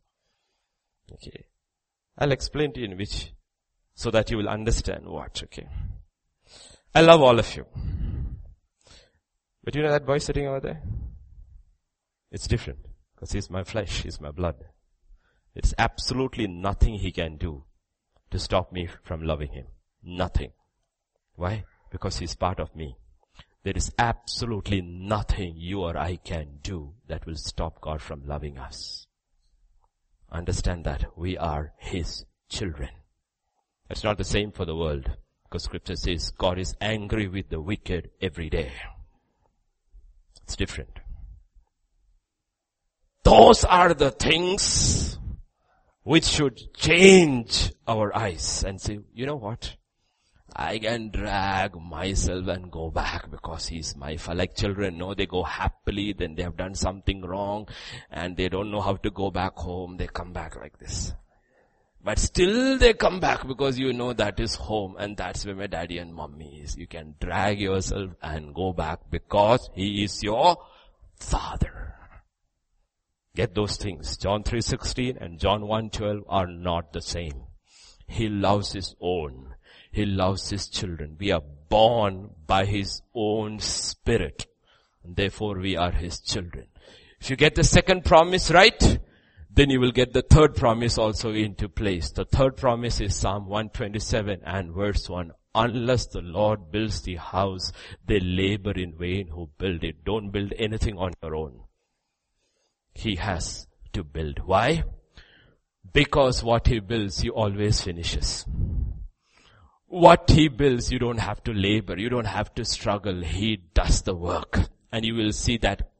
Okay. 1.12 1.44
I'll 2.18 2.32
explain 2.32 2.72
to 2.72 2.80
you 2.80 2.86
in 2.86 2.96
which, 2.96 3.32
so 3.94 4.10
that 4.10 4.30
you 4.30 4.38
will 4.38 4.48
understand 4.48 5.04
what, 5.06 5.42
okay. 5.44 5.68
I 6.94 7.02
love 7.02 7.22
all 7.22 7.38
of 7.38 7.56
you. 7.56 7.66
But 9.64 9.74
you 9.74 9.82
know 9.82 9.90
that 9.90 10.06
boy 10.06 10.18
sitting 10.18 10.46
over 10.46 10.60
there? 10.60 10.82
It's 12.30 12.46
different. 12.46 12.80
Because 13.14 13.32
he's 13.32 13.50
my 13.50 13.62
flesh, 13.62 14.02
he's 14.02 14.20
my 14.20 14.30
blood. 14.30 14.56
It's 15.54 15.74
absolutely 15.78 16.46
nothing 16.46 16.94
he 16.94 17.12
can 17.12 17.36
do 17.36 17.64
to 18.32 18.38
stop 18.38 18.72
me 18.72 18.88
from 19.04 19.22
loving 19.22 19.52
him. 19.52 19.66
Nothing. 20.02 20.52
Why? 21.36 21.64
Because 21.90 22.18
he's 22.18 22.34
part 22.34 22.58
of 22.58 22.74
me. 22.74 22.96
There 23.62 23.76
is 23.76 23.92
absolutely 23.98 24.82
nothing 24.82 25.54
you 25.56 25.82
or 25.82 25.96
I 25.96 26.16
can 26.16 26.58
do 26.62 26.94
that 27.06 27.26
will 27.26 27.36
stop 27.36 27.80
God 27.80 28.02
from 28.02 28.26
loving 28.26 28.58
us. 28.58 29.06
Understand 30.30 30.84
that 30.84 31.04
we 31.16 31.38
are 31.38 31.72
his 31.78 32.24
children. 32.48 32.88
It's 33.88 34.02
not 34.02 34.18
the 34.18 34.24
same 34.24 34.50
for 34.50 34.64
the 34.64 34.74
world 34.74 35.08
because 35.44 35.64
scripture 35.64 35.96
says 35.96 36.30
God 36.30 36.58
is 36.58 36.74
angry 36.80 37.28
with 37.28 37.50
the 37.50 37.60
wicked 37.60 38.10
every 38.20 38.48
day. 38.50 38.72
It's 40.42 40.56
different. 40.56 40.98
Those 43.22 43.64
are 43.64 43.94
the 43.94 44.10
things 44.10 45.18
which 46.02 46.24
should 46.24 46.74
change 46.74 47.72
our 47.86 48.14
eyes 48.16 48.64
and 48.66 48.80
say, 48.80 48.98
you 49.14 49.26
know 49.26 49.36
what? 49.36 49.76
I 50.54 50.78
can 50.78 51.10
drag 51.10 51.76
myself 51.76 52.46
and 52.48 52.70
go 52.70 52.90
back 52.90 53.30
because 53.30 53.68
he's 53.68 53.96
my 53.96 54.16
father. 54.16 54.38
Like 54.38 54.54
children, 54.54 54.98
no, 54.98 55.14
they 55.14 55.26
go 55.26 55.42
happily, 55.42 56.12
then 56.12 56.34
they 56.34 56.42
have 56.42 56.56
done 56.56 56.74
something 56.74 57.22
wrong 57.22 57.68
and 58.10 58.36
they 58.36 58.48
don't 58.48 58.70
know 58.70 58.80
how 58.80 58.96
to 58.96 59.10
go 59.10 59.30
back 59.30 59.56
home. 59.56 59.96
They 59.96 60.08
come 60.08 60.32
back 60.32 60.56
like 60.56 60.78
this. 60.78 61.14
But 62.04 62.18
still 62.18 62.78
they 62.78 62.94
come 62.94 63.20
back 63.20 63.46
because 63.46 63.78
you 63.78 63.92
know 63.92 64.12
that 64.12 64.40
is 64.40 64.56
home 64.56 64.96
and 64.98 65.16
that's 65.16 65.46
where 65.46 65.54
my 65.54 65.68
daddy 65.68 65.98
and 65.98 66.12
mommy 66.12 66.60
is. 66.62 66.76
You 66.76 66.88
can 66.88 67.14
drag 67.20 67.60
yourself 67.60 68.10
and 68.20 68.54
go 68.54 68.72
back 68.72 68.98
because 69.08 69.70
he 69.74 70.04
is 70.04 70.22
your 70.22 70.56
father. 71.14 71.94
Get 73.34 73.54
those 73.54 73.76
things. 73.76 74.18
John 74.18 74.42
3.16 74.42 75.16
and 75.18 75.38
John 75.38 75.62
1.12 75.62 76.24
are 76.28 76.46
not 76.46 76.92
the 76.92 77.00
same. 77.00 77.44
He 78.06 78.28
loves 78.28 78.72
his 78.72 78.94
own. 79.00 79.54
He 79.90 80.04
loves 80.04 80.50
his 80.50 80.68
children. 80.68 81.16
We 81.18 81.32
are 81.32 81.40
born 81.70 82.30
by 82.46 82.66
his 82.66 83.00
own 83.14 83.58
spirit. 83.60 84.46
Therefore 85.02 85.58
we 85.58 85.76
are 85.76 85.92
his 85.92 86.20
children. 86.20 86.66
If 87.20 87.30
you 87.30 87.36
get 87.36 87.54
the 87.54 87.64
second 87.64 88.04
promise 88.04 88.50
right, 88.50 88.98
then 89.50 89.70
you 89.70 89.80
will 89.80 89.92
get 89.92 90.12
the 90.12 90.22
third 90.22 90.54
promise 90.54 90.98
also 90.98 91.32
into 91.32 91.70
place. 91.70 92.10
The 92.10 92.26
third 92.26 92.58
promise 92.58 93.00
is 93.00 93.16
Psalm 93.16 93.46
127 93.46 94.40
and 94.44 94.74
verse 94.74 95.08
1. 95.08 95.32
Unless 95.54 96.06
the 96.08 96.20
Lord 96.20 96.70
builds 96.70 97.00
the 97.00 97.16
house, 97.16 97.72
they 98.06 98.20
labor 98.20 98.72
in 98.72 98.94
vain 98.98 99.28
who 99.28 99.48
build 99.56 99.84
it. 99.84 100.04
Don't 100.04 100.30
build 100.30 100.52
anything 100.58 100.98
on 100.98 101.12
your 101.22 101.34
own 101.34 101.60
he 102.94 103.16
has 103.16 103.66
to 103.92 104.04
build. 104.04 104.40
Why? 104.44 104.84
Because 105.92 106.42
what 106.42 106.66
he 106.66 106.80
builds, 106.80 107.20
he 107.20 107.30
always 107.30 107.82
finishes. 107.82 108.46
What 109.86 110.30
he 110.30 110.48
builds, 110.48 110.90
you 110.90 110.98
don't 110.98 111.18
have 111.18 111.42
to 111.44 111.52
labor, 111.52 111.98
you 111.98 112.08
don't 112.08 112.24
have 112.26 112.54
to 112.54 112.64
struggle, 112.64 113.22
he 113.22 113.56
does 113.74 114.02
the 114.02 114.14
work. 114.14 114.58
And 114.90 115.04
you 115.04 115.14
will 115.14 115.32
see 115.32 115.58
that 115.58 115.90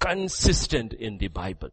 consistent 0.00 0.92
in 0.92 1.18
the 1.18 1.28
Bible. 1.28 1.70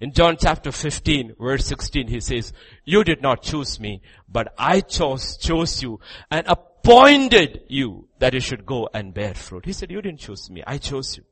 In 0.00 0.12
John 0.12 0.36
chapter 0.38 0.70
15 0.72 1.36
verse 1.40 1.64
16 1.66 2.08
he 2.08 2.20
says, 2.20 2.52
you 2.84 3.02
did 3.02 3.22
not 3.22 3.42
choose 3.42 3.80
me, 3.80 4.02
but 4.28 4.52
I 4.58 4.80
chose, 4.80 5.36
chose 5.36 5.82
you 5.82 6.00
and 6.30 6.46
appointed 6.46 7.62
you 7.68 8.08
that 8.18 8.34
you 8.34 8.40
should 8.40 8.66
go 8.66 8.88
and 8.92 9.14
bear 9.14 9.34
fruit. 9.34 9.64
He 9.64 9.72
said, 9.72 9.90
you 9.90 10.02
didn't 10.02 10.20
choose 10.20 10.50
me, 10.50 10.62
I 10.66 10.78
chose 10.78 11.16
you. 11.16 11.24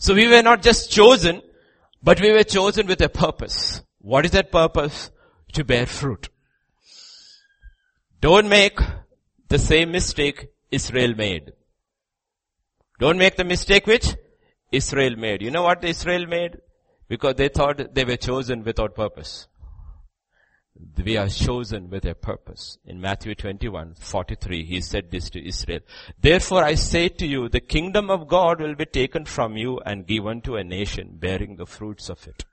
So 0.00 0.14
we 0.14 0.26
were 0.28 0.42
not 0.42 0.62
just 0.62 0.90
chosen, 0.90 1.42
but 2.02 2.20
we 2.22 2.32
were 2.32 2.42
chosen 2.42 2.86
with 2.86 3.02
a 3.02 3.10
purpose. 3.10 3.82
What 4.00 4.24
is 4.24 4.30
that 4.30 4.50
purpose? 4.50 5.10
To 5.52 5.62
bear 5.62 5.84
fruit. 5.84 6.30
Don't 8.22 8.48
make 8.48 8.78
the 9.48 9.58
same 9.58 9.92
mistake 9.92 10.48
Israel 10.70 11.14
made. 11.14 11.52
Don't 12.98 13.18
make 13.18 13.36
the 13.36 13.44
mistake 13.44 13.86
which 13.86 14.16
Israel 14.72 15.16
made. 15.16 15.42
You 15.42 15.50
know 15.50 15.64
what 15.64 15.84
Israel 15.84 16.26
made? 16.26 16.56
Because 17.06 17.34
they 17.34 17.48
thought 17.48 17.94
they 17.94 18.04
were 18.04 18.16
chosen 18.16 18.64
without 18.64 18.94
purpose 18.94 19.48
we 21.04 21.16
are 21.16 21.28
chosen 21.28 21.90
with 21.90 22.04
a 22.04 22.14
purpose. 22.14 22.78
In 22.84 23.00
Matthew 23.00 23.34
21, 23.34 23.94
43, 23.98 24.64
he 24.64 24.80
said 24.80 25.10
this 25.10 25.30
to 25.30 25.46
Israel. 25.46 25.80
Therefore 26.20 26.64
I 26.64 26.74
say 26.74 27.08
to 27.08 27.26
you, 27.26 27.48
the 27.48 27.60
kingdom 27.60 28.10
of 28.10 28.28
God 28.28 28.60
will 28.60 28.74
be 28.74 28.86
taken 28.86 29.24
from 29.24 29.56
you 29.56 29.80
and 29.84 30.06
given 30.06 30.40
to 30.42 30.56
a 30.56 30.64
nation 30.64 31.16
bearing 31.18 31.56
the 31.56 31.66
fruits 31.66 32.08
of 32.08 32.26
it. 32.26 32.44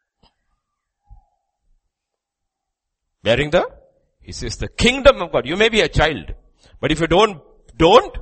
Bearing 3.23 3.49
the? 3.49 3.67
He 4.21 4.31
says 4.31 4.57
the 4.57 4.67
kingdom 4.67 5.21
of 5.21 5.31
God. 5.31 5.45
You 5.45 5.55
may 5.55 5.69
be 5.69 5.81
a 5.81 5.89
child, 5.89 6.33
but 6.79 6.91
if 6.91 6.99
you 6.99 7.07
don't, 7.07 7.41
don't 7.77 8.17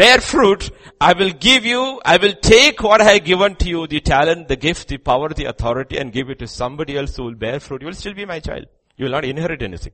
bear 0.00 0.18
fruit, 0.20 0.70
I 0.98 1.12
will 1.12 1.30
give 1.30 1.66
you, 1.66 2.00
I 2.04 2.16
will 2.16 2.32
take 2.32 2.82
what 2.82 3.02
I 3.02 3.12
have 3.12 3.24
given 3.24 3.56
to 3.56 3.68
you, 3.68 3.86
the 3.86 4.00
talent, 4.00 4.48
the 4.48 4.56
gift, 4.56 4.88
the 4.88 4.96
power, 4.96 5.28
the 5.28 5.44
authority 5.44 5.98
and 5.98 6.10
give 6.10 6.30
it 6.30 6.38
to 6.38 6.46
somebody 6.46 6.96
else 6.96 7.16
who 7.16 7.24
will 7.24 7.34
bear 7.34 7.60
fruit. 7.60 7.82
You 7.82 7.88
will 7.88 8.00
still 8.02 8.14
be 8.14 8.24
my 8.24 8.40
child. 8.40 8.66
You 8.96 9.04
will 9.04 9.12
not 9.12 9.26
inherit 9.26 9.62
anything. 9.62 9.92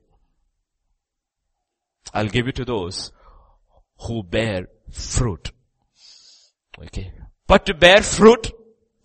I'll 2.13 2.29
give 2.29 2.47
it 2.47 2.55
to 2.55 2.65
those 2.65 3.11
who 4.05 4.23
bear 4.23 4.67
fruit. 4.91 5.51
Okay. 6.85 7.11
But 7.45 7.65
to 7.65 7.73
bear 7.73 8.01
fruit, 8.01 8.51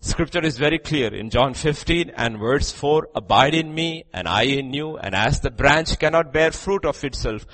Scripture 0.03 0.43
is 0.43 0.57
very 0.57 0.79
clear 0.79 1.15
in 1.15 1.29
John 1.29 1.53
15 1.53 2.09
and 2.17 2.37
verse 2.37 2.73
4, 2.73 3.07
abide 3.15 3.53
in 3.53 3.73
me 3.73 4.03
and 4.13 4.27
I 4.27 4.43
in 4.43 4.73
you 4.73 4.97
and 4.97 5.15
as 5.15 5.39
the 5.39 5.49
branch 5.49 5.97
cannot 5.97 6.33
bear 6.33 6.51
fruit 6.51 6.83
of 6.83 7.01
itself 7.05 7.45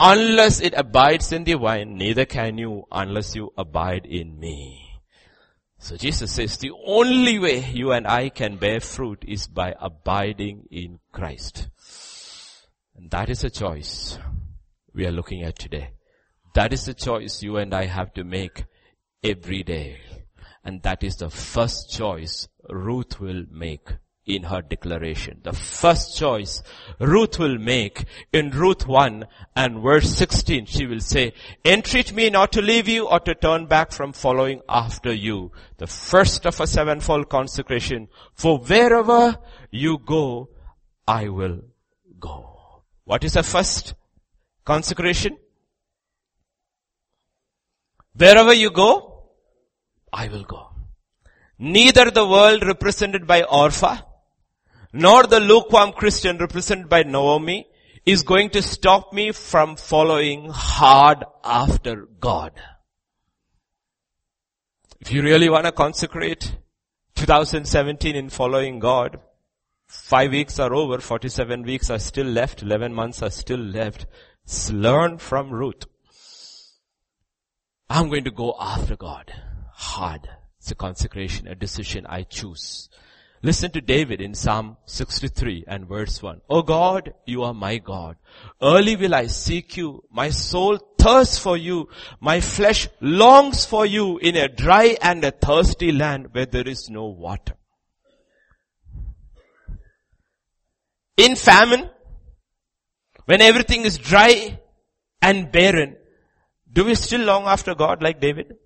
unless 0.00 0.58
it 0.62 0.72
abides 0.74 1.32
in 1.32 1.44
the 1.44 1.52
vine, 1.58 1.98
neither 1.98 2.24
can 2.24 2.56
you 2.56 2.84
unless 2.90 3.36
you 3.36 3.52
abide 3.58 4.06
in 4.06 4.40
me. 4.40 5.02
So 5.80 5.98
Jesus 5.98 6.32
says 6.32 6.56
the 6.56 6.72
only 6.86 7.38
way 7.38 7.58
you 7.74 7.92
and 7.92 8.06
I 8.06 8.30
can 8.30 8.56
bear 8.56 8.80
fruit 8.80 9.22
is 9.28 9.46
by 9.46 9.74
abiding 9.78 10.66
in 10.70 11.00
Christ. 11.12 11.68
And 12.96 13.10
that 13.10 13.28
is 13.28 13.44
a 13.44 13.50
choice 13.50 14.18
we 14.94 15.04
are 15.06 15.12
looking 15.12 15.42
at 15.42 15.58
today. 15.58 15.90
That 16.54 16.72
is 16.72 16.86
the 16.86 16.94
choice 16.94 17.42
you 17.42 17.58
and 17.58 17.74
I 17.74 17.84
have 17.84 18.14
to 18.14 18.24
make 18.24 18.64
every 19.22 19.62
day. 19.62 20.00
And 20.64 20.82
that 20.82 21.02
is 21.02 21.16
the 21.16 21.30
first 21.30 21.90
choice 21.90 22.48
Ruth 22.68 23.20
will 23.20 23.44
make 23.50 23.90
in 24.28 24.42
her 24.44 24.60
declaration. 24.60 25.40
The 25.42 25.54
first 25.54 26.16
choice 26.16 26.62
Ruth 27.00 27.38
will 27.38 27.58
make 27.58 28.04
in 28.32 28.50
Ruth 28.50 28.86
1 28.86 29.26
and 29.56 29.82
verse 29.82 30.14
16, 30.14 30.66
she 30.66 30.86
will 30.86 31.00
say, 31.00 31.32
entreat 31.64 32.12
me 32.12 32.28
not 32.28 32.52
to 32.52 32.62
leave 32.62 32.86
you 32.88 33.08
or 33.08 33.20
to 33.20 33.34
turn 33.34 33.66
back 33.66 33.90
from 33.90 34.12
following 34.12 34.60
after 34.68 35.12
you. 35.12 35.50
The 35.78 35.86
first 35.86 36.46
of 36.46 36.60
a 36.60 36.66
sevenfold 36.66 37.28
consecration. 37.28 38.08
For 38.34 38.58
wherever 38.58 39.38
you 39.70 39.98
go, 39.98 40.50
I 41.06 41.28
will 41.28 41.62
go. 42.20 42.82
What 43.04 43.24
is 43.24 43.32
the 43.32 43.42
first 43.42 43.94
consecration? 44.64 45.38
Wherever 48.14 48.52
you 48.52 48.70
go, 48.70 49.17
I 50.12 50.28
will 50.28 50.44
go. 50.44 50.70
Neither 51.58 52.10
the 52.10 52.26
world 52.26 52.64
represented 52.64 53.26
by 53.26 53.42
Orpah, 53.42 53.98
nor 54.92 55.26
the 55.26 55.40
lukewarm 55.40 55.92
Christian 55.92 56.38
represented 56.38 56.88
by 56.88 57.02
Naomi, 57.02 57.66
is 58.06 58.22
going 58.22 58.50
to 58.50 58.62
stop 58.62 59.12
me 59.12 59.32
from 59.32 59.76
following 59.76 60.50
hard 60.50 61.24
after 61.44 62.06
God. 62.20 62.52
If 65.00 65.12
you 65.12 65.22
really 65.22 65.48
want 65.48 65.66
to 65.66 65.72
consecrate 65.72 66.56
2017 67.16 68.16
in 68.16 68.30
following 68.30 68.78
God, 68.78 69.20
five 69.86 70.30
weeks 70.30 70.58
are 70.58 70.72
over, 70.74 70.98
47 70.98 71.62
weeks 71.64 71.90
are 71.90 71.98
still 71.98 72.26
left, 72.26 72.62
11 72.62 72.94
months 72.94 73.22
are 73.22 73.30
still 73.30 73.60
left. 73.60 74.06
Learn 74.70 75.18
from 75.18 75.50
Ruth. 75.50 75.84
I'm 77.90 78.08
going 78.08 78.24
to 78.24 78.30
go 78.30 78.56
after 78.58 78.96
God. 78.96 79.32
Hard. 79.78 80.28
It's 80.58 80.72
a 80.72 80.74
consecration, 80.74 81.46
a 81.46 81.54
decision 81.54 82.04
I 82.04 82.24
choose. 82.24 82.88
Listen 83.44 83.70
to 83.70 83.80
David 83.80 84.20
in 84.20 84.34
Psalm 84.34 84.76
63 84.86 85.66
and 85.68 85.86
verse 85.86 86.20
1. 86.20 86.40
Oh 86.50 86.62
God, 86.62 87.14
you 87.26 87.44
are 87.44 87.54
my 87.54 87.78
God. 87.78 88.16
Early 88.60 88.96
will 88.96 89.14
I 89.14 89.28
seek 89.28 89.76
you. 89.76 90.02
My 90.10 90.30
soul 90.30 90.78
thirsts 90.98 91.38
for 91.38 91.56
you. 91.56 91.88
My 92.18 92.40
flesh 92.40 92.88
longs 93.00 93.64
for 93.66 93.86
you 93.86 94.18
in 94.18 94.36
a 94.36 94.48
dry 94.48 94.96
and 95.00 95.24
a 95.24 95.30
thirsty 95.30 95.92
land 95.92 96.30
where 96.32 96.46
there 96.46 96.66
is 96.66 96.90
no 96.90 97.06
water. 97.06 97.54
In 101.16 101.36
famine, 101.36 101.88
when 103.26 103.40
everything 103.40 103.82
is 103.82 103.96
dry 103.96 104.58
and 105.22 105.52
barren, 105.52 105.96
do 106.72 106.84
we 106.84 106.96
still 106.96 107.20
long 107.20 107.44
after 107.44 107.76
God 107.76 108.02
like 108.02 108.20
David? 108.20 108.56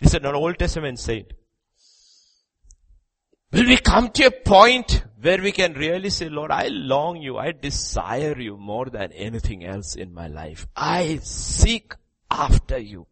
He's 0.00 0.14
an 0.14 0.26
Old 0.26 0.58
Testament 0.58 0.98
saint. 0.98 1.32
Will 3.52 3.66
we 3.66 3.76
come 3.76 4.10
to 4.10 4.26
a 4.26 4.30
point 4.30 5.04
where 5.20 5.42
we 5.42 5.52
can 5.52 5.74
really 5.74 6.10
say, 6.10 6.28
Lord, 6.28 6.50
I 6.50 6.68
long 6.68 7.20
you, 7.20 7.36
I 7.36 7.52
desire 7.52 8.38
you 8.38 8.56
more 8.56 8.86
than 8.86 9.12
anything 9.12 9.64
else 9.64 9.96
in 9.96 10.14
my 10.14 10.28
life. 10.28 10.66
I 10.74 11.18
seek 11.22 11.94
after 12.30 12.78
you. 12.78 13.06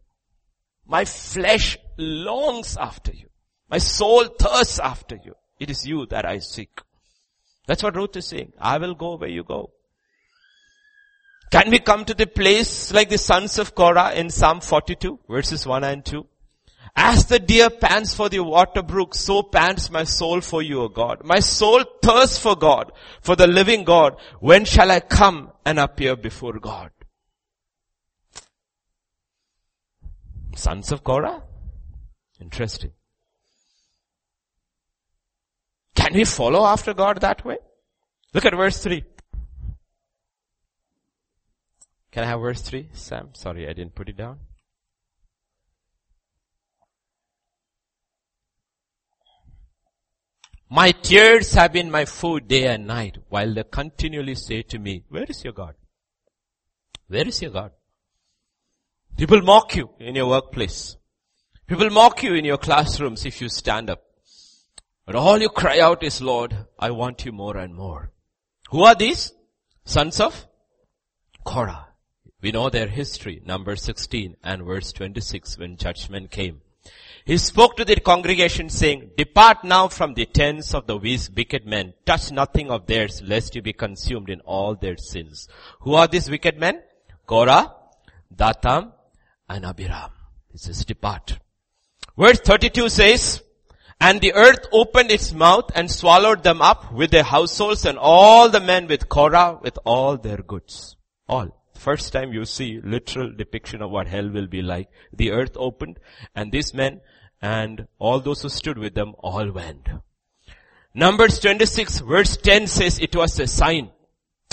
My 0.86 1.04
flesh 1.04 1.76
longs 1.98 2.76
after 2.76 3.12
you. 3.12 3.28
My 3.68 3.78
soul 3.78 4.24
thirsts 4.24 4.78
after 4.78 5.18
you. 5.22 5.34
It 5.60 5.70
is 5.70 5.86
you 5.86 6.06
that 6.06 6.24
I 6.24 6.38
seek. 6.38 6.80
That's 7.66 7.82
what 7.82 7.96
Ruth 7.96 8.16
is 8.16 8.26
saying. 8.26 8.52
I 8.58 8.78
will 8.78 8.94
go 8.94 9.16
where 9.16 9.28
you 9.28 9.44
go. 9.44 9.72
Can 11.50 11.70
we 11.70 11.78
come 11.80 12.04
to 12.04 12.14
the 12.14 12.26
place 12.26 12.92
like 12.92 13.10
the 13.10 13.18
sons 13.18 13.58
of 13.58 13.74
Korah 13.74 14.12
in 14.12 14.30
Psalm 14.30 14.60
42 14.60 15.18
verses 15.28 15.66
1 15.66 15.84
and 15.84 16.04
2? 16.04 16.26
As 16.96 17.26
the 17.26 17.38
deer 17.38 17.70
pants 17.70 18.14
for 18.14 18.28
the 18.28 18.40
water 18.40 18.82
brook, 18.82 19.14
so 19.14 19.42
pants 19.42 19.90
my 19.90 20.04
soul 20.04 20.40
for 20.40 20.62
you, 20.62 20.82
O 20.82 20.88
God. 20.88 21.22
My 21.24 21.40
soul 21.40 21.84
thirsts 22.02 22.38
for 22.38 22.56
God, 22.56 22.92
for 23.20 23.36
the 23.36 23.46
living 23.46 23.84
God. 23.84 24.16
When 24.40 24.64
shall 24.64 24.90
I 24.90 25.00
come 25.00 25.52
and 25.64 25.78
appear 25.78 26.16
before 26.16 26.58
God? 26.58 26.90
Sons 30.54 30.90
of 30.90 31.04
Korah? 31.04 31.42
Interesting. 32.40 32.92
Can 35.94 36.14
we 36.14 36.24
follow 36.24 36.64
after 36.64 36.94
God 36.94 37.20
that 37.20 37.44
way? 37.44 37.58
Look 38.32 38.44
at 38.44 38.54
verse 38.54 38.82
3. 38.82 39.04
Can 42.10 42.24
I 42.24 42.26
have 42.26 42.40
verse 42.40 42.62
3, 42.62 42.88
Sam? 42.92 43.30
Sorry, 43.34 43.68
I 43.68 43.72
didn't 43.72 43.94
put 43.94 44.08
it 44.08 44.16
down. 44.16 44.38
My 50.70 50.92
tears 50.92 51.54
have 51.54 51.72
been 51.72 51.90
my 51.90 52.04
food 52.04 52.46
day 52.46 52.66
and 52.66 52.86
night 52.86 53.16
while 53.30 53.54
they 53.54 53.64
continually 53.64 54.34
say 54.34 54.62
to 54.62 54.78
me, 54.78 55.02
where 55.08 55.24
is 55.24 55.42
your 55.42 55.54
God? 55.54 55.74
Where 57.06 57.26
is 57.26 57.40
your 57.40 57.52
God? 57.52 57.72
People 59.16 59.40
mock 59.40 59.74
you 59.76 59.90
in 59.98 60.14
your 60.14 60.28
workplace. 60.28 60.96
People 61.66 61.88
mock 61.88 62.22
you 62.22 62.34
in 62.34 62.44
your 62.44 62.58
classrooms 62.58 63.24
if 63.24 63.40
you 63.40 63.48
stand 63.48 63.88
up. 63.88 64.02
But 65.06 65.16
all 65.16 65.40
you 65.40 65.48
cry 65.48 65.80
out 65.80 66.02
is, 66.02 66.20
Lord, 66.20 66.54
I 66.78 66.90
want 66.90 67.24
you 67.24 67.32
more 67.32 67.56
and 67.56 67.74
more. 67.74 68.12
Who 68.70 68.84
are 68.84 68.94
these? 68.94 69.32
Sons 69.86 70.20
of 70.20 70.46
Korah. 71.44 71.88
We 72.42 72.52
know 72.52 72.68
their 72.68 72.88
history, 72.88 73.40
number 73.44 73.74
16 73.74 74.36
and 74.44 74.64
verse 74.64 74.92
26 74.92 75.56
when 75.58 75.78
judgment 75.78 76.30
came. 76.30 76.60
He 77.28 77.36
spoke 77.36 77.76
to 77.76 77.84
the 77.84 78.00
congregation 78.00 78.70
saying, 78.70 79.10
depart 79.18 79.62
now 79.62 79.88
from 79.88 80.14
the 80.14 80.24
tents 80.24 80.72
of 80.72 80.86
the 80.86 80.96
wicked 80.96 81.66
men, 81.66 81.92
touch 82.06 82.32
nothing 82.32 82.70
of 82.70 82.86
theirs 82.86 83.20
lest 83.20 83.54
you 83.54 83.60
be 83.60 83.74
consumed 83.74 84.30
in 84.30 84.40
all 84.46 84.74
their 84.74 84.96
sins. 84.96 85.46
Who 85.80 85.92
are 85.92 86.08
these 86.08 86.30
wicked 86.30 86.58
men? 86.58 86.80
Korah, 87.26 87.74
Dathan, 88.34 88.92
and 89.46 89.66
Abiram. 89.66 90.10
He 90.50 90.56
says, 90.56 90.86
depart. 90.86 91.38
Verse 92.16 92.40
32 92.40 92.88
says, 92.88 93.42
and 94.00 94.22
the 94.22 94.32
earth 94.32 94.66
opened 94.72 95.10
its 95.10 95.34
mouth 95.34 95.70
and 95.74 95.90
swallowed 95.90 96.42
them 96.42 96.62
up 96.62 96.90
with 96.94 97.10
their 97.10 97.24
households 97.24 97.84
and 97.84 97.98
all 97.98 98.48
the 98.48 98.60
men 98.60 98.86
with 98.86 99.10
Korah 99.10 99.58
with 99.60 99.78
all 99.84 100.16
their 100.16 100.38
goods. 100.38 100.96
All. 101.28 101.54
First 101.74 102.12
time 102.12 102.32
you 102.32 102.44
see 102.44 102.80
literal 102.82 103.30
depiction 103.30 103.82
of 103.82 103.90
what 103.90 104.08
hell 104.08 104.28
will 104.28 104.48
be 104.48 104.62
like. 104.62 104.88
The 105.12 105.30
earth 105.30 105.52
opened 105.56 106.00
and 106.34 106.50
these 106.50 106.74
men 106.74 107.02
and 107.40 107.86
all 107.98 108.20
those 108.20 108.42
who 108.42 108.48
stood 108.48 108.78
with 108.78 108.94
them 108.94 109.14
all 109.18 109.50
went. 109.50 109.88
Numbers 110.94 111.38
26 111.38 112.00
verse 112.00 112.36
10 112.36 112.66
says 112.66 112.98
it 112.98 113.14
was 113.14 113.38
a 113.38 113.46
sign. 113.46 113.90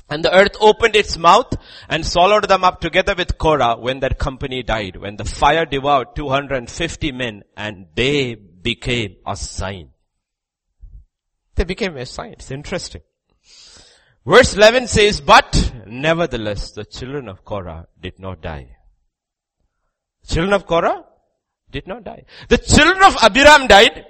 And 0.07 0.23
the 0.23 0.31
earth 0.31 0.55
opened 0.59 0.95
its 0.95 1.17
mouth 1.17 1.57
and 1.89 2.05
swallowed 2.05 2.47
them 2.47 2.63
up 2.63 2.79
together 2.79 3.15
with 3.17 3.39
Korah 3.39 3.77
when 3.77 4.01
that 4.01 4.19
company 4.19 4.61
died. 4.61 4.97
When 4.97 5.15
the 5.15 5.25
fire 5.25 5.65
devoured 5.65 6.15
250 6.15 7.11
men 7.11 7.43
and 7.57 7.87
they 7.95 8.35
became 8.35 9.15
a 9.25 9.35
sign. 9.35 9.89
They 11.55 11.63
became 11.63 11.97
a 11.97 12.05
sign. 12.05 12.33
It's 12.33 12.51
interesting. 12.51 13.01
Verse 14.25 14.55
11 14.55 14.87
says, 14.87 15.21
but 15.21 15.73
nevertheless 15.87 16.71
the 16.71 16.85
children 16.85 17.27
of 17.27 17.43
Korah 17.43 17.87
did 17.99 18.19
not 18.19 18.41
die. 18.41 18.75
Children 20.27 20.53
of 20.53 20.67
Korah 20.67 21.05
did 21.75 21.87
not 21.87 22.03
die. 22.05 22.23
The 22.47 22.57
children 22.57 23.03
of 23.03 23.15
Abiram 23.27 23.67
died. 23.67 24.05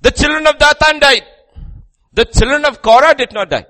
The 0.00 0.12
children 0.12 0.46
of 0.46 0.58
Dathan 0.58 1.00
died. 1.00 1.24
The 2.12 2.26
children 2.26 2.64
of 2.64 2.80
Korah 2.80 3.14
did 3.14 3.32
not 3.32 3.50
die. 3.50 3.66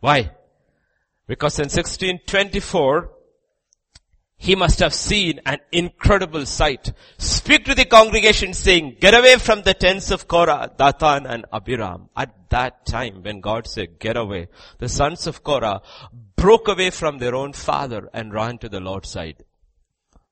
Why? 0.00 0.32
Because 1.28 1.58
in 1.58 1.66
1624, 1.66 3.10
he 4.36 4.56
must 4.56 4.80
have 4.80 4.92
seen 4.92 5.40
an 5.46 5.60
incredible 5.70 6.44
sight. 6.44 6.92
Speak 7.16 7.64
to 7.66 7.74
the 7.74 7.84
congregation 7.84 8.52
saying, 8.54 8.96
get 9.00 9.14
away 9.14 9.36
from 9.36 9.62
the 9.62 9.72
tents 9.72 10.10
of 10.10 10.26
Korah, 10.26 10.72
Dathan 10.76 11.26
and 11.26 11.46
Abiram. 11.52 12.08
At 12.16 12.50
that 12.50 12.84
time 12.86 13.22
when 13.22 13.40
God 13.40 13.68
said, 13.68 14.00
get 14.00 14.16
away, 14.16 14.48
the 14.78 14.88
sons 14.88 15.28
of 15.28 15.44
Korah 15.44 15.80
broke 16.34 16.66
away 16.66 16.90
from 16.90 17.18
their 17.18 17.36
own 17.36 17.52
father 17.52 18.10
and 18.12 18.34
ran 18.34 18.58
to 18.58 18.68
the 18.68 18.80
Lord's 18.80 19.10
side. 19.10 19.43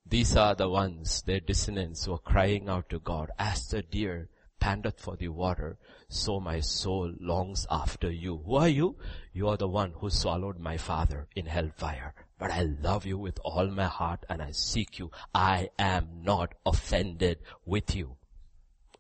These 0.07 0.36
are 0.36 0.55
the 0.55 0.68
ones, 0.68 1.22
their 1.22 1.40
descendants 1.40 2.07
were 2.07 2.18
crying 2.18 2.68
out 2.68 2.88
to 2.90 2.98
God, 2.98 3.30
as 3.38 3.68
the 3.68 3.82
deer 3.82 4.28
panteth 4.61 5.00
for 5.00 5.16
the 5.16 5.28
water, 5.28 5.76
so 6.09 6.38
my 6.38 6.61
soul 6.61 7.12
longs 7.18 7.66
after 7.70 8.11
you. 8.11 8.42
Who 8.46 8.57
are 8.57 8.68
you? 8.68 8.96
You 9.32 9.48
are 9.48 9.57
the 9.57 9.68
one 9.68 9.92
who 9.98 10.11
swallowed 10.11 10.59
my 10.59 10.76
father 10.76 11.26
in 11.34 11.46
hellfire. 11.46 12.14
But 12.38 12.50
I 12.50 12.62
love 12.62 13.07
you 13.07 13.18
with 13.18 13.38
all 13.44 13.68
my 13.68 13.86
heart 13.86 14.24
and 14.28 14.42
I 14.42 14.50
seek 14.53 14.98
you. 14.98 15.11
I 15.34 15.70
am 15.78 16.22
not 16.22 16.55
offended 16.66 17.38
with 17.64 17.94
you 17.94 18.16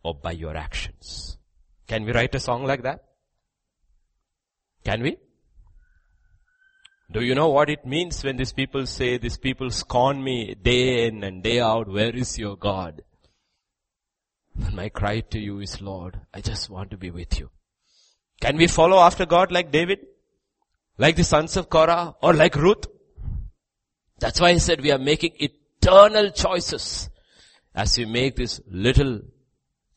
or 0.02 0.14
by 0.14 0.32
your 0.32 0.56
actions. 0.56 1.38
Can 1.86 2.04
we 2.04 2.12
write 2.12 2.34
a 2.34 2.40
song 2.40 2.64
like 2.64 2.82
that? 2.82 3.04
Can 4.84 5.02
we? 5.02 5.16
Do 7.12 7.20
you 7.22 7.34
know 7.34 7.50
what 7.50 7.68
it 7.68 7.84
means 7.84 8.24
when 8.24 8.38
these 8.38 8.54
people 8.54 8.86
say, 8.86 9.18
these 9.18 9.36
people 9.36 9.70
scorn 9.70 10.24
me 10.24 10.54
day 10.54 11.06
in 11.06 11.22
and 11.22 11.42
day 11.42 11.60
out, 11.60 11.86
where 11.86 12.16
is 12.16 12.38
your 12.38 12.56
God? 12.56 13.02
And 14.64 14.74
my 14.74 14.88
cry 14.88 15.20
to 15.20 15.38
you 15.38 15.60
is, 15.60 15.82
Lord, 15.82 16.18
I 16.32 16.40
just 16.40 16.70
want 16.70 16.90
to 16.90 16.96
be 16.96 17.10
with 17.10 17.38
you. 17.38 17.50
Can 18.40 18.56
we 18.56 18.66
follow 18.66 18.98
after 18.98 19.26
God 19.26 19.52
like 19.52 19.70
David? 19.70 19.98
Like 20.96 21.16
the 21.16 21.24
sons 21.24 21.58
of 21.58 21.68
Korah 21.68 22.14
or 22.22 22.32
like 22.32 22.56
Ruth? 22.56 22.86
That's 24.18 24.40
why 24.40 24.54
he 24.54 24.58
said 24.58 24.80
we 24.80 24.92
are 24.92 24.98
making 24.98 25.32
eternal 25.38 26.30
choices 26.30 27.10
as 27.74 27.98
we 27.98 28.06
make 28.06 28.36
these 28.36 28.62
little 28.70 29.20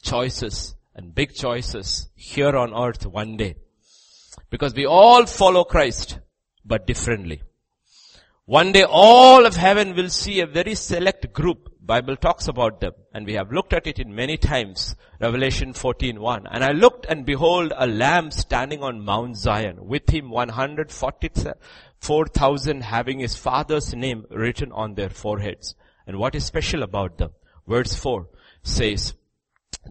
choices 0.01 0.75
and 0.93 1.15
big 1.15 1.33
choices 1.33 2.09
here 2.15 2.57
on 2.57 2.73
earth 2.73 3.05
one 3.05 3.37
day. 3.37 3.55
Because 4.49 4.73
we 4.73 4.85
all 4.85 5.25
follow 5.25 5.63
Christ 5.63 6.19
but 6.65 6.87
differently. 6.87 7.41
One 8.45 8.71
day 8.71 8.85
all 8.87 9.45
of 9.45 9.55
heaven 9.55 9.95
will 9.95 10.09
see 10.09 10.39
a 10.39 10.45
very 10.45 10.75
select 10.75 11.33
group 11.33 11.71
Bible 11.85 12.15
talks 12.15 12.47
about 12.47 12.79
them 12.81 12.93
and 13.13 13.27
we 13.27 13.33
have 13.33 13.51
looked 13.51 13.73
at 13.73 13.85
it 13.85 13.99
in 13.99 14.15
many 14.15 14.37
times. 14.37 14.95
Revelation 15.19 15.73
14:1. 15.73 16.47
And 16.49 16.63
I 16.63 16.71
looked 16.71 17.05
and 17.05 17.25
behold 17.25 17.73
a 17.75 17.85
lamb 17.85 18.31
standing 18.31 18.81
on 18.81 19.05
Mount 19.05 19.37
Zion 19.37 19.85
with 19.87 20.09
him 20.09 20.31
144,000 20.31 22.81
having 22.81 23.19
his 23.19 23.35
father's 23.35 23.93
name 23.93 24.25
written 24.31 24.71
on 24.71 24.95
their 24.95 25.09
foreheads. 25.09 25.75
And 26.07 26.17
what 26.17 26.33
is 26.33 26.45
special 26.45 26.81
about 26.81 27.19
them? 27.19 27.33
Verse 27.67 27.93
4 27.95 28.27
says, 28.63 29.13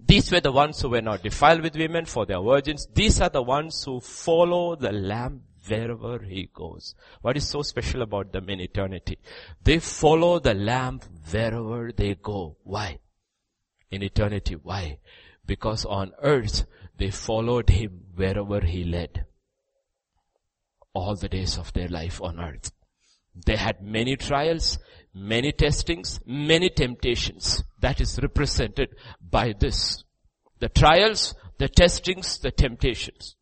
these 0.06 0.32
were 0.32 0.40
the 0.40 0.50
ones 0.50 0.80
who 0.80 0.88
were 0.88 1.02
not 1.02 1.22
defiled 1.22 1.62
with 1.62 1.76
women 1.76 2.06
for 2.06 2.26
their 2.26 2.40
virgins. 2.40 2.88
These 2.92 3.20
are 3.20 3.28
the 3.28 3.42
ones 3.42 3.84
who 3.84 4.00
follow 4.00 4.74
the 4.74 4.90
lamb 4.90 5.42
wherever 5.68 6.18
he 6.18 6.48
goes. 6.52 6.94
What 7.22 7.36
is 7.36 7.48
so 7.48 7.62
special 7.62 8.02
about 8.02 8.32
them 8.32 8.48
in 8.48 8.60
eternity? 8.60 9.18
They 9.62 9.78
follow 9.78 10.38
the 10.38 10.54
lamb 10.54 11.00
wherever 11.30 11.90
they 11.92 12.14
go. 12.14 12.56
Why? 12.64 12.98
In 13.90 14.02
eternity. 14.02 14.56
Why? 14.56 14.98
Because 15.46 15.84
on 15.84 16.12
earth, 16.22 16.66
they 16.96 17.10
followed 17.10 17.70
him 17.70 18.04
wherever 18.14 18.60
he 18.60 18.84
led. 18.84 19.26
All 20.92 21.16
the 21.16 21.28
days 21.28 21.58
of 21.58 21.72
their 21.72 21.88
life 21.88 22.22
on 22.22 22.40
earth. 22.40 22.70
They 23.34 23.56
had 23.56 23.82
many 23.82 24.16
trials, 24.16 24.78
many 25.12 25.52
testings, 25.52 26.20
many 26.24 26.70
temptations. 26.70 27.64
That 27.80 28.00
is 28.00 28.20
represented 28.22 28.94
by 29.20 29.54
this. 29.58 30.04
The 30.60 30.68
trials, 30.68 31.34
the 31.58 31.68
testings, 31.68 32.38
the 32.38 32.52
temptations. 32.52 33.36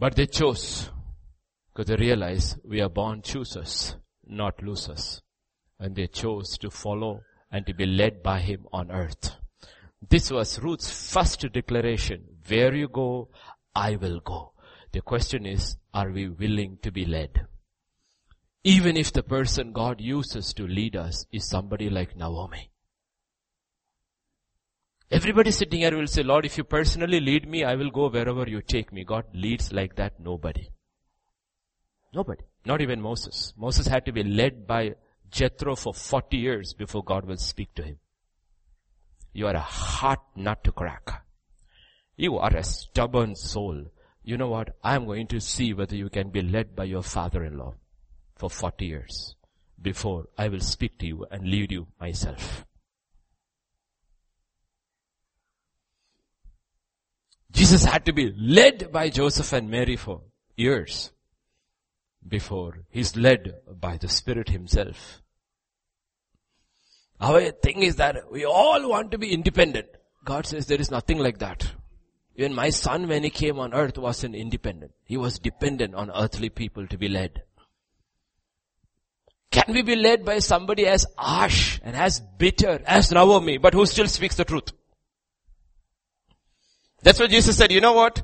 But 0.00 0.16
they 0.16 0.26
chose 0.26 0.88
because 1.68 1.88
they 1.88 1.96
realize 1.96 2.56
we 2.64 2.80
are 2.80 2.88
born 2.88 3.20
choosers, 3.20 3.96
not 4.26 4.62
losers. 4.62 5.20
And 5.78 5.94
they 5.94 6.06
chose 6.06 6.56
to 6.58 6.70
follow 6.70 7.20
and 7.52 7.66
to 7.66 7.74
be 7.74 7.84
led 7.84 8.22
by 8.22 8.40
him 8.40 8.66
on 8.72 8.90
earth. 8.90 9.36
This 10.08 10.30
was 10.30 10.58
Ruth's 10.58 10.90
first 11.12 11.44
declaration. 11.52 12.24
Where 12.48 12.74
you 12.74 12.88
go, 12.88 13.28
I 13.74 13.96
will 13.96 14.20
go. 14.20 14.52
The 14.92 15.02
question 15.02 15.44
is, 15.44 15.76
are 15.92 16.10
we 16.10 16.30
willing 16.30 16.78
to 16.82 16.90
be 16.90 17.04
led? 17.04 17.46
Even 18.64 18.96
if 18.96 19.12
the 19.12 19.22
person 19.22 19.72
God 19.72 20.00
uses 20.00 20.54
to 20.54 20.66
lead 20.66 20.96
us 20.96 21.26
is 21.30 21.46
somebody 21.46 21.90
like 21.90 22.16
Naomi. 22.16 22.70
Everybody 25.12 25.50
sitting 25.50 25.80
here 25.80 25.96
will 25.96 26.06
say, 26.06 26.22
Lord, 26.22 26.46
if 26.46 26.56
you 26.56 26.62
personally 26.62 27.18
lead 27.18 27.48
me, 27.48 27.64
I 27.64 27.74
will 27.74 27.90
go 27.90 28.08
wherever 28.08 28.48
you 28.48 28.62
take 28.62 28.92
me. 28.92 29.02
God 29.04 29.24
leads 29.34 29.72
like 29.72 29.96
that 29.96 30.20
nobody. 30.20 30.68
Nobody. 32.14 32.44
Not 32.64 32.80
even 32.80 33.00
Moses. 33.00 33.52
Moses 33.56 33.88
had 33.88 34.04
to 34.06 34.12
be 34.12 34.22
led 34.22 34.68
by 34.68 34.94
Jethro 35.28 35.74
for 35.74 35.92
40 35.92 36.36
years 36.36 36.74
before 36.74 37.02
God 37.02 37.24
will 37.24 37.38
speak 37.38 37.74
to 37.74 37.82
him. 37.82 37.98
You 39.32 39.48
are 39.48 39.54
a 39.54 39.60
hard 39.60 40.20
nut 40.36 40.62
to 40.64 40.72
crack. 40.72 41.24
You 42.16 42.38
are 42.38 42.56
a 42.56 42.62
stubborn 42.62 43.34
soul. 43.34 43.86
You 44.22 44.36
know 44.36 44.48
what? 44.48 44.76
I'm 44.84 45.06
going 45.06 45.26
to 45.28 45.40
see 45.40 45.72
whether 45.72 45.96
you 45.96 46.08
can 46.08 46.30
be 46.30 46.42
led 46.42 46.76
by 46.76 46.84
your 46.84 47.02
father-in-law 47.02 47.74
for 48.36 48.48
40 48.48 48.86
years 48.86 49.34
before 49.80 50.26
I 50.38 50.48
will 50.48 50.60
speak 50.60 50.98
to 50.98 51.06
you 51.06 51.26
and 51.32 51.48
lead 51.48 51.72
you 51.72 51.88
myself. 51.98 52.64
Jesus 57.52 57.84
had 57.84 58.04
to 58.06 58.12
be 58.12 58.32
led 58.36 58.92
by 58.92 59.08
Joseph 59.10 59.52
and 59.52 59.70
Mary 59.70 59.96
for 59.96 60.22
years 60.56 61.10
before 62.26 62.84
he's 62.90 63.16
led 63.16 63.54
by 63.80 63.96
the 63.96 64.08
Spirit 64.08 64.48
himself. 64.50 65.22
Our 67.20 67.50
thing 67.50 67.82
is 67.82 67.96
that 67.96 68.30
we 68.30 68.44
all 68.44 68.88
want 68.88 69.10
to 69.10 69.18
be 69.18 69.32
independent. 69.32 69.88
God 70.24 70.46
says 70.46 70.66
there 70.66 70.80
is 70.80 70.90
nothing 70.90 71.18
like 71.18 71.38
that. 71.38 71.66
Even 72.36 72.54
my 72.54 72.70
son 72.70 73.08
when 73.08 73.24
he 73.24 73.30
came 73.30 73.58
on 73.58 73.74
earth 73.74 73.98
wasn't 73.98 74.34
independent. 74.34 74.92
He 75.04 75.16
was 75.16 75.38
dependent 75.38 75.94
on 75.94 76.10
earthly 76.14 76.48
people 76.48 76.86
to 76.86 76.96
be 76.96 77.08
led. 77.08 77.42
Can 79.50 79.74
we 79.74 79.82
be 79.82 79.96
led 79.96 80.24
by 80.24 80.38
somebody 80.38 80.86
as 80.86 81.06
harsh 81.18 81.80
and 81.82 81.96
as 81.96 82.20
bitter 82.20 82.80
as 82.86 83.10
Naomi, 83.10 83.58
but 83.58 83.74
who 83.74 83.84
still 83.84 84.06
speaks 84.06 84.36
the 84.36 84.44
truth? 84.44 84.72
That's 87.02 87.18
what 87.18 87.30
Jesus 87.30 87.56
said, 87.56 87.72
you 87.72 87.80
know 87.80 87.92
what? 87.94 88.22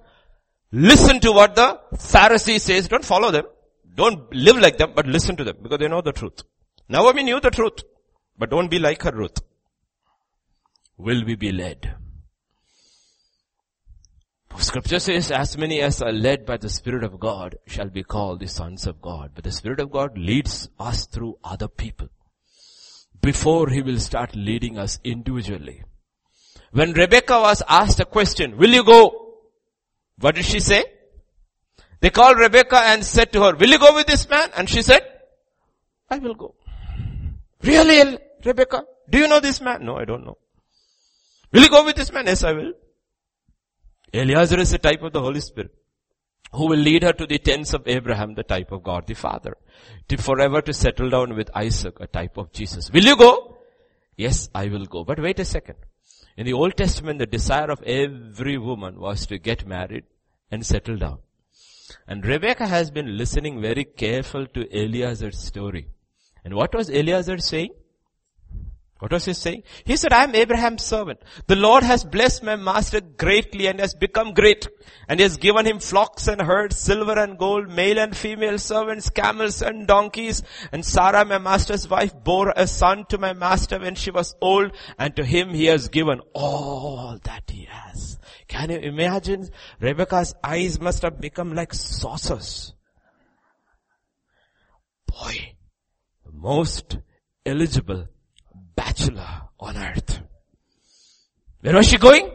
Listen 0.72 1.20
to 1.20 1.32
what 1.32 1.54
the 1.54 1.80
Pharisee 1.94 2.60
says. 2.60 2.88
Don't 2.88 3.04
follow 3.04 3.30
them. 3.30 3.46
Don't 3.94 4.32
live 4.34 4.58
like 4.58 4.76
them, 4.76 4.92
but 4.94 5.06
listen 5.06 5.36
to 5.36 5.44
them 5.44 5.56
because 5.62 5.78
they 5.78 5.88
know 5.88 6.02
the 6.02 6.12
truth. 6.12 6.42
Naomi 6.88 7.22
knew 7.22 7.40
the 7.40 7.50
truth, 7.50 7.82
but 8.38 8.50
don't 8.50 8.70
be 8.70 8.78
like 8.78 9.02
her 9.02 9.12
Ruth. 9.12 9.40
Will 10.98 11.24
we 11.24 11.34
be 11.34 11.52
led? 11.52 11.94
Scripture 14.58 14.98
says, 14.98 15.30
as 15.30 15.58
many 15.58 15.80
as 15.80 16.00
are 16.00 16.12
led 16.12 16.46
by 16.46 16.56
the 16.56 16.68
Spirit 16.70 17.04
of 17.04 17.20
God 17.20 17.56
shall 17.66 17.88
be 17.88 18.02
called 18.02 18.40
the 18.40 18.48
sons 18.48 18.86
of 18.86 19.02
God. 19.02 19.32
But 19.34 19.44
the 19.44 19.52
Spirit 19.52 19.80
of 19.80 19.90
God 19.90 20.16
leads 20.16 20.68
us 20.78 21.06
through 21.06 21.38
other 21.44 21.68
people 21.68 22.08
before 23.20 23.68
He 23.68 23.82
will 23.82 23.98
start 23.98 24.34
leading 24.34 24.78
us 24.78 24.98
individually. 25.04 25.82
When 26.76 26.92
Rebecca 26.92 27.40
was 27.40 27.62
asked 27.66 28.00
a 28.00 28.04
question, 28.04 28.58
will 28.58 28.68
you 28.68 28.84
go? 28.84 29.38
What 30.20 30.34
did 30.34 30.44
she 30.44 30.60
say? 30.60 30.84
They 32.00 32.10
called 32.10 32.38
Rebecca 32.38 32.78
and 32.78 33.02
said 33.02 33.32
to 33.32 33.44
her, 33.44 33.56
will 33.56 33.70
you 33.70 33.78
go 33.78 33.94
with 33.94 34.06
this 34.06 34.28
man? 34.28 34.50
And 34.54 34.68
she 34.68 34.82
said, 34.82 35.00
I 36.10 36.18
will 36.18 36.34
go. 36.34 36.54
Really, 37.62 38.18
Rebecca? 38.44 38.84
Do 39.08 39.16
you 39.16 39.26
know 39.26 39.40
this 39.40 39.62
man? 39.62 39.86
No, 39.86 39.96
I 39.96 40.04
don't 40.04 40.26
know. 40.26 40.36
Will 41.50 41.62
you 41.62 41.70
go 41.70 41.82
with 41.82 41.96
this 41.96 42.12
man? 42.12 42.26
Yes, 42.26 42.44
I 42.44 42.52
will. 42.52 42.74
Eliezer 44.12 44.60
is 44.60 44.74
a 44.74 44.78
type 44.78 45.00
of 45.00 45.14
the 45.14 45.22
Holy 45.22 45.40
Spirit 45.40 45.74
who 46.52 46.66
will 46.66 46.78
lead 46.90 47.04
her 47.04 47.14
to 47.14 47.26
the 47.26 47.38
tents 47.38 47.72
of 47.72 47.88
Abraham, 47.88 48.34
the 48.34 48.42
type 48.42 48.70
of 48.70 48.82
God 48.82 49.06
the 49.06 49.14
Father, 49.14 49.56
to 50.08 50.18
forever 50.18 50.60
to 50.60 50.74
settle 50.74 51.08
down 51.08 51.36
with 51.36 51.48
Isaac, 51.54 52.00
a 52.00 52.06
type 52.06 52.36
of 52.36 52.52
Jesus. 52.52 52.90
Will 52.92 53.04
you 53.04 53.16
go? 53.16 53.56
Yes, 54.18 54.50
I 54.54 54.66
will 54.66 54.84
go. 54.84 55.04
But 55.04 55.20
wait 55.20 55.40
a 55.40 55.44
second. 55.46 55.76
In 56.37 56.45
the 56.45 56.53
Old 56.53 56.76
Testament, 56.76 57.18
the 57.18 57.26
desire 57.26 57.70
of 57.70 57.82
every 57.82 58.59
woman 58.59 59.01
was 59.01 59.26
to 59.26 59.39
get 59.39 59.66
married 59.66 60.05
and 60.51 60.66
settle 60.66 60.97
down. 60.97 61.18
And 62.07 62.26
Rebecca 62.26 62.66
has 62.66 62.91
been 62.91 63.16
listening 63.16 63.61
very 63.61 63.84
careful 63.84 64.47
to 64.49 64.68
Eliezer's 64.70 65.39
story. 65.39 65.89
And 66.45 66.55
what 66.55 66.74
was 66.74 66.91
Eliezer 66.91 67.39
saying? 67.39 67.70
What 68.99 69.12
was 69.12 69.26
he 69.26 69.34
saying? 69.34 69.62
He 69.84 69.97
said, 69.97 70.14
I 70.14 70.24
am 70.24 70.34
Abraham's 70.34 70.82
servant. 70.82 71.20
The 71.49 71.57
Lord 71.57 71.82
has 71.82 72.03
blessed 72.03 72.42
my 72.42 72.57
master 72.57 73.03
greatly 73.03 73.66
and 73.66 73.78
has 73.78 73.92
become 73.92 74.32
great. 74.32 74.66
And 75.07 75.20
has 75.20 75.36
given 75.36 75.66
him 75.66 75.80
flocks 75.80 76.28
and 76.28 76.40
herds, 76.40 76.78
silver 76.78 77.18
and 77.18 77.38
gold, 77.38 77.68
male 77.68 77.99
and 77.99 78.16
female 78.16 78.59
servants, 78.59 79.11
camels 79.11 79.61
and 79.61 79.86
donkeys. 79.86 80.42
And 80.72 80.82
Sarah, 80.82 81.26
my 81.26 81.36
master's 81.36 81.86
wife, 81.88 82.14
bore 82.24 82.55
a 82.57 82.66
son 82.66 83.05
to 83.11 83.18
my 83.18 83.34
master 83.34 83.78
when 83.78 83.97
she 83.97 84.11
was 84.11 84.34
old. 84.40 84.72
And 84.99 85.14
to 85.16 85.24
him 85.24 85.51
he 85.51 85.66
has 85.66 85.88
given 85.88 86.20
all 86.32 87.18
that 87.24 87.51
he 87.51 87.68
has. 87.70 88.18
Can 88.49 88.70
you 88.70 88.78
imagine? 88.78 89.51
Rebecca's 89.78 90.34
eyes 90.42 90.80
must 90.80 91.03
have 91.03 91.20
become 91.20 91.55
like 91.55 91.74
saucers. 91.74 92.72
Boy, 95.07 95.55
the 96.24 96.32
most 96.32 96.97
eligible 97.44 98.09
bachelor 98.76 99.42
on 99.58 99.76
earth. 99.76 100.20
Where 101.60 101.74
was 101.74 101.88
she 101.88 101.98
going? 101.98 102.30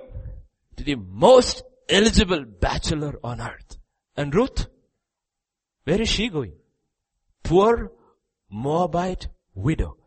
To 0.77 0.83
the 0.83 0.95
most 0.95 1.63
eligible 1.87 2.43
bachelor 2.43 3.19
on 3.23 3.39
earth. 3.39 3.77
And 4.17 4.33
Ruth, 4.33 4.67
where 5.85 6.01
is 6.01 6.09
she 6.09 6.29
going? 6.29 6.53
Poor 7.43 7.91
Moabite 8.49 9.27
widow 9.55 9.97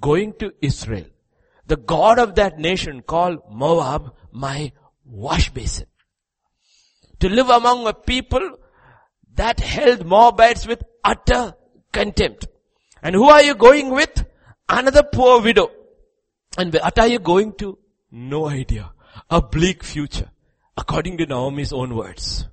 going 0.00 0.32
to 0.40 0.52
Israel. 0.60 1.06
The 1.66 1.76
God 1.76 2.18
of 2.18 2.34
that 2.36 2.58
nation 2.58 3.02
called 3.02 3.38
Moab 3.50 4.14
my 4.32 4.72
wash 5.04 5.50
basin. 5.50 5.86
To 7.20 7.28
live 7.28 7.48
among 7.48 7.86
a 7.86 7.94
people 7.94 8.58
that 9.34 9.60
held 9.60 10.06
Moabites 10.06 10.66
with 10.66 10.82
utter 11.04 11.54
contempt. 11.92 12.46
And 13.02 13.14
who 13.14 13.24
are 13.24 13.42
you 13.42 13.54
going 13.54 13.90
with? 13.90 14.24
Another 14.68 15.02
poor 15.02 15.40
widow. 15.40 15.70
And 16.58 16.72
what 16.72 16.98
are 16.98 17.06
you 17.06 17.18
going 17.18 17.52
to? 17.54 17.78
No 18.10 18.48
idea. 18.48 18.92
A 19.30 19.40
bleak 19.40 19.84
future. 19.84 20.30
According 20.76 21.18
to 21.18 21.26
Naomi's 21.26 21.72
own 21.72 21.94
words. 21.94 22.46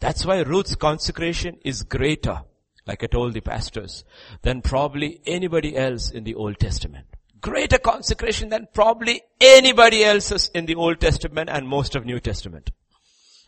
That's 0.00 0.26
why 0.26 0.40
Ruth's 0.40 0.74
consecration 0.74 1.58
is 1.64 1.82
greater, 1.82 2.42
like 2.86 3.02
I 3.02 3.06
told 3.06 3.32
the 3.32 3.40
pastors, 3.40 4.04
than 4.42 4.60
probably 4.60 5.20
anybody 5.26 5.76
else 5.76 6.10
in 6.10 6.24
the 6.24 6.34
Old 6.34 6.58
Testament. 6.58 7.06
Greater 7.40 7.78
consecration 7.78 8.48
than 8.50 8.68
probably 8.74 9.22
anybody 9.40 10.04
else's 10.04 10.50
in 10.54 10.66
the 10.66 10.74
Old 10.74 11.00
Testament 11.00 11.48
and 11.50 11.66
most 11.66 11.94
of 11.94 12.04
New 12.04 12.20
Testament. 12.20 12.70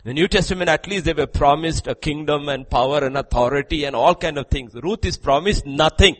The 0.04 0.14
New 0.14 0.28
Testament, 0.28 0.70
at 0.70 0.86
least 0.86 1.04
they 1.04 1.12
were 1.12 1.26
promised 1.26 1.86
a 1.86 1.94
kingdom 1.94 2.48
and 2.48 2.70
power 2.70 3.04
and 3.04 3.18
authority 3.18 3.84
and 3.84 3.96
all 3.96 4.14
kind 4.14 4.38
of 4.38 4.46
things. 4.48 4.72
Ruth 4.74 5.04
is 5.04 5.18
promised 5.18 5.66
nothing. 5.66 6.16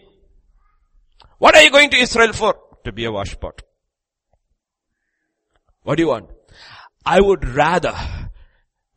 What 1.39 1.57
are 1.57 1.63
you 1.63 1.71
going 1.71 1.91
to 1.91 1.97
Israel 1.97 2.33
for? 2.33 2.59
To 2.85 2.93
be 2.93 3.05
a 3.05 3.11
washpot. 3.11 3.61
What 5.83 5.97
do 5.97 6.03
you 6.03 6.09
want? 6.09 6.31
I 7.05 7.21
would 7.21 7.49
rather 7.49 7.95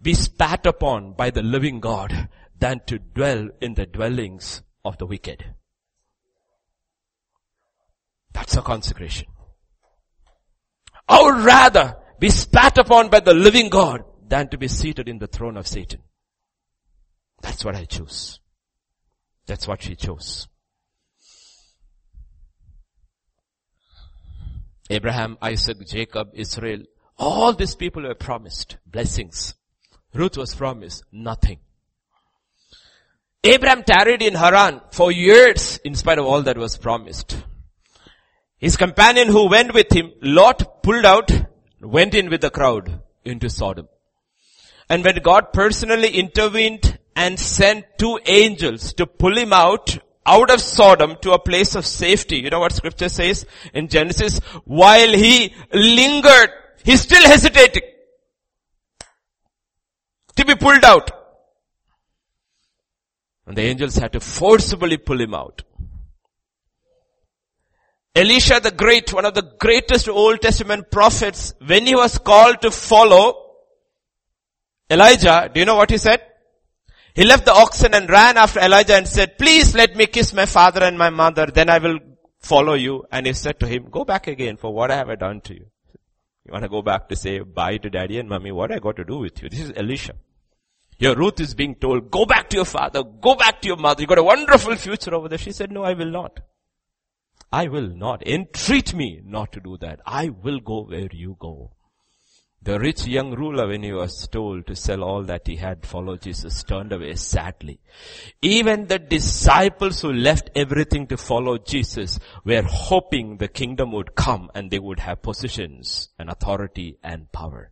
be 0.02 0.14
spat 0.14 0.66
upon 0.66 1.14
by 1.14 1.30
the 1.30 1.44
living 1.44 1.80
God 1.80 2.30
than 2.58 2.82
to 2.88 3.00
dwell 3.00 3.50
in 3.62 3.76
the 3.76 3.86
dwellings 3.86 4.62
of 4.84 4.98
the 4.98 5.06
wicked. 5.06 5.46
That's 8.34 8.58
a 8.58 8.62
consecration. 8.62 9.28
I 11.08 11.22
would 11.22 11.44
rather 11.44 11.98
be 12.20 12.30
spat 12.30 12.78
upon 12.78 13.10
by 13.10 13.20
the 13.20 13.34
living 13.34 13.70
God 13.70 14.04
than 14.28 14.48
to 14.50 14.58
be 14.58 14.68
seated 14.68 15.10
in 15.10 15.20
the 15.20 15.28
throne 15.28 15.58
of 15.58 15.68
Satan. 15.68 16.02
That's 17.42 17.66
what 17.66 17.76
I 17.76 17.86
choose. 17.86 18.40
That's 19.46 19.68
what 19.68 19.82
she 19.82 19.96
chose. 19.96 20.48
Abraham, 24.92 25.38
Isaac, 25.42 25.88
Jacob, 25.88 26.32
Israel, 26.34 26.82
all 27.18 27.54
these 27.54 27.76
people 27.76 28.04
were 28.04 28.16
promised 28.16 28.78
blessings. 28.86 29.56
Ruth 30.14 30.36
was 30.36 30.54
promised 30.54 31.06
nothing. 31.14 31.60
Abraham 33.44 33.84
tarried 33.84 34.22
in 34.22 34.36
Haran 34.36 34.82
for 34.92 35.12
years 35.12 35.80
in 35.86 35.96
spite 35.96 36.20
of 36.20 36.26
all 36.26 36.42
that 36.44 36.58
was 36.58 36.78
promised. 36.78 37.38
His 38.58 38.76
companion 38.76 39.30
who 39.30 39.50
went 39.50 39.74
with 39.74 39.92
him, 39.92 40.12
Lot 40.22 40.84
pulled 40.84 41.06
out, 41.06 41.32
went 41.80 42.14
in 42.14 42.30
with 42.30 42.42
the 42.42 42.52
crowd 42.52 43.00
into 43.24 43.50
Sodom. 43.50 43.88
And 44.90 45.06
when 45.06 45.16
God 45.24 45.54
personally 45.54 46.10
intervened 46.10 47.00
and 47.16 47.40
sent 47.40 47.86
two 47.98 48.20
angels 48.26 48.94
to 48.96 49.08
pull 49.08 49.38
him 49.38 49.54
out, 49.54 49.98
out 50.26 50.52
of 50.52 50.62
Sodom 50.62 51.18
to 51.22 51.32
a 51.32 51.40
place 51.40 51.76
of 51.76 51.86
safety. 51.86 52.38
You 52.38 52.50
know 52.50 52.60
what 52.60 52.74
scripture 52.74 53.10
says 53.10 53.46
in 53.74 53.88
Genesis? 53.88 54.40
While 54.66 55.10
he 55.10 55.54
lingered, 55.74 56.52
he's 56.84 57.02
still 57.02 57.24
hesitating 57.24 57.84
to 60.36 60.46
be 60.46 60.56
pulled 60.56 60.84
out. 60.84 61.12
And 63.46 63.58
the 63.58 63.64
angels 63.64 63.96
had 63.96 64.14
to 64.14 64.20
forcibly 64.20 64.98
pull 64.98 65.20
him 65.20 65.34
out. 65.34 65.64
Elisha 68.16 68.60
the 68.60 68.72
Great, 68.72 69.14
one 69.14 69.26
of 69.26 69.34
the 69.34 69.54
greatest 69.60 70.10
Old 70.10 70.42
Testament 70.42 70.92
prophets, 70.92 71.54
when 71.66 71.86
he 71.86 71.96
was 71.96 72.18
called 72.18 72.62
to 72.62 72.70
follow 72.70 73.56
Elijah, 74.90 75.50
do 75.52 75.62
you 75.62 75.66
know 75.66 75.76
what 75.76 75.90
he 75.90 75.98
said? 75.98 76.22
He 77.14 77.26
left 77.26 77.46
the 77.46 77.54
oxen 77.54 77.94
and 77.94 78.10
ran 78.10 78.38
after 78.38 78.60
Elijah 78.60 78.96
and 78.96 79.08
said, 79.08 79.38
please 79.38 79.76
let 79.76 79.96
me 79.96 80.06
kiss 80.06 80.34
my 80.34 80.46
father 80.46 80.84
and 80.84 80.98
my 80.98 81.10
mother, 81.10 81.46
then 81.48 81.70
I 81.70 81.80
will 81.80 82.00
follow 82.40 82.74
you. 82.74 83.06
And 83.12 83.28
he 83.28 83.34
said 83.34 83.60
to 83.60 83.68
him, 83.68 83.90
go 83.90 84.06
back 84.06 84.28
again 84.28 84.58
for 84.58 84.74
what 84.74 84.92
I 84.92 84.96
have 84.96 85.20
done 85.20 85.42
to 85.42 85.54
you? 85.54 85.66
You 86.46 86.54
want 86.54 86.64
to 86.64 86.70
go 86.70 86.82
back 86.82 87.10
to 87.10 87.16
say 87.16 87.40
bye 87.40 87.78
to 87.78 87.90
daddy 87.90 88.18
and 88.18 88.30
mommy, 88.30 88.52
what 88.52 88.72
I 88.72 88.80
got 88.80 88.96
to 88.96 89.04
do 89.04 89.20
with 89.20 89.42
you? 89.44 89.50
This 89.50 89.60
is 89.60 89.74
Elisha. 89.76 90.14
Your 90.98 91.16
Ruth 91.16 91.40
is 91.40 91.54
being 91.54 91.76
told, 91.76 92.12
go 92.12 92.26
back 92.26 92.50
to 92.50 92.58
your 92.58 92.66
father, 92.66 93.04
go 93.04 93.36
back 93.36 93.62
to 93.62 93.68
your 93.68 93.78
mother. 93.78 94.02
You 94.02 94.08
got 94.08 94.20
a 94.20 94.24
wonderful 94.24 94.76
future 94.76 95.14
over 95.16 95.28
there. 95.28 95.38
She 95.38 95.52
said, 95.52 95.72
no, 95.72 95.84
I 95.84 95.94
will 95.94 96.12
not. 96.12 96.40
I 97.52 97.68
will 97.68 97.88
not. 97.88 98.26
Entreat 98.26 98.94
me 98.94 99.20
not 99.26 99.52
to 99.54 99.60
do 99.60 99.78
that. 99.82 100.00
I 100.06 100.30
will 100.30 100.60
go 100.60 100.84
where 100.84 101.10
you 101.12 101.36
go. 101.40 101.72
The 102.64 102.80
rich 102.80 103.08
young 103.08 103.34
ruler, 103.34 103.68
when 103.68 103.82
he 103.82 103.92
was 103.92 104.28
told 104.28 104.68
to 104.68 104.76
sell 104.76 105.04
all 105.04 105.24
that 105.24 105.48
he 105.48 105.56
had, 105.56 105.84
follow 105.84 106.16
Jesus, 106.16 106.64
turned 106.64 106.92
away 106.92 107.16
sadly. 107.16 107.80
Even 108.40 108.86
the 108.86 109.00
disciples 109.00 110.02
who 110.02 110.14
left 110.14 110.52
everything 110.56 111.08
to 111.08 111.18
follow 111.18 111.58
Jesus 111.58 112.20
were 112.46 112.62
hoping 112.62 113.38
the 113.38 113.48
kingdom 113.48 113.92
would 113.94 114.14
come 114.14 114.52
and 114.54 114.70
they 114.70 114.78
would 114.78 115.00
have 115.00 115.24
positions 115.24 116.10
and 116.20 116.30
authority 116.30 117.00
and 117.04 117.32
power. 117.32 117.72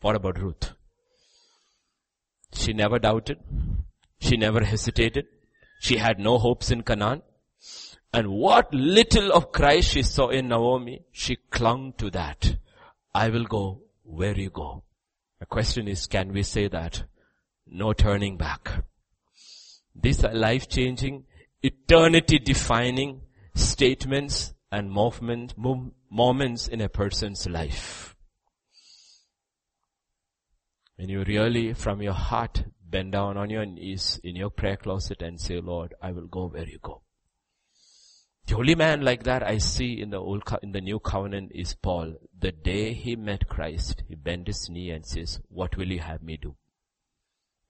What 0.00 0.16
about 0.16 0.40
Ruth? 0.40 0.72
She 2.54 2.72
never 2.72 2.98
doubted. 2.98 3.38
She 4.20 4.38
never 4.38 4.64
hesitated. 4.64 5.26
She 5.80 5.98
had 5.98 6.18
no 6.18 6.38
hopes 6.38 6.70
in 6.70 6.82
Canaan. 6.82 7.22
And 8.14 8.28
what 8.28 8.72
little 8.72 9.32
of 9.32 9.52
Christ 9.52 9.90
she 9.90 10.02
saw 10.02 10.28
in 10.28 10.48
Naomi, 10.48 11.04
she 11.12 11.36
clung 11.50 11.92
to 11.98 12.10
that. 12.10 12.56
I 13.14 13.28
will 13.28 13.44
go 13.44 13.82
where 14.02 14.38
you 14.38 14.50
go. 14.50 14.84
The 15.40 15.46
question 15.46 15.88
is, 15.88 16.06
can 16.06 16.32
we 16.32 16.42
say 16.42 16.68
that? 16.68 17.04
No 17.66 17.92
turning 17.92 18.36
back. 18.36 18.84
These 19.94 20.24
are 20.24 20.34
life 20.34 20.68
changing, 20.68 21.24
eternity 21.62 22.38
defining 22.38 23.20
statements 23.54 24.54
and 24.70 24.90
movement, 24.90 25.54
moments 26.10 26.68
in 26.68 26.80
a 26.80 26.88
person's 26.88 27.46
life. 27.46 28.16
When 30.96 31.08
you 31.08 31.24
really 31.24 31.74
from 31.74 32.00
your 32.00 32.14
heart 32.14 32.64
bend 32.82 33.12
down 33.12 33.36
on 33.36 33.50
your 33.50 33.66
knees 33.66 34.20
in 34.22 34.36
your 34.36 34.50
prayer 34.50 34.76
closet 34.76 35.22
and 35.22 35.40
say, 35.40 35.60
Lord, 35.60 35.94
I 36.00 36.12
will 36.12 36.26
go 36.26 36.46
where 36.48 36.68
you 36.68 36.78
go. 36.82 37.01
The 38.46 38.56
only 38.56 38.74
man 38.74 39.02
like 39.02 39.22
that 39.22 39.42
I 39.42 39.58
see 39.58 40.00
in 40.00 40.10
the 40.10 40.18
old, 40.18 40.42
in 40.62 40.72
the 40.72 40.80
new 40.80 40.98
covenant 40.98 41.52
is 41.54 41.74
Paul. 41.74 42.14
The 42.38 42.52
day 42.52 42.92
he 42.92 43.16
met 43.16 43.48
Christ, 43.48 44.02
he 44.08 44.14
bent 44.14 44.48
his 44.48 44.68
knee 44.68 44.90
and 44.90 45.06
says, 45.06 45.40
what 45.48 45.76
will 45.76 45.90
you 45.90 46.00
have 46.00 46.22
me 46.22 46.36
do? 46.36 46.56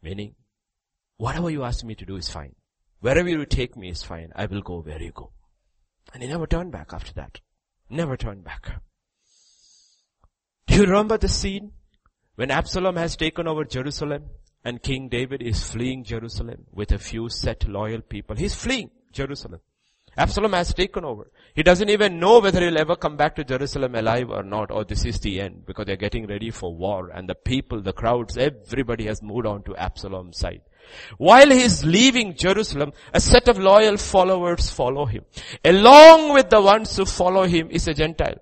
Meaning, 0.03 0.35
whatever 1.18 1.51
you 1.51 1.62
ask 1.62 1.85
me 1.85 1.95
to 1.95 2.07
do 2.07 2.16
is 2.16 2.31
fine. 2.31 2.55
Wherever 3.01 3.29
you 3.29 3.45
take 3.47 3.77
me 3.77 3.91
is 3.91 4.03
fine. 4.03 4.33
I 4.35 4.47
will 4.47 4.62
go 4.62 4.81
where 4.81 5.01
you 5.01 5.12
go. 5.12 5.33
And 6.14 6.23
he 6.23 6.29
never 6.29 6.47
turned 6.47 6.73
back 6.73 6.93
after 6.93 7.12
that. 7.14 7.41
Never 7.89 8.16
turned 8.16 8.45
back. 8.45 8.81
Do 10.66 10.75
you 10.77 10.83
remember 10.83 11.18
the 11.18 11.29
scene 11.29 11.73
when 12.37 12.51
Absalom 12.51 12.97
has 12.97 13.16
taken 13.16 13.47
over 13.47 13.64
Jerusalem 13.64 14.31
and 14.64 14.83
King 14.83 15.09
David 15.09 15.43
is 15.43 15.70
fleeing 15.70 16.03
Jerusalem 16.05 16.64
with 16.73 16.93
a 16.93 16.99
few 16.99 17.29
set 17.29 17.68
loyal 17.68 18.01
people? 18.01 18.37
He's 18.37 18.55
fleeing 18.55 18.91
Jerusalem. 19.12 19.61
Absalom 20.16 20.52
has 20.52 20.74
taken 20.74 21.04
over. 21.04 21.30
He 21.54 21.62
doesn't 21.62 21.88
even 21.88 22.20
know 22.20 22.40
whether 22.40 22.60
he'll 22.60 22.78
ever 22.78 22.96
come 22.96 23.16
back 23.16 23.34
to 23.36 23.44
Jerusalem 23.44 23.94
alive 23.94 24.30
or 24.30 24.42
not, 24.42 24.70
or 24.70 24.84
this 24.84 25.04
is 25.06 25.18
the 25.20 25.40
end, 25.40 25.64
because 25.66 25.86
they're 25.86 25.96
getting 25.96 26.26
ready 26.26 26.50
for 26.50 26.74
war, 26.74 27.08
and 27.08 27.28
the 27.28 27.34
people, 27.34 27.80
the 27.80 27.94
crowds, 27.94 28.36
everybody 28.36 29.06
has 29.06 29.22
moved 29.22 29.46
on 29.46 29.62
to 29.64 29.76
Absalom's 29.76 30.38
side. 30.38 30.60
While 31.16 31.50
he 31.50 31.62
is 31.62 31.84
leaving 31.84 32.36
Jerusalem, 32.36 32.92
a 33.14 33.20
set 33.20 33.48
of 33.48 33.58
loyal 33.58 33.96
followers 33.96 34.70
follow 34.70 35.06
him. 35.06 35.24
Along 35.64 36.34
with 36.34 36.50
the 36.50 36.60
ones 36.60 36.94
who 36.96 37.06
follow 37.06 37.44
him 37.44 37.70
is 37.70 37.88
a 37.88 37.94
Gentile. 37.94 38.40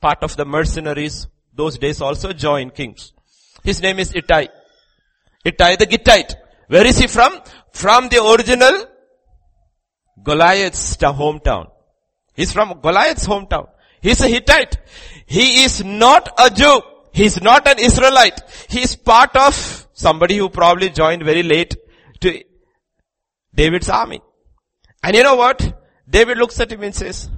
Part 0.00 0.22
of 0.22 0.36
the 0.36 0.44
mercenaries, 0.44 1.26
those 1.52 1.78
days 1.78 2.00
also 2.00 2.32
join 2.32 2.70
kings. 2.70 3.12
His 3.64 3.80
name 3.80 3.98
is 3.98 4.14
Ittai. 4.14 4.48
Ittai 5.44 5.76
the 5.76 5.86
Gittite. 5.86 6.34
Where 6.68 6.86
is 6.86 6.98
he 6.98 7.06
from? 7.06 7.40
From 7.72 8.08
the 8.08 8.22
original 8.22 8.86
Goliath's 10.22 10.96
hometown. 10.96 11.70
He's 12.34 12.52
from 12.52 12.80
Goliath's 12.80 13.26
hometown. 13.26 13.68
He's 14.00 14.20
a 14.20 14.28
Hittite. 14.28 14.76
He 15.26 15.64
is 15.64 15.84
not 15.84 16.28
a 16.38 16.50
Jew. 16.50 16.80
He's 17.12 17.40
not 17.40 17.66
an 17.68 17.78
Israelite. 17.78 18.40
He's 18.68 18.96
part 18.96 19.36
of 19.36 19.86
somebody 19.92 20.36
who 20.36 20.48
probably 20.48 20.90
joined 20.90 21.22
very 21.22 21.42
late 21.42 21.76
to 22.20 22.42
David's 23.54 23.88
army. 23.88 24.20
And 25.02 25.14
you 25.14 25.22
know 25.22 25.36
what? 25.36 25.80
David 26.08 26.38
looks 26.38 26.58
at 26.60 26.72
him 26.72 26.82
and 26.82 26.94
says, 26.94 27.30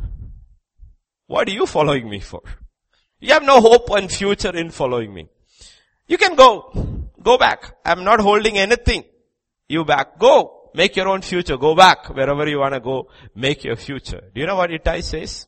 what 1.26 1.48
are 1.48 1.52
you 1.52 1.66
following 1.66 2.08
me 2.08 2.20
for? 2.20 2.40
You 3.20 3.32
have 3.32 3.42
no 3.42 3.60
hope 3.60 3.90
and 3.90 4.10
future 4.10 4.56
in 4.56 4.70
following 4.70 5.12
me. 5.12 5.28
You 6.06 6.18
can 6.18 6.36
go. 6.36 7.08
Go 7.20 7.36
back. 7.36 7.76
I'm 7.84 8.04
not 8.04 8.20
holding 8.20 8.56
anything. 8.58 9.04
You 9.68 9.84
back. 9.84 10.18
Go. 10.18 10.55
Make 10.76 10.94
your 10.94 11.08
own 11.08 11.22
future. 11.22 11.56
Go 11.56 11.74
back 11.74 12.14
wherever 12.14 12.46
you 12.46 12.58
want 12.58 12.74
to 12.74 12.80
go. 12.80 13.08
Make 13.34 13.64
your 13.64 13.76
future. 13.76 14.20
Do 14.34 14.40
you 14.40 14.46
know 14.46 14.56
what 14.56 14.70
Ittai 14.70 15.00
says? 15.00 15.46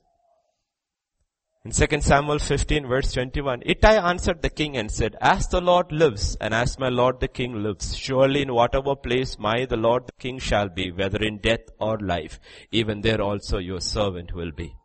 In 1.66 1.70
2 1.72 2.00
Samuel 2.00 2.38
15 2.38 2.86
verse 2.86 3.12
21, 3.12 3.62
Ittai 3.66 3.96
answered 4.10 4.40
the 4.40 4.48
king 4.48 4.78
and 4.78 4.90
said, 4.90 5.16
As 5.20 5.46
the 5.48 5.60
Lord 5.60 5.92
lives, 5.92 6.38
and 6.40 6.54
as 6.54 6.78
my 6.78 6.88
Lord 6.88 7.20
the 7.20 7.28
king 7.28 7.62
lives, 7.62 7.94
surely 7.94 8.40
in 8.40 8.54
whatever 8.54 8.96
place 8.96 9.38
my 9.38 9.66
the 9.66 9.76
Lord 9.76 10.06
the 10.06 10.14
king 10.18 10.38
shall 10.38 10.70
be, 10.70 10.90
whether 10.92 11.22
in 11.22 11.36
death 11.38 11.66
or 11.78 11.98
life, 11.98 12.40
even 12.72 13.02
there 13.02 13.20
also 13.20 13.58
your 13.58 13.82
servant 13.82 14.32
will 14.32 14.52
be. 14.52 14.76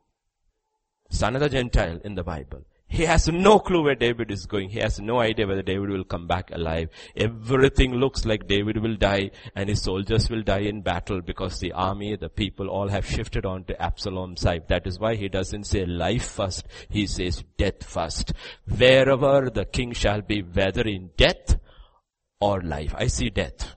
Son 1.09 1.35
of 1.35 1.41
the 1.41 1.47
Gentile 1.47 2.01
in 2.03 2.15
the 2.15 2.23
Bible. 2.23 2.65
He 2.93 3.05
has 3.05 3.27
no 3.27 3.57
clue 3.57 3.81
where 3.81 3.95
David 3.95 4.29
is 4.29 4.45
going. 4.45 4.69
He 4.69 4.77
has 4.77 4.99
no 4.99 5.19
idea 5.19 5.47
whether 5.47 5.63
David 5.63 5.89
will 5.89 6.03
come 6.03 6.27
back 6.27 6.51
alive. 6.51 6.89
Everything 7.15 7.95
looks 7.95 8.23
like 8.23 8.47
David 8.47 8.77
will 8.77 8.97
die 8.97 9.31
and 9.55 9.67
his 9.67 9.81
soldiers 9.81 10.29
will 10.29 10.43
die 10.43 10.67
in 10.71 10.83
battle 10.83 11.19
because 11.19 11.59
the 11.59 11.71
army, 11.71 12.15
the 12.15 12.29
people 12.29 12.69
all 12.69 12.89
have 12.89 13.03
shifted 13.03 13.47
on 13.47 13.63
to 13.63 13.81
Absalom's 13.81 14.41
side. 14.41 14.67
That 14.67 14.85
is 14.85 14.99
why 14.99 15.15
he 15.15 15.27
doesn't 15.27 15.63
say 15.63 15.87
life 15.87 16.29
first. 16.29 16.67
He 16.87 17.07
says 17.07 17.43
death 17.57 17.83
first. 17.83 18.31
Wherever 18.67 19.49
the 19.49 19.65
king 19.65 19.93
shall 19.93 20.21
be, 20.21 20.43
whether 20.43 20.83
in 20.83 21.09
death 21.17 21.57
or 22.39 22.61
life. 22.61 22.93
I 22.95 23.07
see 23.07 23.31
death. 23.31 23.75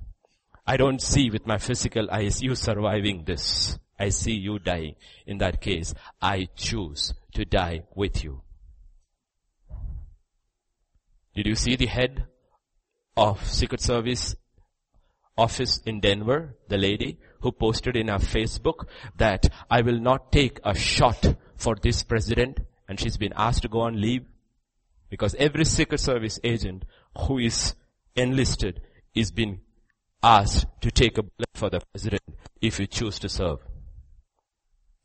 I 0.67 0.77
don't 0.77 1.01
see 1.01 1.31
with 1.31 1.47
my 1.47 1.57
physical 1.57 2.11
eyes 2.11 2.43
you 2.43 2.55
surviving 2.55 3.25
this. 3.25 3.79
I 3.99 4.11
see 4.11 4.35
you 4.35 4.59
dying. 4.59 4.97
In 5.27 5.39
that 5.39 5.63
case, 5.63 5.95
I 6.21 6.49
choose 6.55 7.15
to 7.33 7.47
die 7.47 7.85
with 7.95 8.23
you. 8.23 8.43
Did 11.37 11.47
you 11.47 11.55
see 11.55 11.77
the 11.77 11.85
head 11.87 12.25
of 13.15 13.47
Secret 13.47 13.83
Service 13.83 14.35
office 15.37 15.83
in 15.85 16.01
Denver, 16.01 16.57
the 16.69 16.79
lady 16.79 17.19
who 17.41 17.53
posted 17.53 17.95
in 17.95 18.09
her 18.09 18.17
Facebook 18.17 18.87
that 19.19 19.47
I 19.71 19.83
will 19.83 20.01
not 20.01 20.33
take 20.33 20.61
a 20.65 20.75
shot 20.75 21.37
for 21.57 21.77
this 21.77 22.03
president 22.03 22.61
and 22.89 22.99
she's 22.99 23.19
been 23.19 23.35
asked 23.37 23.63
to 23.63 23.69
go 23.69 23.81
on 23.81 24.01
leave 24.01 24.25
because 25.11 25.35
every 25.35 25.67
Secret 25.67 26.01
Service 26.01 26.41
agent 26.43 26.87
who 27.27 27.39
is 27.39 27.75
enlisted 28.15 28.81
is 29.15 29.31
being 29.31 29.61
asked 30.23 30.65
to 30.81 30.91
take 30.91 31.19
a 31.19 31.23
bullet 31.23 31.51
for 31.55 31.69
the 31.69 31.83
president 31.93 32.23
if 32.63 32.81
you 32.81 32.87
choose 32.87 33.19
to 33.19 33.29
serve. 33.29 33.59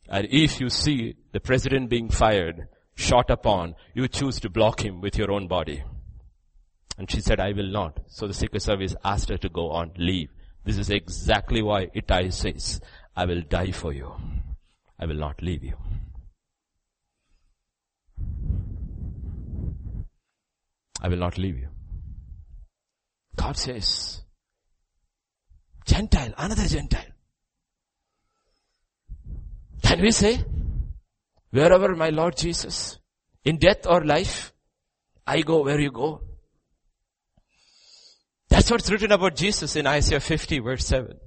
And 0.08 0.26
if 0.30 0.60
you 0.62 0.70
see 0.70 1.14
the 1.32 1.40
president 1.40 1.90
being 1.90 2.08
fired, 2.08 2.68
shot 2.94 3.28
upon, 3.28 3.74
you 3.92 4.08
choose 4.08 4.40
to 4.40 4.48
block 4.48 4.82
him 4.82 5.02
with 5.02 5.18
your 5.18 5.30
own 5.30 5.46
body. 5.46 5.84
And 6.98 7.10
she 7.10 7.20
said, 7.20 7.40
I 7.40 7.52
will 7.52 7.70
not. 7.70 8.00
So 8.06 8.26
the 8.26 8.34
Secret 8.34 8.62
Service 8.62 8.94
asked 9.04 9.28
her 9.30 9.38
to 9.38 9.48
go 9.48 9.70
on 9.70 9.92
leave. 9.96 10.28
This 10.64 10.78
is 10.78 10.90
exactly 10.90 11.62
why 11.62 11.88
Ittai 11.94 12.28
says, 12.28 12.80
I 13.16 13.24
will 13.24 13.42
die 13.42 13.72
for 13.72 13.92
you. 13.92 14.12
I 14.98 15.06
will 15.06 15.16
not 15.16 15.42
leave 15.42 15.64
you. 15.64 15.76
I 21.00 21.08
will 21.08 21.18
not 21.18 21.36
leave 21.36 21.58
you. 21.58 21.68
God 23.34 23.56
says, 23.56 24.22
Gentile, 25.84 26.32
another 26.38 26.68
Gentile. 26.68 27.12
Can 29.82 30.00
we 30.00 30.12
say, 30.12 30.44
wherever 31.50 31.96
my 31.96 32.10
Lord 32.10 32.36
Jesus, 32.36 32.98
in 33.44 33.58
death 33.58 33.86
or 33.86 34.04
life, 34.04 34.52
I 35.26 35.40
go 35.40 35.64
where 35.64 35.80
you 35.80 35.90
go. 35.90 36.20
That's 38.52 38.70
what's 38.70 38.90
written 38.90 39.12
about 39.12 39.34
Jesus 39.34 39.76
in 39.76 39.86
Isaiah 39.86 40.20
50 40.20 40.58
verse 40.58 40.84
7. 40.84 41.18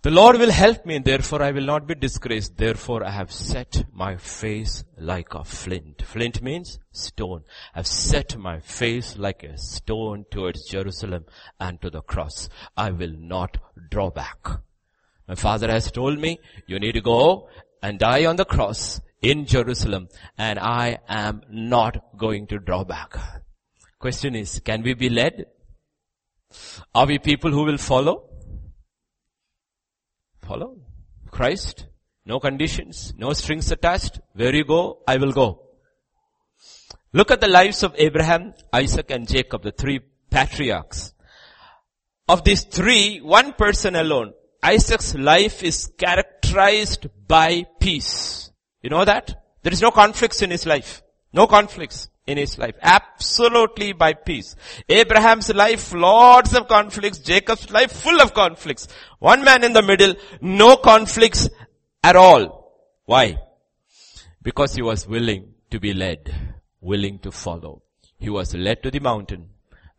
The 0.00 0.10
Lord 0.10 0.38
will 0.38 0.50
help 0.50 0.86
me, 0.86 0.96
and 0.96 1.04
therefore 1.04 1.42
I 1.42 1.50
will 1.50 1.66
not 1.66 1.86
be 1.86 1.94
disgraced. 1.94 2.56
Therefore 2.56 3.04
I 3.04 3.10
have 3.10 3.30
set 3.30 3.84
my 3.92 4.16
face 4.16 4.82
like 4.96 5.34
a 5.34 5.44
flint. 5.44 6.00
Flint 6.00 6.40
means 6.40 6.78
stone. 6.92 7.44
I've 7.74 7.86
set 7.86 8.38
my 8.38 8.60
face 8.60 9.18
like 9.18 9.42
a 9.42 9.58
stone 9.58 10.24
towards 10.30 10.64
Jerusalem 10.64 11.26
and 11.60 11.78
to 11.82 11.90
the 11.90 12.00
cross. 12.00 12.48
I 12.74 12.90
will 12.90 13.14
not 13.18 13.58
draw 13.90 14.08
back. 14.08 14.48
My 15.28 15.34
father 15.34 15.70
has 15.70 15.90
told 15.90 16.18
me, 16.18 16.38
you 16.66 16.78
need 16.78 16.92
to 16.92 17.02
go 17.02 17.50
and 17.82 17.98
die 17.98 18.24
on 18.24 18.36
the 18.36 18.46
cross 18.46 19.02
in 19.20 19.44
Jerusalem 19.44 20.08
and 20.38 20.58
I 20.58 21.00
am 21.06 21.42
not 21.50 22.16
going 22.16 22.46
to 22.46 22.58
draw 22.58 22.84
back. 22.84 23.43
Question 24.04 24.34
is, 24.34 24.60
can 24.60 24.82
we 24.82 24.92
be 24.92 25.08
led? 25.08 25.46
Are 26.94 27.06
we 27.06 27.18
people 27.18 27.50
who 27.50 27.64
will 27.64 27.78
follow? 27.78 28.28
Follow. 30.42 30.76
Christ. 31.30 31.86
No 32.26 32.38
conditions, 32.38 33.14
no 33.16 33.32
strings 33.32 33.70
attached. 33.72 34.20
Where 34.34 34.54
you 34.54 34.66
go, 34.66 34.98
I 35.08 35.16
will 35.16 35.32
go. 35.32 35.70
Look 37.14 37.30
at 37.30 37.40
the 37.40 37.48
lives 37.48 37.82
of 37.82 37.94
Abraham, 37.96 38.52
Isaac 38.74 39.10
and 39.10 39.26
Jacob, 39.26 39.62
the 39.62 39.72
three 39.72 40.00
patriarchs. 40.30 41.14
Of 42.28 42.44
these 42.44 42.64
three, 42.64 43.22
one 43.22 43.54
person 43.54 43.96
alone, 43.96 44.34
Isaac's 44.62 45.14
life 45.14 45.62
is 45.62 45.90
characterized 45.96 47.06
by 47.26 47.64
peace. 47.80 48.50
You 48.82 48.90
know 48.90 49.06
that? 49.06 49.34
There 49.62 49.72
is 49.72 49.80
no 49.80 49.92
conflicts 49.92 50.42
in 50.42 50.50
his 50.50 50.66
life. 50.66 51.02
No 51.32 51.46
conflicts 51.46 52.10
in 52.26 52.38
his 52.38 52.58
life. 52.58 52.74
Absolutely 52.80 53.92
by 53.92 54.14
peace. 54.14 54.56
Abraham's 54.88 55.52
life, 55.52 55.92
lots 55.92 56.54
of 56.54 56.68
conflicts. 56.68 57.18
Jacob's 57.18 57.70
life, 57.70 57.92
full 57.92 58.20
of 58.20 58.34
conflicts. 58.34 58.88
One 59.18 59.44
man 59.44 59.64
in 59.64 59.72
the 59.72 59.82
middle, 59.82 60.14
no 60.40 60.76
conflicts 60.76 61.48
at 62.02 62.16
all. 62.16 62.72
Why? 63.04 63.38
Because 64.42 64.74
he 64.74 64.82
was 64.82 65.06
willing 65.06 65.54
to 65.70 65.80
be 65.80 65.92
led, 65.92 66.34
willing 66.80 67.18
to 67.20 67.30
follow. 67.30 67.82
He 68.18 68.30
was 68.30 68.54
led 68.54 68.82
to 68.82 68.90
the 68.90 69.00
mountain, 69.00 69.50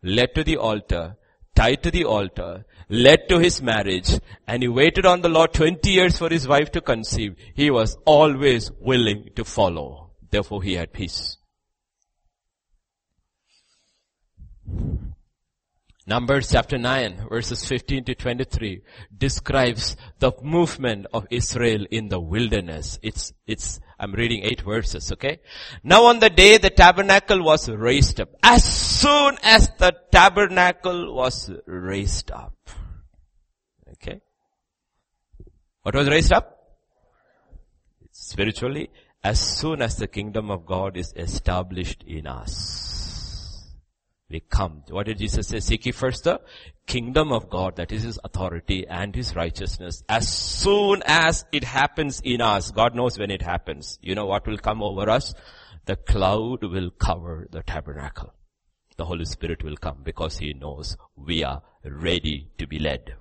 led 0.02 0.34
to 0.34 0.42
the 0.42 0.56
altar, 0.56 1.16
tied 1.54 1.82
to 1.84 1.90
the 1.90 2.04
altar, 2.04 2.64
led 2.88 3.28
to 3.28 3.38
his 3.38 3.62
marriage, 3.62 4.20
and 4.46 4.62
he 4.62 4.68
waited 4.68 5.06
on 5.06 5.22
the 5.22 5.28
Lord 5.28 5.52
20 5.52 5.88
years 5.90 6.18
for 6.18 6.28
his 6.28 6.46
wife 6.46 6.70
to 6.72 6.80
conceive. 6.80 7.36
He 7.54 7.70
was 7.70 7.96
always 8.04 8.70
willing 8.80 9.30
to 9.36 9.44
follow. 9.44 10.10
Therefore 10.30 10.62
he 10.62 10.74
had 10.74 10.92
peace. 10.92 11.38
Numbers 16.08 16.52
chapter 16.52 16.78
9 16.78 17.26
verses 17.28 17.66
15 17.66 18.04
to 18.04 18.14
23 18.14 18.80
describes 19.18 19.96
the 20.20 20.30
movement 20.40 21.06
of 21.12 21.26
Israel 21.32 21.84
in 21.90 22.08
the 22.08 22.20
wilderness. 22.20 23.00
It's, 23.02 23.32
it's, 23.44 23.80
I'm 23.98 24.12
reading 24.12 24.44
eight 24.44 24.60
verses, 24.60 25.10
okay? 25.10 25.40
Now 25.82 26.04
on 26.04 26.20
the 26.20 26.30
day 26.30 26.58
the 26.58 26.70
tabernacle 26.70 27.42
was 27.42 27.68
raised 27.68 28.20
up, 28.20 28.28
as 28.40 28.62
soon 28.62 29.36
as 29.42 29.68
the 29.78 29.96
tabernacle 30.12 31.12
was 31.12 31.50
raised 31.66 32.30
up, 32.30 32.54
okay? 33.94 34.20
What 35.82 35.96
was 35.96 36.08
raised 36.08 36.32
up? 36.32 36.56
Spiritually, 38.12 38.90
as 39.24 39.40
soon 39.40 39.82
as 39.82 39.96
the 39.96 40.06
kingdom 40.06 40.52
of 40.52 40.66
God 40.66 40.96
is 40.96 41.12
established 41.16 42.04
in 42.06 42.28
us 42.28 42.85
we 44.28 44.40
come. 44.40 44.82
What 44.88 45.06
did 45.06 45.18
Jesus 45.18 45.48
say? 45.48 45.60
Seek 45.60 45.86
ye 45.86 45.92
first 45.92 46.24
the 46.24 46.40
kingdom 46.86 47.32
of 47.32 47.48
God, 47.48 47.76
that 47.76 47.92
is 47.92 48.02
His 48.02 48.18
authority 48.24 48.86
and 48.86 49.14
His 49.14 49.36
righteousness. 49.36 50.02
As 50.08 50.28
soon 50.28 51.02
as 51.06 51.44
it 51.52 51.64
happens 51.64 52.20
in 52.24 52.40
us, 52.40 52.70
God 52.70 52.94
knows 52.94 53.18
when 53.18 53.30
it 53.30 53.42
happens. 53.42 53.98
You 54.02 54.14
know 54.14 54.26
what 54.26 54.46
will 54.46 54.58
come 54.58 54.82
over 54.82 55.08
us? 55.08 55.34
The 55.84 55.96
cloud 55.96 56.64
will 56.64 56.90
cover 56.90 57.46
the 57.50 57.62
tabernacle. 57.62 58.32
The 58.96 59.04
Holy 59.04 59.26
Spirit 59.26 59.62
will 59.62 59.76
come 59.76 59.98
because 60.02 60.38
He 60.38 60.54
knows 60.54 60.96
we 61.16 61.44
are 61.44 61.62
ready 61.84 62.50
to 62.58 62.66
be 62.66 62.78
led. 62.78 63.14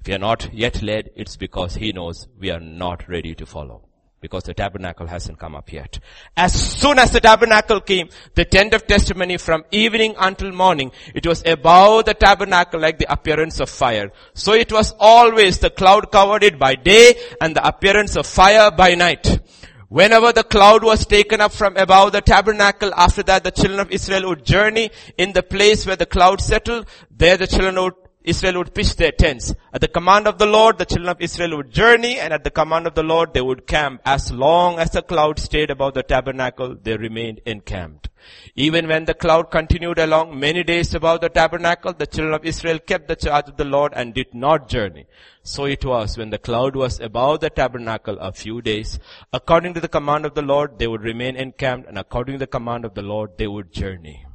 If 0.00 0.06
we 0.06 0.14
are 0.14 0.18
not 0.18 0.52
yet 0.52 0.82
led, 0.82 1.10
it's 1.14 1.36
because 1.36 1.76
He 1.76 1.92
knows 1.92 2.26
we 2.38 2.50
are 2.50 2.60
not 2.60 3.08
ready 3.08 3.34
to 3.36 3.46
follow 3.46 3.87
because 4.20 4.44
the 4.44 4.54
tabernacle 4.54 5.06
hasn't 5.06 5.38
come 5.38 5.54
up 5.54 5.72
yet. 5.72 5.98
As 6.36 6.52
soon 6.52 6.98
as 6.98 7.10
the 7.10 7.20
tabernacle 7.20 7.80
came, 7.80 8.08
the 8.34 8.44
tent 8.44 8.74
of 8.74 8.86
testimony 8.86 9.36
from 9.36 9.64
evening 9.70 10.14
until 10.18 10.52
morning, 10.52 10.90
it 11.14 11.26
was 11.26 11.42
above 11.46 12.06
the 12.06 12.14
tabernacle 12.14 12.80
like 12.80 12.98
the 12.98 13.10
appearance 13.12 13.60
of 13.60 13.70
fire. 13.70 14.10
So 14.34 14.52
it 14.54 14.72
was 14.72 14.94
always 14.98 15.58
the 15.58 15.70
cloud 15.70 16.10
covered 16.10 16.42
it 16.42 16.58
by 16.58 16.74
day 16.74 17.14
and 17.40 17.54
the 17.54 17.66
appearance 17.66 18.16
of 18.16 18.26
fire 18.26 18.70
by 18.70 18.94
night. 18.94 19.40
Whenever 19.88 20.32
the 20.32 20.44
cloud 20.44 20.84
was 20.84 21.06
taken 21.06 21.40
up 21.40 21.52
from 21.52 21.76
above 21.78 22.12
the 22.12 22.20
tabernacle, 22.20 22.92
after 22.94 23.22
that 23.22 23.42
the 23.42 23.50
children 23.50 23.80
of 23.80 23.90
Israel 23.90 24.28
would 24.28 24.44
journey 24.44 24.90
in 25.16 25.32
the 25.32 25.42
place 25.42 25.86
where 25.86 25.96
the 25.96 26.04
cloud 26.04 26.42
settled, 26.42 26.86
there 27.10 27.38
the 27.38 27.46
children 27.46 27.76
would 27.76 27.94
Israel 28.28 28.58
would 28.58 28.74
pitch 28.74 28.94
their 28.96 29.12
tents. 29.12 29.54
At 29.72 29.80
the 29.80 29.88
command 29.88 30.26
of 30.26 30.38
the 30.38 30.46
Lord, 30.46 30.78
the 30.78 30.84
children 30.84 31.08
of 31.08 31.20
Israel 31.20 31.56
would 31.56 31.70
journey 31.70 32.18
and 32.18 32.32
at 32.32 32.44
the 32.44 32.50
command 32.50 32.86
of 32.86 32.94
the 32.94 33.02
Lord, 33.02 33.32
they 33.32 33.40
would 33.40 33.66
camp. 33.66 34.02
As 34.04 34.30
long 34.30 34.78
as 34.78 34.90
the 34.90 35.02
cloud 35.02 35.38
stayed 35.38 35.70
above 35.70 35.94
the 35.94 36.02
tabernacle, 36.02 36.76
they 36.82 36.96
remained 36.96 37.40
encamped. 37.46 38.08
Even 38.54 38.88
when 38.88 39.04
the 39.06 39.14
cloud 39.14 39.50
continued 39.50 39.98
along 39.98 40.38
many 40.38 40.62
days 40.62 40.94
above 40.94 41.20
the 41.20 41.30
tabernacle, 41.30 41.94
the 41.94 42.06
children 42.06 42.34
of 42.34 42.44
Israel 42.44 42.78
kept 42.78 43.08
the 43.08 43.16
charge 43.16 43.48
of 43.48 43.56
the 43.56 43.64
Lord 43.64 43.92
and 43.94 44.12
did 44.12 44.34
not 44.34 44.68
journey. 44.68 45.06
So 45.42 45.64
it 45.64 45.84
was 45.84 46.18
when 46.18 46.30
the 46.30 46.38
cloud 46.38 46.76
was 46.76 47.00
above 47.00 47.40
the 47.40 47.50
tabernacle 47.50 48.18
a 48.18 48.32
few 48.32 48.60
days. 48.60 48.98
According 49.32 49.74
to 49.74 49.80
the 49.80 49.88
command 49.88 50.26
of 50.26 50.34
the 50.34 50.42
Lord, 50.42 50.78
they 50.78 50.86
would 50.86 51.02
remain 51.02 51.36
encamped 51.36 51.88
and 51.88 51.98
according 51.98 52.34
to 52.34 52.40
the 52.40 52.46
command 52.58 52.84
of 52.84 52.94
the 52.94 53.02
Lord, 53.02 53.38
they 53.38 53.46
would 53.46 53.72
journey. 53.72 54.27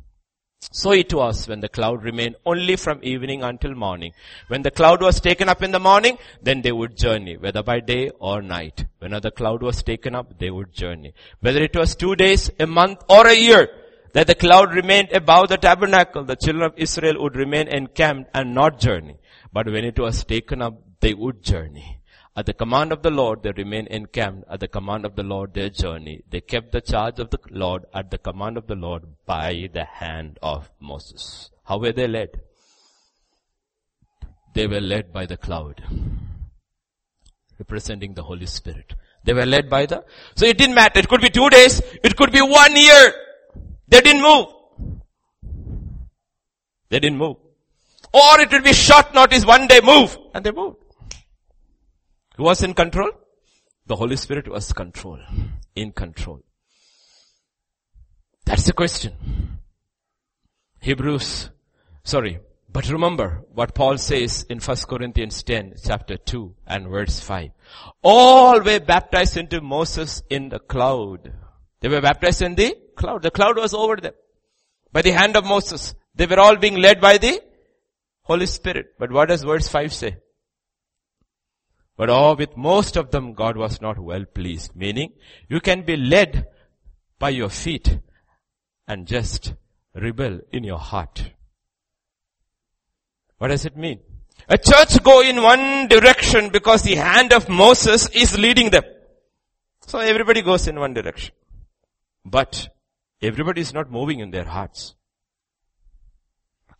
So 0.71 0.91
it 0.91 1.13
was 1.13 1.47
when 1.47 1.59
the 1.59 1.69
cloud 1.69 2.03
remained 2.03 2.35
only 2.45 2.75
from 2.75 2.99
evening 3.03 3.43
until 3.43 3.75
morning. 3.75 4.13
When 4.47 4.61
the 4.61 4.71
cloud 4.71 5.01
was 5.01 5.19
taken 5.19 5.49
up 5.49 5.61
in 5.61 5.71
the 5.71 5.79
morning, 5.79 6.17
then 6.41 6.61
they 6.61 6.71
would 6.71 6.97
journey, 6.97 7.37
whether 7.37 7.63
by 7.63 7.79
day 7.79 8.11
or 8.19 8.41
night. 8.41 8.85
When 8.99 9.11
the 9.11 9.31
cloud 9.31 9.61
was 9.61 9.83
taken 9.83 10.15
up, 10.15 10.39
they 10.39 10.49
would 10.49 10.73
journey. 10.73 11.13
Whether 11.41 11.63
it 11.63 11.75
was 11.75 11.95
two 11.95 12.15
days, 12.15 12.49
a 12.59 12.67
month, 12.67 13.03
or 13.09 13.27
a 13.27 13.35
year, 13.35 13.69
that 14.13 14.27
the 14.27 14.35
cloud 14.35 14.73
remained 14.73 15.11
above 15.11 15.49
the 15.49 15.57
tabernacle, 15.57 16.23
the 16.23 16.35
children 16.35 16.65
of 16.65 16.77
Israel 16.77 17.21
would 17.21 17.35
remain 17.35 17.67
encamped 17.67 18.29
and 18.33 18.53
not 18.53 18.79
journey. 18.79 19.17
But 19.51 19.67
when 19.67 19.85
it 19.85 19.99
was 19.99 20.23
taken 20.23 20.61
up, 20.61 20.75
they 20.99 21.13
would 21.13 21.43
journey. 21.43 21.99
At 22.35 22.47
the 22.47 22.53
command 22.53 22.91
of 22.91 23.03
the 23.03 23.11
Lord, 23.11 23.43
they 23.43 23.51
remained 23.51 23.89
encamped. 23.89 24.45
At 24.49 24.59
the 24.59 24.67
command 24.67 25.05
of 25.05 25.15
the 25.15 25.23
Lord, 25.23 25.53
their 25.53 25.69
journey. 25.69 26.23
They 26.29 26.41
kept 26.41 26.71
the 26.71 26.81
charge 26.81 27.19
of 27.19 27.29
the 27.29 27.39
Lord 27.51 27.85
at 27.93 28.09
the 28.09 28.17
command 28.17 28.57
of 28.57 28.65
the 28.65 28.75
Lord 28.75 29.03
by 29.27 29.69
the 29.71 29.85
hand 29.85 30.39
of 30.41 30.71
Moses. 30.79 31.51
How 31.65 31.77
were 31.77 31.91
they 31.91 32.07
led? 32.07 32.41
They 34.55 34.67
were 34.67 34.81
led 34.81 35.13
by 35.13 35.25
the 35.25 35.37
cloud, 35.37 35.83
representing 37.57 38.13
the 38.13 38.23
Holy 38.23 38.45
Spirit. 38.45 38.93
They 39.23 39.33
were 39.33 39.45
led 39.45 39.69
by 39.69 39.85
the, 39.85 40.03
so 40.35 40.45
it 40.45 40.57
didn't 40.57 40.75
matter. 40.75 40.99
It 40.99 41.07
could 41.07 41.21
be 41.21 41.29
two 41.29 41.49
days. 41.49 41.81
It 42.03 42.15
could 42.15 42.31
be 42.31 42.41
one 42.41 42.75
year. 42.75 43.13
They 43.87 44.01
didn't 44.01 44.21
move. 44.21 44.47
They 46.89 46.99
didn't 46.99 47.17
move. 47.17 47.37
Or 48.11 48.39
it 48.41 48.51
would 48.51 48.63
be 48.63 48.73
short 48.73 49.13
notice, 49.13 49.45
one 49.45 49.67
day 49.67 49.81
move. 49.81 50.17
And 50.33 50.43
they 50.43 50.51
moved. 50.51 50.82
Who 52.37 52.43
was 52.43 52.63
in 52.63 52.73
control? 52.73 53.11
The 53.85 53.95
Holy 53.95 54.15
Spirit 54.15 54.47
was 54.47 54.71
control, 54.73 55.19
in 55.75 55.91
control. 55.91 56.41
That's 58.45 58.65
the 58.65 58.73
question. 58.73 59.59
Hebrews, 60.79 61.49
sorry, 62.03 62.39
but 62.71 62.89
remember 62.89 63.43
what 63.53 63.75
Paul 63.75 63.97
says 63.97 64.45
in 64.49 64.59
1 64.59 64.77
Corinthians 64.89 65.43
10 65.43 65.75
chapter 65.85 66.17
2 66.17 66.55
and 66.65 66.87
verse 66.87 67.19
5. 67.19 67.51
All 68.01 68.61
were 68.61 68.79
baptized 68.79 69.37
into 69.37 69.61
Moses 69.61 70.23
in 70.29 70.49
the 70.49 70.59
cloud. 70.59 71.31
They 71.81 71.89
were 71.89 72.01
baptized 72.01 72.41
in 72.41 72.55
the 72.55 72.75
cloud. 72.95 73.21
The 73.21 73.31
cloud 73.31 73.57
was 73.57 73.73
over 73.73 73.97
them. 73.97 74.13
By 74.91 75.03
the 75.03 75.11
hand 75.11 75.35
of 75.35 75.45
Moses. 75.45 75.93
They 76.15 76.25
were 76.25 76.39
all 76.39 76.55
being 76.55 76.77
led 76.77 76.99
by 76.99 77.17
the 77.17 77.41
Holy 78.23 78.45
Spirit. 78.45 78.93
But 78.97 79.11
what 79.11 79.29
does 79.29 79.43
verse 79.43 79.67
5 79.67 79.93
say? 79.93 80.17
But 81.95 82.09
oh, 82.09 82.35
with 82.35 82.57
most 82.57 82.97
of 82.97 83.11
them, 83.11 83.33
God 83.33 83.55
was 83.55 83.81
not 83.81 83.99
well 83.99 84.25
pleased. 84.25 84.75
Meaning, 84.75 85.13
you 85.47 85.59
can 85.59 85.83
be 85.83 85.95
led 85.95 86.47
by 87.19 87.29
your 87.29 87.49
feet 87.49 87.99
and 88.87 89.07
just 89.07 89.53
rebel 89.93 90.39
in 90.51 90.63
your 90.63 90.79
heart. 90.79 91.31
What 93.37 93.49
does 93.49 93.65
it 93.65 93.77
mean? 93.77 93.99
A 94.49 94.57
church 94.57 95.01
go 95.03 95.21
in 95.21 95.41
one 95.41 95.87
direction 95.87 96.49
because 96.49 96.81
the 96.81 96.95
hand 96.95 97.31
of 97.31 97.47
Moses 97.47 98.09
is 98.09 98.37
leading 98.37 98.71
them. 98.71 98.83
So 99.87 99.99
everybody 99.99 100.41
goes 100.41 100.67
in 100.67 100.79
one 100.79 100.93
direction. 100.93 101.33
But 102.25 102.69
everybody 103.21 103.61
is 103.61 103.73
not 103.73 103.91
moving 103.91 104.19
in 104.19 104.31
their 104.31 104.45
hearts. 104.45 104.95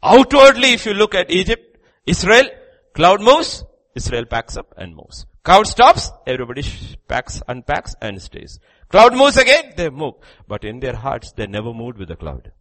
Outwardly, 0.02 0.74
if 0.74 0.86
you 0.86 0.94
look 0.94 1.16
at 1.16 1.30
Egypt, 1.32 1.78
Israel, 2.06 2.50
cloud 2.94 3.22
moves, 3.22 3.64
Israel 3.96 4.26
packs 4.26 4.58
up 4.58 4.74
and 4.78 4.96
moves. 4.96 5.26
Cloud 5.44 5.68
stops, 5.68 6.12
everybody 6.26 6.64
packs, 7.08 7.42
unpacks 7.48 7.96
and 8.02 8.22
stays. 8.22 8.60
Cloud 8.90 9.16
moves 9.16 9.38
again, 9.38 9.74
they 9.76 9.90
move. 9.90 10.16
But 10.48 10.64
in 10.64 10.80
their 10.80 10.96
hearts, 10.96 11.32
they 11.32 11.48
never 11.48 11.74
moved 11.74 11.98
with 11.98 12.08
the 12.08 12.16
cloud. 12.16 12.52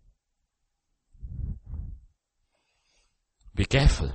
Be 3.55 3.65
careful. 3.65 4.11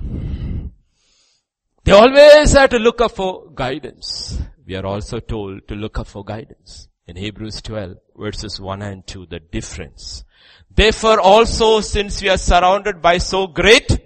They 1.84 1.92
always 1.92 2.52
have 2.52 2.70
to 2.70 2.78
look 2.78 3.00
up 3.00 3.12
for 3.12 3.50
guidance. 3.54 4.40
We 4.66 4.74
are 4.74 4.84
also 4.84 5.20
told 5.20 5.66
to 5.68 5.74
look 5.74 5.98
up 5.98 6.06
for 6.06 6.24
guidance. 6.24 6.88
In 7.06 7.16
Hebrews 7.16 7.62
12 7.62 7.96
verses 8.16 8.60
1 8.60 8.82
and 8.82 9.06
2, 9.06 9.26
the 9.26 9.40
difference. 9.40 10.24
Therefore 10.70 11.20
also 11.20 11.80
since 11.80 12.20
we 12.20 12.28
are 12.28 12.36
surrounded 12.36 13.00
by 13.00 13.18
so 13.18 13.46
great, 13.46 13.98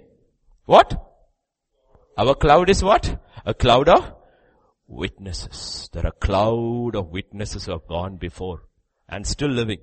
what? 0.65 1.12
Our 2.15 2.35
cloud 2.35 2.69
is 2.69 2.83
what? 2.83 3.19
A 3.43 3.55
cloud 3.55 3.89
of 3.89 4.13
witnesses. 4.87 5.89
There 5.91 6.05
are 6.05 6.11
cloud 6.11 6.95
of 6.95 7.09
witnesses 7.09 7.65
who 7.65 7.71
have 7.71 7.87
gone 7.87 8.17
before 8.17 8.61
and 9.09 9.25
still 9.25 9.49
living. 9.49 9.79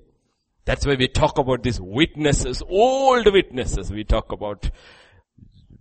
That's 0.63 0.85
why 0.85 0.95
we 0.95 1.09
talk 1.09 1.37
about 1.37 1.63
these 1.63 1.81
witnesses, 1.81 2.63
old 2.65 3.25
witnesses. 3.25 3.91
We 3.91 4.05
talk 4.05 4.31
about, 4.31 4.69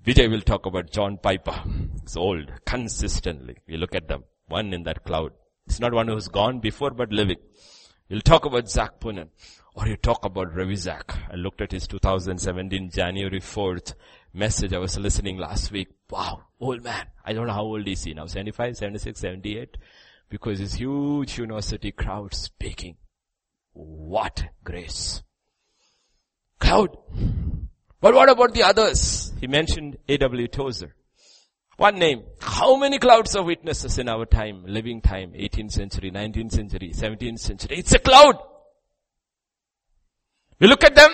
Vijay 0.04 0.28
will 0.28 0.40
talk 0.40 0.66
about 0.66 0.90
John 0.90 1.18
Piper. 1.18 1.54
It's 2.02 2.16
old, 2.16 2.50
consistently. 2.64 3.58
We 3.68 3.76
look 3.76 3.94
at 3.94 4.08
them. 4.08 4.24
One 4.48 4.74
in 4.74 4.82
that 4.84 5.04
cloud. 5.04 5.32
It's 5.66 5.78
not 5.78 5.94
one 5.94 6.08
who's 6.08 6.26
gone 6.26 6.58
before 6.58 6.90
but 6.90 7.12
living. 7.12 7.38
You'll 8.08 8.22
talk 8.22 8.44
about 8.44 8.68
Zac 8.68 8.98
Poonen. 8.98 9.28
Or 9.76 9.86
you 9.86 9.96
talk 9.96 10.24
about 10.24 10.52
Ravi 10.52 10.74
Zach. 10.74 11.16
I 11.30 11.36
looked 11.36 11.60
at 11.60 11.70
his 11.70 11.86
2017 11.86 12.90
January 12.90 13.40
4th 13.40 13.94
message 14.32 14.72
I 14.72 14.78
was 14.78 14.98
listening 14.98 15.38
last 15.38 15.70
week. 15.72 15.88
Wow, 16.10 16.42
old 16.60 16.82
man. 16.82 17.06
I 17.24 17.32
don't 17.32 17.46
know 17.46 17.52
how 17.52 17.62
old 17.62 17.86
is 17.86 18.04
he 18.04 18.14
now, 18.14 18.26
75, 18.26 18.76
76, 18.76 19.18
78? 19.18 19.76
Because 20.28 20.58
his 20.58 20.74
huge 20.74 21.38
university 21.38 21.92
crowd 21.92 22.34
speaking. 22.34 22.96
What 23.72 24.44
grace. 24.64 25.22
Crowd. 26.58 26.96
But 28.00 28.14
what 28.14 28.28
about 28.28 28.54
the 28.54 28.62
others? 28.62 29.32
He 29.40 29.46
mentioned 29.46 29.98
A.W. 30.08 30.48
Tozer. 30.48 30.94
One 31.76 31.98
name. 31.98 32.24
How 32.40 32.76
many 32.76 32.98
clouds 32.98 33.34
of 33.34 33.46
witnesses 33.46 33.98
in 33.98 34.08
our 34.08 34.26
time, 34.26 34.64
living 34.66 35.00
time, 35.00 35.32
18th 35.32 35.72
century, 35.72 36.10
19th 36.10 36.52
century, 36.52 36.92
17th 36.94 37.38
century. 37.38 37.78
It's 37.78 37.94
a 37.94 37.98
cloud. 37.98 38.36
We 40.58 40.66
look 40.66 40.84
at 40.84 40.94
them, 40.94 41.10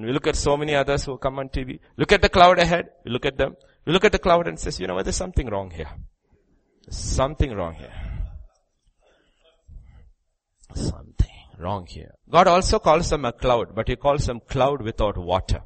and 0.00 0.06
we 0.06 0.14
look 0.14 0.26
at 0.26 0.34
so 0.34 0.56
many 0.56 0.74
others 0.74 1.04
who 1.04 1.18
come 1.18 1.38
on 1.38 1.50
TV. 1.50 1.78
Look 1.98 2.10
at 2.10 2.22
the 2.22 2.30
cloud 2.30 2.58
ahead. 2.58 2.88
We 3.04 3.10
look 3.10 3.26
at 3.26 3.36
them. 3.36 3.54
We 3.84 3.92
look 3.92 4.06
at 4.06 4.12
the 4.12 4.18
cloud 4.18 4.48
and 4.48 4.58
says, 4.58 4.80
you 4.80 4.86
know 4.86 4.94
what, 4.94 5.04
there's 5.04 5.16
something 5.16 5.46
wrong 5.46 5.70
here. 5.70 5.90
There's 6.86 6.96
something 6.96 7.54
wrong 7.54 7.74
here. 7.74 7.92
Something 10.74 11.36
wrong 11.58 11.84
here. 11.84 12.12
God 12.30 12.46
also 12.46 12.78
calls 12.78 13.10
them 13.10 13.26
a 13.26 13.32
cloud, 13.32 13.74
but 13.74 13.88
He 13.88 13.96
calls 13.96 14.24
them 14.24 14.40
cloud 14.40 14.80
without 14.80 15.18
water. 15.18 15.60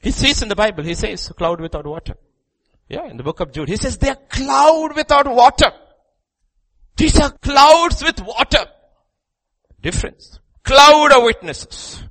He 0.00 0.10
says 0.10 0.42
in 0.42 0.48
the 0.48 0.56
Bible, 0.56 0.82
He 0.82 0.94
says 0.94 1.28
cloud 1.28 1.60
without 1.60 1.86
water. 1.86 2.14
Yeah, 2.88 3.06
in 3.08 3.18
the 3.18 3.22
book 3.22 3.38
of 3.38 3.52
Jude, 3.52 3.68
He 3.68 3.76
says 3.76 3.98
they're 3.98 4.16
cloud 4.16 4.96
without 4.96 5.28
water. 5.28 5.70
These 6.96 7.20
are 7.20 7.30
clouds 7.30 8.02
with 8.02 8.20
water. 8.20 8.66
Difference. 9.80 10.40
Cloud 10.64 11.12
of 11.12 11.22
witnesses. 11.24 12.02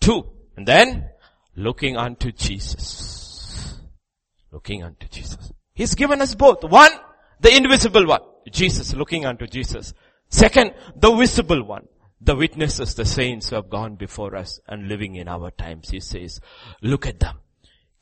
Two. 0.00 0.24
And 0.56 0.66
then, 0.66 1.08
looking 1.56 1.96
unto 1.96 2.32
Jesus. 2.32 3.78
Looking 4.50 4.82
unto 4.82 5.08
Jesus. 5.08 5.52
He's 5.74 5.94
given 5.94 6.20
us 6.20 6.34
both. 6.34 6.62
One, 6.64 6.92
the 7.40 7.56
invisible 7.56 8.06
one. 8.06 8.20
Jesus, 8.50 8.94
looking 8.94 9.24
unto 9.24 9.46
Jesus. 9.46 9.94
Second, 10.28 10.74
the 10.94 11.12
visible 11.14 11.64
one. 11.64 11.88
The 12.20 12.36
witnesses, 12.36 12.94
the 12.94 13.04
saints 13.04 13.50
who 13.50 13.56
have 13.56 13.70
gone 13.70 13.96
before 13.96 14.36
us 14.36 14.60
and 14.68 14.88
living 14.88 15.16
in 15.16 15.26
our 15.26 15.50
times. 15.50 15.90
He 15.90 16.00
says, 16.00 16.40
look 16.80 17.06
at 17.06 17.18
them. 17.18 17.38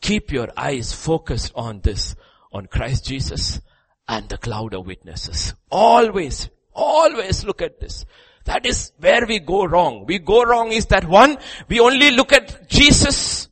Keep 0.00 0.32
your 0.32 0.48
eyes 0.56 0.92
focused 0.92 1.52
on 1.54 1.80
this, 1.80 2.16
on 2.52 2.66
Christ 2.66 3.06
Jesus 3.06 3.60
and 4.08 4.28
the 4.28 4.38
cloud 4.38 4.74
of 4.74 4.86
witnesses. 4.86 5.54
Always, 5.70 6.50
always 6.74 7.44
look 7.44 7.62
at 7.62 7.80
this. 7.80 8.04
That 8.50 8.66
is 8.66 8.90
where 8.98 9.26
we 9.26 9.38
go 9.38 9.64
wrong. 9.64 10.06
We 10.06 10.18
go 10.18 10.42
wrong 10.42 10.72
is 10.72 10.86
that 10.86 11.04
one, 11.04 11.38
we 11.68 11.78
only 11.78 12.10
look 12.10 12.32
at 12.32 12.68
Jesus, 12.68 13.48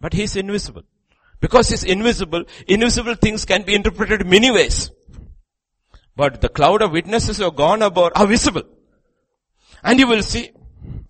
but 0.00 0.12
He's 0.12 0.34
invisible. 0.34 0.82
Because 1.38 1.68
He's 1.68 1.84
invisible, 1.84 2.42
invisible 2.66 3.14
things 3.14 3.44
can 3.44 3.62
be 3.62 3.76
interpreted 3.76 4.26
many 4.26 4.50
ways. 4.50 4.90
But 6.16 6.40
the 6.40 6.48
cloud 6.48 6.82
of 6.82 6.90
witnesses 6.90 7.38
who 7.38 7.44
have 7.44 7.54
gone 7.54 7.82
about 7.82 8.16
are 8.16 8.26
visible. 8.26 8.64
And 9.84 10.00
you 10.00 10.08
will 10.08 10.24
see, 10.24 10.50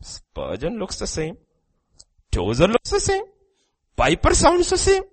Spurgeon 0.02 0.78
looks 0.78 0.98
the 0.98 1.06
same. 1.06 1.38
Tozer 2.30 2.68
looks 2.68 2.90
the 2.90 3.00
same. 3.00 3.24
Piper 3.96 4.34
sounds 4.34 4.68
the 4.68 4.76
same. 4.76 5.04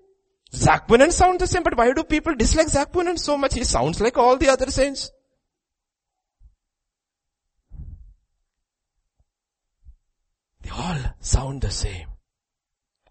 Zac 0.54 0.90
Poonen 0.90 1.14
sounds 1.14 1.40
the 1.40 1.48
same, 1.48 1.64
but 1.64 1.78
why 1.78 1.94
do 1.94 2.04
people 2.04 2.36
dislike 2.36 2.68
Zac 2.68 2.92
Poonen 2.92 3.18
so 3.18 3.38
much? 3.38 3.54
He 3.54 3.64
sounds 3.64 4.02
like 4.02 4.18
all 4.18 4.36
the 4.36 4.50
other 4.50 4.70
saints. 4.70 5.10
They 10.70 10.84
all 10.84 10.98
sound 11.20 11.62
the 11.62 11.72
same. 11.72 12.08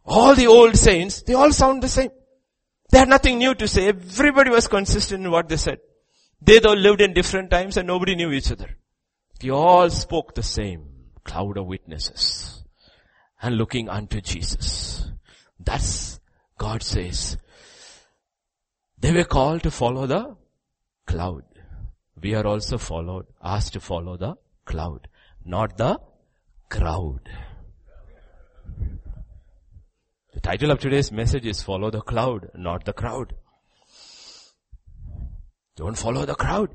All 0.04 0.34
the 0.34 0.46
old 0.46 0.76
saints, 0.76 1.22
they 1.22 1.34
all 1.34 1.52
sound 1.52 1.82
the 1.82 1.88
same. 1.88 2.10
They 2.90 2.98
had 2.98 3.08
nothing 3.08 3.38
new 3.38 3.54
to 3.54 3.68
say. 3.68 3.88
Everybody 3.88 4.50
was 4.50 4.68
consistent 4.68 5.24
in 5.24 5.30
what 5.30 5.48
they 5.48 5.56
said. 5.56 5.78
They 6.40 6.60
though 6.60 6.72
lived 6.72 7.00
in 7.00 7.14
different 7.14 7.50
times 7.50 7.76
and 7.76 7.86
nobody 7.86 8.14
knew 8.14 8.30
each 8.30 8.52
other. 8.52 8.76
They 9.40 9.50
all 9.50 9.90
spoke 9.90 10.34
the 10.34 10.42
same 10.42 10.84
cloud 11.24 11.56
of 11.56 11.66
witnesses. 11.66 12.54
and 13.40 13.56
looking 13.56 13.88
unto 13.88 14.20
Jesus. 14.20 15.12
That's 15.60 16.18
God 16.58 16.82
says. 16.82 17.36
They 18.98 19.12
were 19.12 19.24
called 19.24 19.62
to 19.62 19.70
follow 19.70 20.06
the 20.06 20.36
cloud. 21.06 21.44
We 22.20 22.34
are 22.34 22.44
also 22.44 22.78
followed, 22.78 23.26
asked 23.40 23.74
to 23.74 23.80
follow 23.80 24.16
the 24.16 24.34
cloud, 24.64 25.06
not 25.44 25.76
the 25.76 26.00
crowd. 26.68 27.30
The 30.38 30.50
title 30.50 30.70
of 30.70 30.78
today's 30.78 31.10
message 31.10 31.46
is 31.46 31.62
follow 31.62 31.90
the 31.90 32.00
cloud, 32.00 32.50
not 32.54 32.84
the 32.84 32.92
crowd. 32.92 33.34
Don't 35.74 35.98
follow 35.98 36.24
the 36.24 36.36
crowd. 36.36 36.70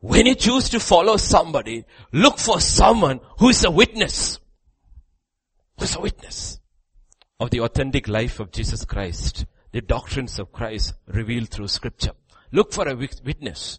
When 0.00 0.26
you 0.26 0.34
choose 0.34 0.68
to 0.68 0.78
follow 0.78 1.16
somebody, 1.16 1.86
look 2.12 2.38
for 2.38 2.60
someone 2.60 3.20
who 3.38 3.48
is 3.48 3.64
a 3.64 3.70
witness. 3.70 4.38
Who 5.78 5.84
is 5.86 5.96
a 5.96 6.00
witness 6.00 6.60
of 7.40 7.48
the 7.48 7.60
authentic 7.60 8.08
life 8.08 8.38
of 8.38 8.52
Jesus 8.52 8.84
Christ, 8.84 9.46
the 9.72 9.80
doctrines 9.80 10.38
of 10.38 10.52
Christ 10.52 10.92
revealed 11.06 11.48
through 11.48 11.68
scripture. 11.68 12.12
Look 12.52 12.74
for 12.74 12.86
a 12.86 12.94
witness. 12.94 13.78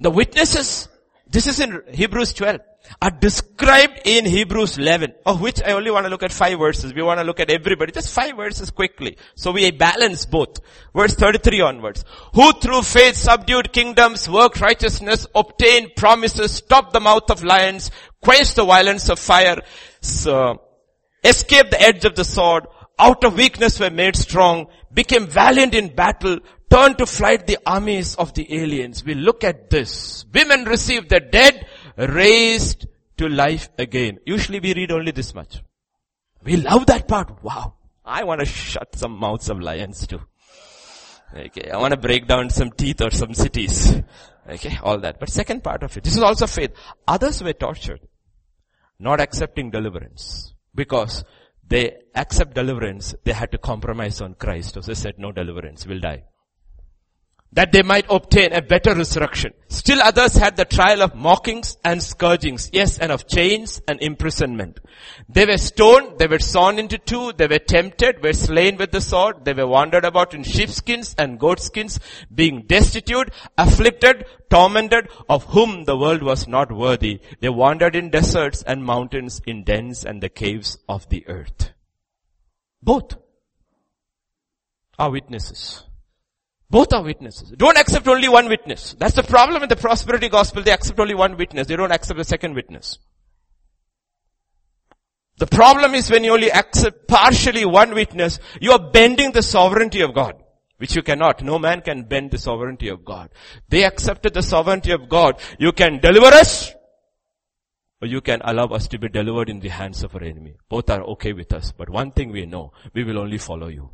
The 0.00 0.10
witnesses, 0.10 0.90
this 1.30 1.46
is 1.46 1.60
in 1.60 1.82
Hebrews 1.92 2.32
12, 2.32 2.60
are 3.02 3.10
described 3.10 4.00
in 4.04 4.24
Hebrews 4.24 4.78
11, 4.78 5.12
of 5.26 5.40
which 5.40 5.62
I 5.62 5.72
only 5.72 5.90
want 5.90 6.06
to 6.06 6.10
look 6.10 6.22
at 6.22 6.32
five 6.32 6.58
verses. 6.58 6.94
We 6.94 7.02
want 7.02 7.20
to 7.20 7.24
look 7.24 7.38
at 7.38 7.50
everybody, 7.50 7.92
just 7.92 8.12
five 8.12 8.36
verses 8.36 8.70
quickly. 8.70 9.18
So 9.34 9.52
we 9.52 9.70
balance 9.70 10.24
both. 10.24 10.58
Verse 10.94 11.14
33 11.14 11.60
onwards. 11.60 12.04
Who 12.34 12.52
through 12.52 12.82
faith 12.82 13.16
subdued 13.16 13.72
kingdoms, 13.72 14.28
worked 14.28 14.60
righteousness, 14.60 15.26
obtained 15.34 15.96
promises, 15.96 16.52
stopped 16.52 16.92
the 16.92 17.00
mouth 17.00 17.30
of 17.30 17.44
lions, 17.44 17.90
quenched 18.22 18.56
the 18.56 18.64
violence 18.64 19.10
of 19.10 19.18
fire, 19.18 19.60
so, 20.00 20.62
escaped 21.22 21.72
the 21.72 21.82
edge 21.82 22.04
of 22.04 22.16
the 22.16 22.24
sword, 22.24 22.66
out 22.98 23.22
of 23.22 23.36
weakness 23.36 23.78
were 23.78 23.90
made 23.90 24.16
strong, 24.16 24.66
became 24.92 25.26
valiant 25.26 25.74
in 25.74 25.94
battle, 25.94 26.38
turned 26.70 26.98
to 26.98 27.06
flight 27.06 27.46
the 27.46 27.58
armies 27.66 28.14
of 28.16 28.34
the 28.34 28.46
aliens. 28.54 29.04
We 29.04 29.14
look 29.14 29.44
at 29.44 29.70
this. 29.70 30.24
Women 30.32 30.64
receive 30.64 31.08
the 31.08 31.20
dead, 31.20 31.66
raised 31.96 32.86
to 33.16 33.28
life 33.28 33.68
again. 33.78 34.18
Usually 34.26 34.60
we 34.60 34.74
read 34.74 34.92
only 34.92 35.12
this 35.12 35.34
much. 35.34 35.62
We 36.44 36.56
love 36.56 36.86
that 36.86 37.08
part. 37.08 37.42
Wow. 37.42 37.74
I 38.04 38.24
want 38.24 38.40
to 38.40 38.46
shut 38.46 38.96
some 38.96 39.18
mouths 39.18 39.50
of 39.50 39.60
lions 39.60 40.06
too. 40.06 40.20
Okay. 41.34 41.70
I 41.70 41.76
want 41.76 41.92
to 41.92 42.00
break 42.00 42.26
down 42.26 42.50
some 42.50 42.70
teeth 42.70 43.02
or 43.02 43.10
some 43.10 43.34
cities. 43.34 44.02
Okay. 44.48 44.78
All 44.82 44.98
that. 45.00 45.20
But 45.20 45.28
second 45.28 45.62
part 45.62 45.82
of 45.82 45.94
it. 45.94 46.04
This 46.04 46.16
is 46.16 46.22
also 46.22 46.46
faith. 46.46 46.70
Others 47.06 47.42
were 47.42 47.52
tortured. 47.52 48.00
Not 48.98 49.20
accepting 49.20 49.70
deliverance. 49.70 50.54
Because 50.74 51.22
they 51.66 51.98
accept 52.14 52.54
deliverance, 52.54 53.14
they 53.24 53.32
had 53.32 53.52
to 53.52 53.58
compromise 53.58 54.22
on 54.22 54.34
Christ. 54.34 54.74
So 54.74 54.80
they 54.80 54.94
said, 54.94 55.18
no 55.18 55.32
deliverance, 55.32 55.86
we'll 55.86 56.00
die 56.00 56.24
that 57.52 57.72
they 57.72 57.82
might 57.82 58.04
obtain 58.10 58.52
a 58.52 58.60
better 58.60 58.94
resurrection. 58.94 59.52
Still 59.68 60.02
others 60.02 60.36
had 60.36 60.56
the 60.56 60.64
trial 60.64 61.02
of 61.02 61.14
mockings 61.14 61.78
and 61.82 62.02
scourgings, 62.02 62.68
yes, 62.72 62.98
and 62.98 63.10
of 63.10 63.26
chains 63.26 63.80
and 63.88 64.00
imprisonment. 64.02 64.80
They 65.28 65.46
were 65.46 65.56
stoned, 65.56 66.18
they 66.18 66.26
were 66.26 66.40
sawn 66.40 66.78
into 66.78 66.98
two, 66.98 67.32
they 67.32 67.46
were 67.46 67.58
tempted, 67.58 68.22
were 68.22 68.34
slain 68.34 68.76
with 68.76 68.90
the 68.90 69.00
sword, 69.00 69.44
they 69.44 69.54
were 69.54 69.66
wandered 69.66 70.04
about 70.04 70.34
in 70.34 70.42
sheepskins 70.42 71.14
and 71.18 71.40
goatskins, 71.40 71.98
being 72.34 72.62
destitute, 72.66 73.30
afflicted, 73.56 74.26
tormented, 74.50 75.08
of 75.28 75.44
whom 75.44 75.84
the 75.84 75.96
world 75.96 76.22
was 76.22 76.46
not 76.46 76.70
worthy. 76.70 77.20
They 77.40 77.48
wandered 77.48 77.96
in 77.96 78.10
deserts 78.10 78.62
and 78.62 78.84
mountains, 78.84 79.40
in 79.46 79.64
dens 79.64 80.04
and 80.04 80.22
the 80.22 80.28
caves 80.28 80.78
of 80.88 81.08
the 81.08 81.26
earth. 81.28 81.72
Both 82.82 83.16
are 84.98 85.10
witnesses. 85.10 85.84
Both 86.70 86.92
are 86.92 87.02
witnesses. 87.02 87.50
Don't 87.56 87.78
accept 87.78 88.06
only 88.08 88.28
one 88.28 88.48
witness. 88.48 88.94
That's 88.98 89.14
the 89.14 89.22
problem 89.22 89.60
with 89.60 89.70
the 89.70 89.76
prosperity 89.76 90.28
gospel. 90.28 90.62
They 90.62 90.72
accept 90.72 91.00
only 91.00 91.14
one 91.14 91.36
witness. 91.36 91.66
They 91.66 91.76
don't 91.76 91.92
accept 91.92 92.18
the 92.18 92.24
second 92.24 92.54
witness. 92.54 92.98
The 95.38 95.46
problem 95.46 95.94
is 95.94 96.10
when 96.10 96.24
you 96.24 96.32
only 96.32 96.50
accept 96.50 97.06
partially 97.08 97.64
one 97.64 97.94
witness, 97.94 98.38
you 98.60 98.72
are 98.72 98.90
bending 98.90 99.32
the 99.32 99.42
sovereignty 99.42 100.00
of 100.02 100.12
God, 100.12 100.34
which 100.78 100.94
you 100.96 101.02
cannot. 101.02 101.42
No 101.42 101.58
man 101.58 101.80
can 101.80 102.02
bend 102.02 102.32
the 102.32 102.38
sovereignty 102.38 102.88
of 102.88 103.04
God. 103.04 103.30
They 103.68 103.84
accepted 103.84 104.34
the 104.34 104.42
sovereignty 104.42 104.90
of 104.90 105.08
God. 105.08 105.40
You 105.58 105.72
can 105.72 106.00
deliver 106.00 106.26
us, 106.26 106.74
or 108.02 108.08
you 108.08 108.20
can 108.20 108.42
allow 108.44 108.66
us 108.66 108.88
to 108.88 108.98
be 108.98 109.08
delivered 109.08 109.48
in 109.48 109.60
the 109.60 109.68
hands 109.68 110.02
of 110.02 110.14
our 110.14 110.22
enemy. 110.22 110.56
Both 110.68 110.90
are 110.90 111.02
okay 111.02 111.32
with 111.32 111.52
us. 111.52 111.72
But 111.72 111.88
one 111.88 112.10
thing 112.10 112.30
we 112.32 112.44
know, 112.44 112.72
we 112.92 113.04
will 113.04 113.18
only 113.18 113.38
follow 113.38 113.68
you. 113.68 113.90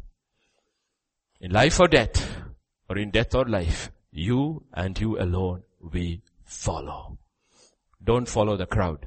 In 1.41 1.53
life 1.53 1.79
or 1.79 1.89
death, 1.89 2.54
or 2.89 2.99
in 2.99 3.11
death 3.11 3.35
or 3.35 3.45
life, 3.47 3.91
you 4.12 4.64
and 4.72 4.99
you 5.01 5.18
alone 5.18 5.62
we 5.80 6.22
follow. 6.45 7.18
Don't 8.03 8.28
follow 8.28 8.57
the 8.57 8.66
crowd. 8.66 9.07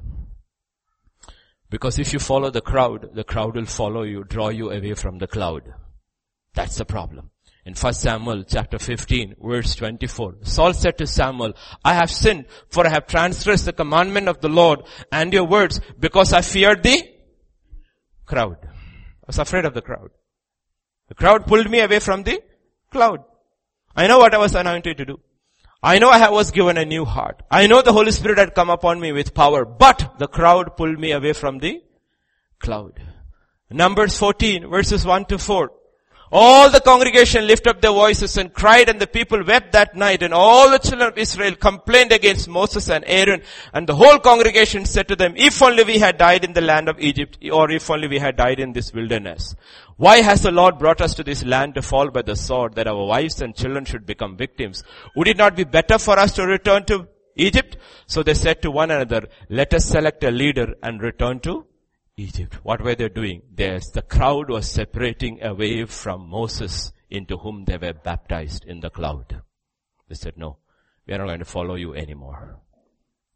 Because 1.69 1.99
if 1.99 2.13
you 2.13 2.19
follow 2.19 2.49
the 2.49 2.61
crowd, 2.61 3.09
the 3.13 3.23
crowd 3.23 3.55
will 3.55 3.65
follow 3.65 4.03
you, 4.03 4.23
draw 4.23 4.49
you 4.49 4.71
away 4.71 4.93
from 4.93 5.17
the 5.17 5.28
cloud. 5.28 5.73
That's 6.53 6.78
the 6.78 6.86
problem. 6.86 7.32
In 7.65 7.73
1 7.73 7.93
Samuel 7.93 8.45
chapter 8.45 8.80
15 8.80 9.36
verse 9.41 9.75
24, 9.75 10.38
Saul 10.43 10.73
said 10.73 10.97
to 10.97 11.05
Samuel, 11.05 11.53
I 11.84 11.95
have 11.95 12.09
sinned 12.09 12.45
for 12.69 12.88
I 12.88 12.91
have 12.91 13.07
transgressed 13.07 13.65
the 13.65 13.73
commandment 13.73 14.30
of 14.30 14.39
the 14.39 14.47
Lord 14.47 14.84
and 15.11 15.34
your 15.34 15.43
words 15.43 15.82
because 15.99 16.32
I 16.32 16.41
feared 16.41 16.84
the 16.84 17.03
crowd. 18.25 18.57
I 18.63 19.28
was 19.28 19.39
afraid 19.39 19.65
of 19.65 19.73
the 19.73 19.82
crowd. 19.82 20.11
The 21.09 21.15
crowd 21.15 21.45
pulled 21.45 21.69
me 21.69 21.82
away 21.82 21.99
from 21.99 22.23
the 22.23 22.41
cloud. 22.89 23.23
I 23.98 24.06
know 24.06 24.20
what 24.20 24.36
I 24.36 24.38
was 24.38 24.54
anointed 24.54 24.98
to 24.98 25.06
do. 25.06 25.20
I 25.82 25.98
know 25.98 26.10
I 26.10 26.30
was 26.30 26.52
given 26.52 26.78
a 26.78 26.86
new 26.86 27.04
heart. 27.04 27.41
I 27.50 27.66
know 27.66 27.82
the 27.82 27.93
Holy 27.93 28.12
Spirit 28.12 28.38
had 28.38 28.54
come 28.54 28.70
upon 28.70 29.00
me 29.00 29.12
with 29.12 29.34
power, 29.34 29.66
but 29.66 30.20
the 30.20 30.28
crowd 30.28 30.78
pulled 30.78 31.00
me 31.00 31.12
away 31.12 31.34
from 31.34 31.58
the 31.60 31.82
cloud. 32.60 33.02
Numbers 33.72 34.18
14 34.18 34.70
verses 34.70 35.06
1 35.06 35.26
to 35.26 35.39
4. 35.39 35.72
All 36.30 36.69
the 36.69 36.82
congregation 36.82 37.47
lifted 37.47 37.69
up 37.69 37.82
their 37.82 37.91
voices 37.91 38.36
and 38.38 38.53
cried 38.53 38.89
and 38.89 38.99
the 38.99 39.07
people 39.07 39.41
wept 39.45 39.71
that 39.71 39.95
night 39.95 40.21
and 40.21 40.34
all 40.34 40.69
the 40.69 40.78
children 40.78 41.09
of 41.09 41.17
Israel 41.17 41.55
complained 41.55 42.11
against 42.11 42.49
Moses 42.49 42.89
and 42.89 43.05
Aaron 43.07 43.41
and 43.73 43.88
the 43.88 43.95
whole 43.95 44.19
congregation 44.19 44.86
said 44.86 45.07
to 45.07 45.15
them, 45.15 45.36
if 45.38 45.61
only 45.61 45.86
we 45.86 45.99
had 45.99 46.17
died 46.17 46.43
in 46.43 46.51
the 46.51 46.59
land 46.59 46.89
of 46.89 46.99
Egypt 46.99 47.38
or 47.49 47.71
if 47.71 47.89
only 47.89 48.09
we 48.09 48.19
had 48.19 48.36
died 48.36 48.59
in 48.59 48.73
this 48.73 48.93
wilderness. 48.93 49.55
Why 49.95 50.17
has 50.17 50.41
the 50.41 50.51
Lord 50.51 50.78
brought 50.78 50.99
us 50.99 51.15
to 51.15 51.23
this 51.23 51.45
land 51.45 51.75
to 51.75 51.82
fall 51.82 52.09
by 52.09 52.23
the 52.23 52.36
sword 52.36 52.75
that 52.75 52.88
our 52.88 53.05
wives 53.05 53.41
and 53.41 53.55
children 53.55 53.86
should 53.86 54.05
become 54.05 54.36
victims? 54.36 54.84
Would 55.15 55.30
it 55.30 55.38
not 55.38 55.55
be 55.55 55.63
better 55.63 55.97
for 55.97 56.19
us 56.19 56.34
to 56.34 56.45
return 56.45 56.84
to 56.86 57.07
Egypt? 57.38 57.78
So 58.05 58.21
they 58.21 58.34
said 58.34 58.61
to 58.63 58.71
one 58.71 58.91
another, 58.91 59.30
let 59.49 59.73
us 59.73 59.86
select 59.86 60.25
a 60.25 60.32
leader 60.32 60.75
and 60.84 61.01
return 61.01 61.39
to 61.41 61.65
Egypt. 62.18 62.55
What 62.63 62.82
were 62.82 62.95
they 62.95 63.09
doing? 63.09 63.43
There's, 63.53 63.91
the 63.91 64.01
crowd 64.01 64.49
was 64.49 64.68
separating 64.68 65.43
away 65.43 65.86
from 65.86 66.28
Moses 66.28 66.91
into 67.11 67.38
whom 67.38 67.65
they 67.65 67.78
were 67.78 67.93
baptized 67.93 68.65
in 68.65 68.80
the 68.80 68.89
cloud. 68.89 69.41
They 70.09 70.15
said, 70.15 70.34
no, 70.36 70.57
we 71.05 71.13
are 71.13 71.20
not 71.20 71.28
going 71.28 71.39
to 71.39 71.45
follow 71.45 71.76
you 71.76 71.93
anymore. 71.93 72.59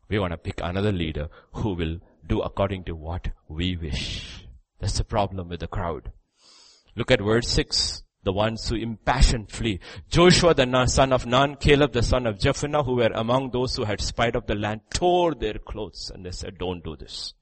We 0.10 0.18
want 0.18 0.32
to 0.32 0.38
pick 0.38 0.62
another 0.62 0.92
leader 0.92 1.30
who 1.54 1.74
will 1.74 2.00
do 2.28 2.42
according 2.42 2.86
to 2.86 2.96
what 2.96 3.30
we 3.48 3.78
wish. 3.78 4.48
That's 4.80 4.98
the 4.98 5.04
problem 5.04 5.50
with 5.50 5.60
the 5.60 5.68
crowd. 5.68 6.12
Look 6.96 7.12
at 7.12 7.22
verse 7.22 7.48
6. 7.50 8.04
The 8.24 8.34
ones 8.34 8.68
who 8.68 8.76
impassioned 8.76 9.52
flee. 9.52 9.80
Joshua 10.10 10.54
the 10.54 10.86
son 10.88 11.14
of 11.14 11.26
Nun, 11.26 11.56
Caleb 11.56 11.94
the 11.94 12.04
son 12.04 12.28
of 12.28 12.38
Jephunneh, 12.38 12.86
who 12.86 12.96
were 12.96 13.12
among 13.14 13.52
those 13.52 13.76
who 13.76 13.84
had 13.84 14.02
spied 14.02 14.36
up 14.36 14.48
the 14.48 14.56
land, 14.56 14.82
tore 14.94 15.34
their 15.34 15.56
clothes 15.56 16.12
and 16.14 16.26
they 16.26 16.32
said, 16.32 16.58
don't 16.58 16.84
do 16.84 16.96
this. 16.96 17.34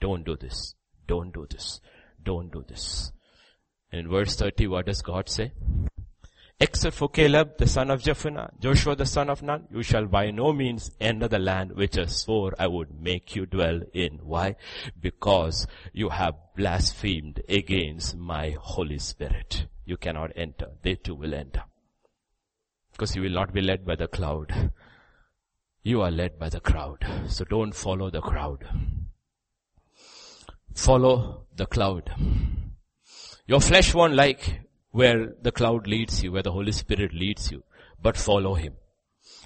Don't 0.00 0.24
do 0.24 0.36
this. 0.36 0.74
Don't 1.06 1.32
do 1.32 1.46
this. 1.50 1.80
Don't 2.22 2.52
do 2.52 2.64
this. 2.68 3.12
In 3.90 4.08
verse 4.08 4.36
30, 4.36 4.66
what 4.68 4.86
does 4.86 5.02
God 5.02 5.28
say? 5.28 5.52
Except 6.60 6.96
for 6.96 7.08
Caleb, 7.08 7.56
the 7.56 7.68
son 7.68 7.90
of 7.90 8.02
Jephunneh, 8.02 8.50
Joshua 8.60 8.96
the 8.96 9.06
son 9.06 9.30
of 9.30 9.42
Nun, 9.42 9.68
you 9.70 9.82
shall 9.82 10.06
by 10.06 10.32
no 10.32 10.52
means 10.52 10.90
enter 11.00 11.28
the 11.28 11.38
land 11.38 11.72
which 11.72 11.96
I 11.96 12.06
swore 12.06 12.52
I 12.58 12.66
would 12.66 13.00
make 13.00 13.36
you 13.36 13.46
dwell 13.46 13.80
in. 13.92 14.18
Why? 14.24 14.56
Because 15.00 15.68
you 15.92 16.08
have 16.08 16.34
blasphemed 16.56 17.42
against 17.48 18.16
my 18.16 18.56
Holy 18.60 18.98
Spirit. 18.98 19.66
You 19.84 19.96
cannot 19.96 20.32
enter. 20.34 20.72
They 20.82 20.96
too 20.96 21.14
will 21.14 21.32
enter. 21.32 21.62
Because 22.90 23.14
you 23.14 23.22
will 23.22 23.30
not 23.30 23.54
be 23.54 23.62
led 23.62 23.86
by 23.86 23.94
the 23.94 24.08
cloud. 24.08 24.72
You 25.84 26.02
are 26.02 26.10
led 26.10 26.40
by 26.40 26.48
the 26.48 26.60
crowd. 26.60 27.06
So 27.28 27.44
don't 27.44 27.72
follow 27.72 28.10
the 28.10 28.20
crowd 28.20 28.66
follow 30.86 31.44
the 31.56 31.66
cloud. 31.66 32.10
Your 33.46 33.60
flesh 33.60 33.94
won't 33.94 34.14
like 34.14 34.60
where 34.90 35.34
the 35.42 35.52
cloud 35.52 35.86
leads 35.86 36.22
you, 36.22 36.32
where 36.32 36.42
the 36.42 36.52
Holy 36.52 36.72
Spirit 36.72 37.12
leads 37.12 37.50
you, 37.50 37.62
but 38.00 38.16
follow 38.16 38.54
Him. 38.54 38.74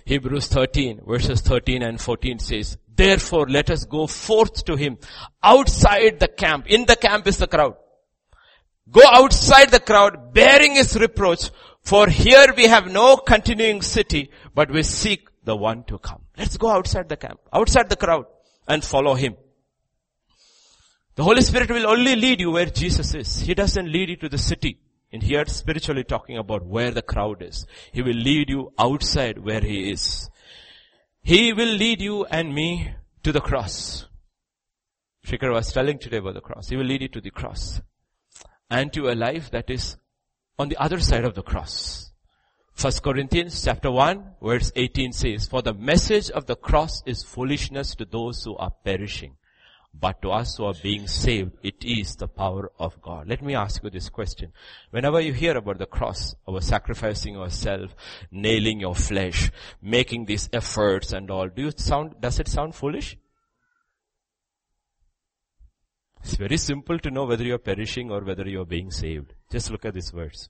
Hebrews 0.04 0.48
13 0.48 1.00
verses 1.06 1.40
13 1.40 1.82
and 1.82 2.00
14 2.00 2.38
says, 2.38 2.76
Therefore, 2.94 3.46
let 3.48 3.70
us 3.70 3.84
go 3.84 4.06
forth 4.06 4.64
to 4.64 4.76
him 4.76 4.98
outside 5.42 6.20
the 6.20 6.28
camp. 6.28 6.66
In 6.66 6.84
the 6.84 6.96
camp 6.96 7.26
is 7.26 7.38
the 7.38 7.46
crowd. 7.46 7.76
Go 8.90 9.00
outside 9.06 9.70
the 9.70 9.80
crowd 9.80 10.34
bearing 10.34 10.74
his 10.74 10.96
reproach 10.96 11.50
for 11.82 12.08
here 12.08 12.52
we 12.56 12.66
have 12.66 12.90
no 12.90 13.16
continuing 13.16 13.82
city, 13.82 14.30
but 14.54 14.70
we 14.70 14.82
seek 14.82 15.28
the 15.44 15.56
one 15.56 15.84
to 15.84 15.98
come. 15.98 16.22
Let's 16.38 16.56
go 16.56 16.70
outside 16.70 17.08
the 17.08 17.16
camp, 17.16 17.40
outside 17.52 17.88
the 17.88 17.96
crowd 17.96 18.26
and 18.68 18.84
follow 18.84 19.14
him. 19.14 19.36
The 21.14 21.24
Holy 21.24 21.42
Spirit 21.42 21.70
will 21.70 21.86
only 21.86 22.16
lead 22.16 22.40
you 22.40 22.52
where 22.52 22.66
Jesus 22.66 23.14
is. 23.14 23.40
He 23.40 23.54
doesn't 23.54 23.90
lead 23.90 24.08
you 24.08 24.16
to 24.16 24.28
the 24.30 24.38
city. 24.38 24.78
And 25.12 25.22
here 25.22 25.44
spiritually 25.44 26.04
talking 26.04 26.38
about 26.38 26.64
where 26.64 26.90
the 26.90 27.02
crowd 27.02 27.42
is. 27.42 27.66
He 27.92 28.00
will 28.00 28.14
lead 28.14 28.48
you 28.48 28.72
outside 28.78 29.38
where 29.38 29.60
he 29.60 29.90
is. 29.90 30.30
He 31.22 31.52
will 31.52 31.74
lead 31.74 32.00
you 32.00 32.24
and 32.24 32.54
me 32.54 32.94
to 33.22 33.30
the 33.30 33.42
cross. 33.42 34.06
Shikar 35.24 35.52
was 35.52 35.70
telling 35.70 35.98
today 35.98 36.16
about 36.16 36.34
the 36.34 36.40
cross. 36.40 36.70
He 36.70 36.76
will 36.76 36.86
lead 36.86 37.02
you 37.02 37.08
to 37.08 37.20
the 37.20 37.30
cross. 37.30 37.82
And 38.70 38.90
to 38.94 39.10
a 39.10 39.14
life 39.14 39.50
that 39.50 39.68
is 39.68 39.98
on 40.58 40.70
the 40.70 40.78
other 40.78 40.98
side 40.98 41.26
of 41.26 41.34
the 41.34 41.42
cross. 41.42 42.10
First 42.72 43.02
Corinthians 43.02 43.62
chapter 43.62 43.90
1 43.90 44.36
verse 44.42 44.72
18 44.74 45.12
says, 45.12 45.46
For 45.46 45.60
the 45.60 45.74
message 45.74 46.30
of 46.30 46.46
the 46.46 46.56
cross 46.56 47.02
is 47.04 47.22
foolishness 47.22 47.94
to 47.96 48.06
those 48.06 48.42
who 48.44 48.56
are 48.56 48.72
perishing. 48.82 49.36
But 49.94 50.22
to 50.22 50.30
us 50.30 50.56
who 50.56 50.64
are 50.64 50.74
being 50.82 51.06
saved, 51.06 51.52
it 51.62 51.84
is 51.84 52.16
the 52.16 52.26
power 52.26 52.72
of 52.78 53.00
God. 53.02 53.28
Let 53.28 53.42
me 53.42 53.54
ask 53.54 53.82
you 53.82 53.90
this 53.90 54.08
question. 54.08 54.52
Whenever 54.90 55.20
you 55.20 55.32
hear 55.32 55.56
about 55.56 55.78
the 55.78 55.86
cross, 55.86 56.34
about 56.46 56.64
sacrificing 56.64 57.34
yourself, 57.34 57.94
nailing 58.30 58.80
your 58.80 58.94
flesh, 58.94 59.50
making 59.82 60.24
these 60.24 60.48
efforts 60.52 61.12
and 61.12 61.30
all, 61.30 61.48
do 61.48 61.62
you 61.62 61.72
sound, 61.76 62.14
does 62.20 62.40
it 62.40 62.48
sound 62.48 62.74
foolish? 62.74 63.16
It's 66.24 66.36
very 66.36 66.56
simple 66.56 66.98
to 66.98 67.10
know 67.10 67.24
whether 67.24 67.44
you're 67.44 67.58
perishing 67.58 68.10
or 68.10 68.20
whether 68.20 68.48
you're 68.48 68.64
being 68.64 68.90
saved. 68.90 69.34
Just 69.50 69.70
look 69.70 69.84
at 69.84 69.94
this 69.94 70.10
verse. 70.10 70.48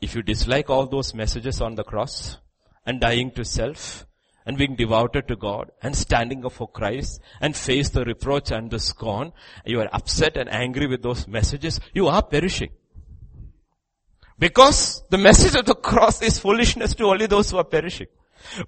If 0.00 0.14
you 0.14 0.22
dislike 0.22 0.70
all 0.70 0.86
those 0.86 1.14
messages 1.14 1.60
on 1.60 1.74
the 1.74 1.84
cross 1.84 2.38
and 2.84 3.00
dying 3.00 3.30
to 3.32 3.44
self 3.44 4.05
and 4.46 4.56
being 4.56 4.76
devoted 4.76 5.26
to 5.28 5.36
God 5.36 5.72
and 5.82 5.96
standing 5.96 6.46
up 6.46 6.52
for 6.52 6.68
Christ 6.68 7.20
and 7.40 7.56
face 7.56 7.90
the 7.90 8.04
reproach 8.04 8.52
and 8.52 8.70
the 8.70 8.78
scorn, 8.78 9.32
you 9.64 9.80
are 9.80 9.88
upset 9.92 10.36
and 10.36 10.48
angry 10.48 10.86
with 10.86 11.02
those 11.02 11.26
messages, 11.26 11.80
you 11.92 12.06
are 12.06 12.22
perishing. 12.22 12.70
Because 14.38 15.02
the 15.10 15.18
message 15.18 15.54
of 15.56 15.66
the 15.66 15.74
cross 15.74 16.22
is 16.22 16.38
foolishness 16.38 16.94
to 16.94 17.04
only 17.04 17.26
those 17.26 17.50
who 17.50 17.58
are 17.58 17.64
perishing. 17.64 18.06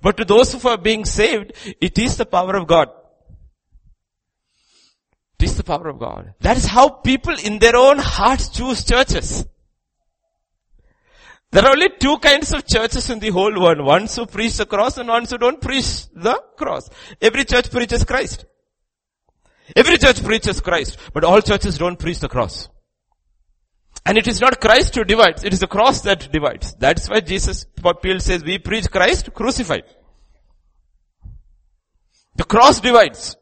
But 0.03 0.17
to 0.17 0.25
those 0.25 0.53
who 0.53 0.69
are 0.69 0.79
being 0.79 1.05
saved, 1.05 1.53
it 1.81 1.99
is 1.99 2.17
the 2.17 2.27
power 2.27 2.57
of 2.57 2.67
God. 2.67 2.89
It 5.39 5.45
is 5.45 5.57
the 5.57 5.63
power 5.63 5.89
of 5.89 6.01
God. 6.01 6.35
That 6.41 6.57
is 6.57 6.65
how 6.65 6.89
people 6.89 7.37
in 7.39 7.61
their 7.61 7.77
own 7.77 7.99
hearts 7.99 8.49
choose 8.49 8.85
churches. 8.85 9.47
There 11.51 11.65
are 11.65 11.70
only 11.70 11.89
two 11.99 12.19
kinds 12.19 12.53
of 12.53 12.66
churches 12.66 13.09
in 13.09 13.20
the 13.20 13.31
whole 13.31 13.59
world. 13.59 13.81
Ones 13.81 14.15
who 14.16 14.27
preach 14.27 14.59
the 14.59 14.66
cross 14.66 14.99
and 14.99 15.09
ones 15.09 15.31
who 15.31 15.39
don't 15.39 15.61
preach 15.61 16.07
the 16.15 16.43
cross. 16.57 16.91
Every 17.20 17.45
church 17.45 17.70
preaches 17.70 18.05
Christ. 18.05 18.45
Every 19.75 19.99
church 19.99 20.23
preaches 20.23 20.61
Christ, 20.61 20.99
but 21.12 21.25
all 21.25 21.41
churches 21.41 21.79
don't 21.79 21.99
preach 21.99 22.20
the 22.20 22.29
cross. 22.29 22.69
And 24.05 24.16
it 24.16 24.27
is 24.27 24.41
not 24.41 24.61
Christ 24.61 24.95
who 24.95 25.05
divides, 25.05 25.45
it 25.45 25.53
is 25.53 25.61
the 25.61 25.66
cross 25.66 26.01
that 26.03 26.31
divides. 26.33 26.75
That's 26.75 27.09
why 27.09 27.20
Jesus, 27.20 27.66
Paul 27.77 28.20
says, 28.20 28.45
we 28.45 28.59
preach 28.59 28.91
Christ 28.91 29.33
crucified. 29.35 29.85
The 32.37 32.45
cross 32.45 32.81
divides. 32.81 33.37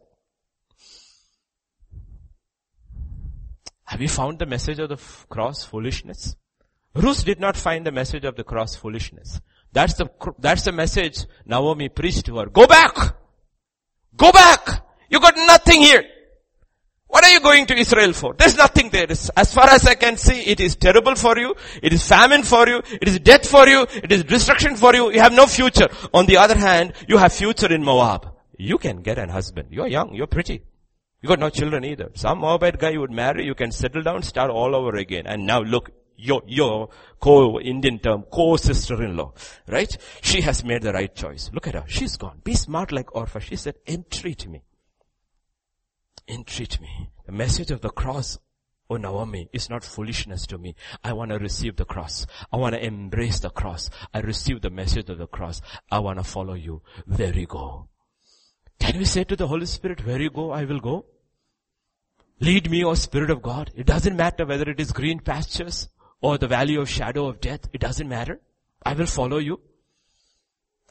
Have 3.84 4.00
you 4.00 4.08
found 4.08 4.38
the 4.38 4.46
message 4.46 4.80
of 4.80 4.88
the 4.88 4.96
f- 4.96 5.26
cross 5.28 5.64
foolishness? 5.64 6.34
Ruth 6.96 7.24
did 7.24 7.40
not 7.40 7.56
find 7.56 7.86
the 7.86 7.92
message 7.92 8.24
of 8.24 8.36
the 8.36 8.44
cross 8.44 8.74
foolishness. 8.74 9.40
That's 9.72 9.94
the, 9.94 10.08
that's 10.38 10.64
the 10.64 10.72
message 10.72 11.26
Naomi 11.44 11.88
preached 11.88 12.26
to 12.26 12.38
her. 12.38 12.46
Go 12.46 12.66
back! 12.66 12.96
Go 14.16 14.32
back! 14.32 14.82
You 15.10 15.20
got 15.20 15.36
nothing 15.36 15.82
here. 15.82 16.02
What 17.08 17.24
are 17.24 17.30
you 17.30 17.40
going 17.40 17.66
to 17.66 17.78
Israel 17.78 18.12
for? 18.12 18.34
There's 18.34 18.56
nothing 18.56 18.90
there. 18.90 19.06
As 19.10 19.54
far 19.54 19.70
as 19.70 19.86
I 19.86 19.94
can 19.94 20.16
see, 20.16 20.40
it 20.40 20.60
is 20.60 20.74
terrible 20.76 21.14
for 21.14 21.38
you. 21.38 21.54
It 21.82 21.92
is 21.92 22.06
famine 22.06 22.42
for 22.42 22.66
you. 22.68 22.82
It 23.00 23.06
is 23.06 23.20
death 23.20 23.48
for 23.48 23.68
you. 23.68 23.86
It 24.02 24.10
is 24.10 24.24
destruction 24.24 24.76
for 24.76 24.94
you. 24.94 25.12
You 25.12 25.20
have 25.20 25.32
no 25.32 25.46
future. 25.46 25.88
On 26.12 26.26
the 26.26 26.38
other 26.38 26.58
hand, 26.58 26.94
you 27.08 27.18
have 27.18 27.32
future 27.32 27.72
in 27.72 27.84
Moab. 27.84 28.28
You 28.58 28.78
can 28.78 29.02
get 29.02 29.18
an 29.18 29.28
husband. 29.28 29.68
You're 29.70 29.86
young. 29.86 30.14
You're 30.14 30.26
pretty. 30.26 30.62
You 31.22 31.28
got 31.28 31.38
no 31.38 31.50
children 31.50 31.84
either. 31.84 32.10
Some 32.14 32.38
Moabite 32.38 32.78
guy 32.78 32.90
you 32.90 33.00
would 33.00 33.10
marry, 33.10 33.44
you 33.46 33.54
can 33.54 33.72
settle 33.72 34.02
down, 34.02 34.22
start 34.22 34.50
all 34.50 34.74
over 34.74 34.96
again. 34.96 35.26
And 35.26 35.46
now 35.46 35.60
look, 35.60 35.90
your, 36.16 36.42
your 36.46 36.88
co-Indian 37.20 37.98
term, 37.98 38.24
co-sister-in-law, 38.32 39.32
right? 39.68 39.96
She 40.22 40.40
has 40.42 40.64
made 40.64 40.82
the 40.82 40.92
right 40.92 41.14
choice. 41.14 41.50
Look 41.52 41.66
at 41.66 41.74
her. 41.74 41.84
She's 41.86 42.16
gone. 42.16 42.40
Be 42.44 42.54
smart 42.54 42.92
like 42.92 43.14
Orpah. 43.14 43.38
She 43.38 43.56
said, 43.56 43.76
entreat 43.86 44.46
me. 44.48 44.62
Entreat 46.28 46.80
me. 46.80 47.10
The 47.26 47.32
message 47.32 47.70
of 47.70 47.80
the 47.80 47.90
cross 47.90 48.38
Oh 48.88 48.96
Naomi, 48.96 49.48
is 49.52 49.68
not 49.68 49.82
foolishness 49.82 50.46
to 50.46 50.58
me. 50.58 50.76
I 51.02 51.12
want 51.12 51.32
to 51.32 51.38
receive 51.38 51.76
the 51.76 51.84
cross. 51.84 52.24
I 52.52 52.56
want 52.56 52.74
to 52.74 52.84
embrace 52.84 53.40
the 53.40 53.50
cross. 53.50 53.90
I 54.14 54.20
receive 54.20 54.60
the 54.60 54.70
message 54.70 55.10
of 55.10 55.18
the 55.18 55.26
cross. 55.26 55.60
I 55.90 55.98
want 55.98 56.18
to 56.18 56.24
follow 56.24 56.54
you. 56.54 56.82
There 57.06 57.36
you 57.36 57.46
go. 57.46 57.88
Can 58.78 58.98
we 58.98 59.04
say 59.04 59.24
to 59.24 59.34
the 59.34 59.48
Holy 59.48 59.66
Spirit, 59.66 60.06
where 60.06 60.20
you 60.20 60.30
go, 60.30 60.52
I 60.52 60.64
will 60.64 60.78
go? 60.78 61.06
Lead 62.38 62.70
me, 62.70 62.84
O 62.84 62.94
Spirit 62.94 63.30
of 63.30 63.42
God. 63.42 63.72
It 63.74 63.86
doesn't 63.86 64.14
matter 64.14 64.46
whether 64.46 64.70
it 64.70 64.78
is 64.78 64.92
green 64.92 65.18
pastures 65.18 65.88
or 66.26 66.38
the 66.38 66.48
valley 66.48 66.76
of 66.82 66.88
shadow 66.88 67.28
of 67.28 67.40
death. 67.40 67.68
It 67.72 67.80
doesn't 67.80 68.08
matter. 68.08 68.40
I 68.84 68.94
will 68.94 69.06
follow 69.06 69.38
you. 69.38 69.60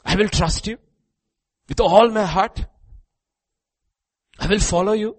I 0.02 0.16
will 0.16 0.30
trust 0.30 0.66
you 0.66 0.78
with 1.68 1.80
all 1.80 2.08
my 2.08 2.24
heart. 2.24 2.64
I 4.38 4.46
will 4.46 4.60
follow 4.60 4.92
you. 4.92 5.16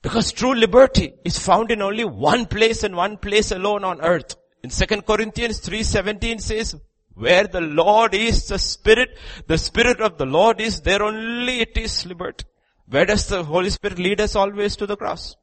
Because 0.00 0.32
true 0.32 0.54
liberty 0.54 1.12
is 1.24 1.38
found 1.38 1.70
in 1.70 1.82
only 1.82 2.04
one 2.04 2.46
place 2.46 2.82
and 2.82 2.96
one 2.96 3.18
place 3.18 3.50
alone 3.50 3.84
on 3.84 4.00
earth. 4.00 4.36
In 4.62 4.70
2 4.70 5.02
Corinthians 5.02 5.60
3.17 5.60 6.40
says, 6.40 6.74
where 7.14 7.46
the 7.46 7.60
Lord 7.60 8.14
is 8.14 8.48
the 8.48 8.58
Spirit, 8.58 9.18
the 9.46 9.58
Spirit 9.58 10.00
of 10.00 10.16
the 10.18 10.26
Lord 10.26 10.60
is, 10.62 10.80
there 10.80 11.02
only 11.02 11.60
it 11.60 11.76
is 11.76 12.06
liberty. 12.06 12.44
Where 12.88 13.04
does 13.04 13.26
the 13.28 13.44
Holy 13.44 13.70
Spirit 13.70 13.98
lead 13.98 14.20
us 14.20 14.34
always 14.34 14.76
to 14.76 14.86
the 14.86 14.96
cross? 14.96 15.36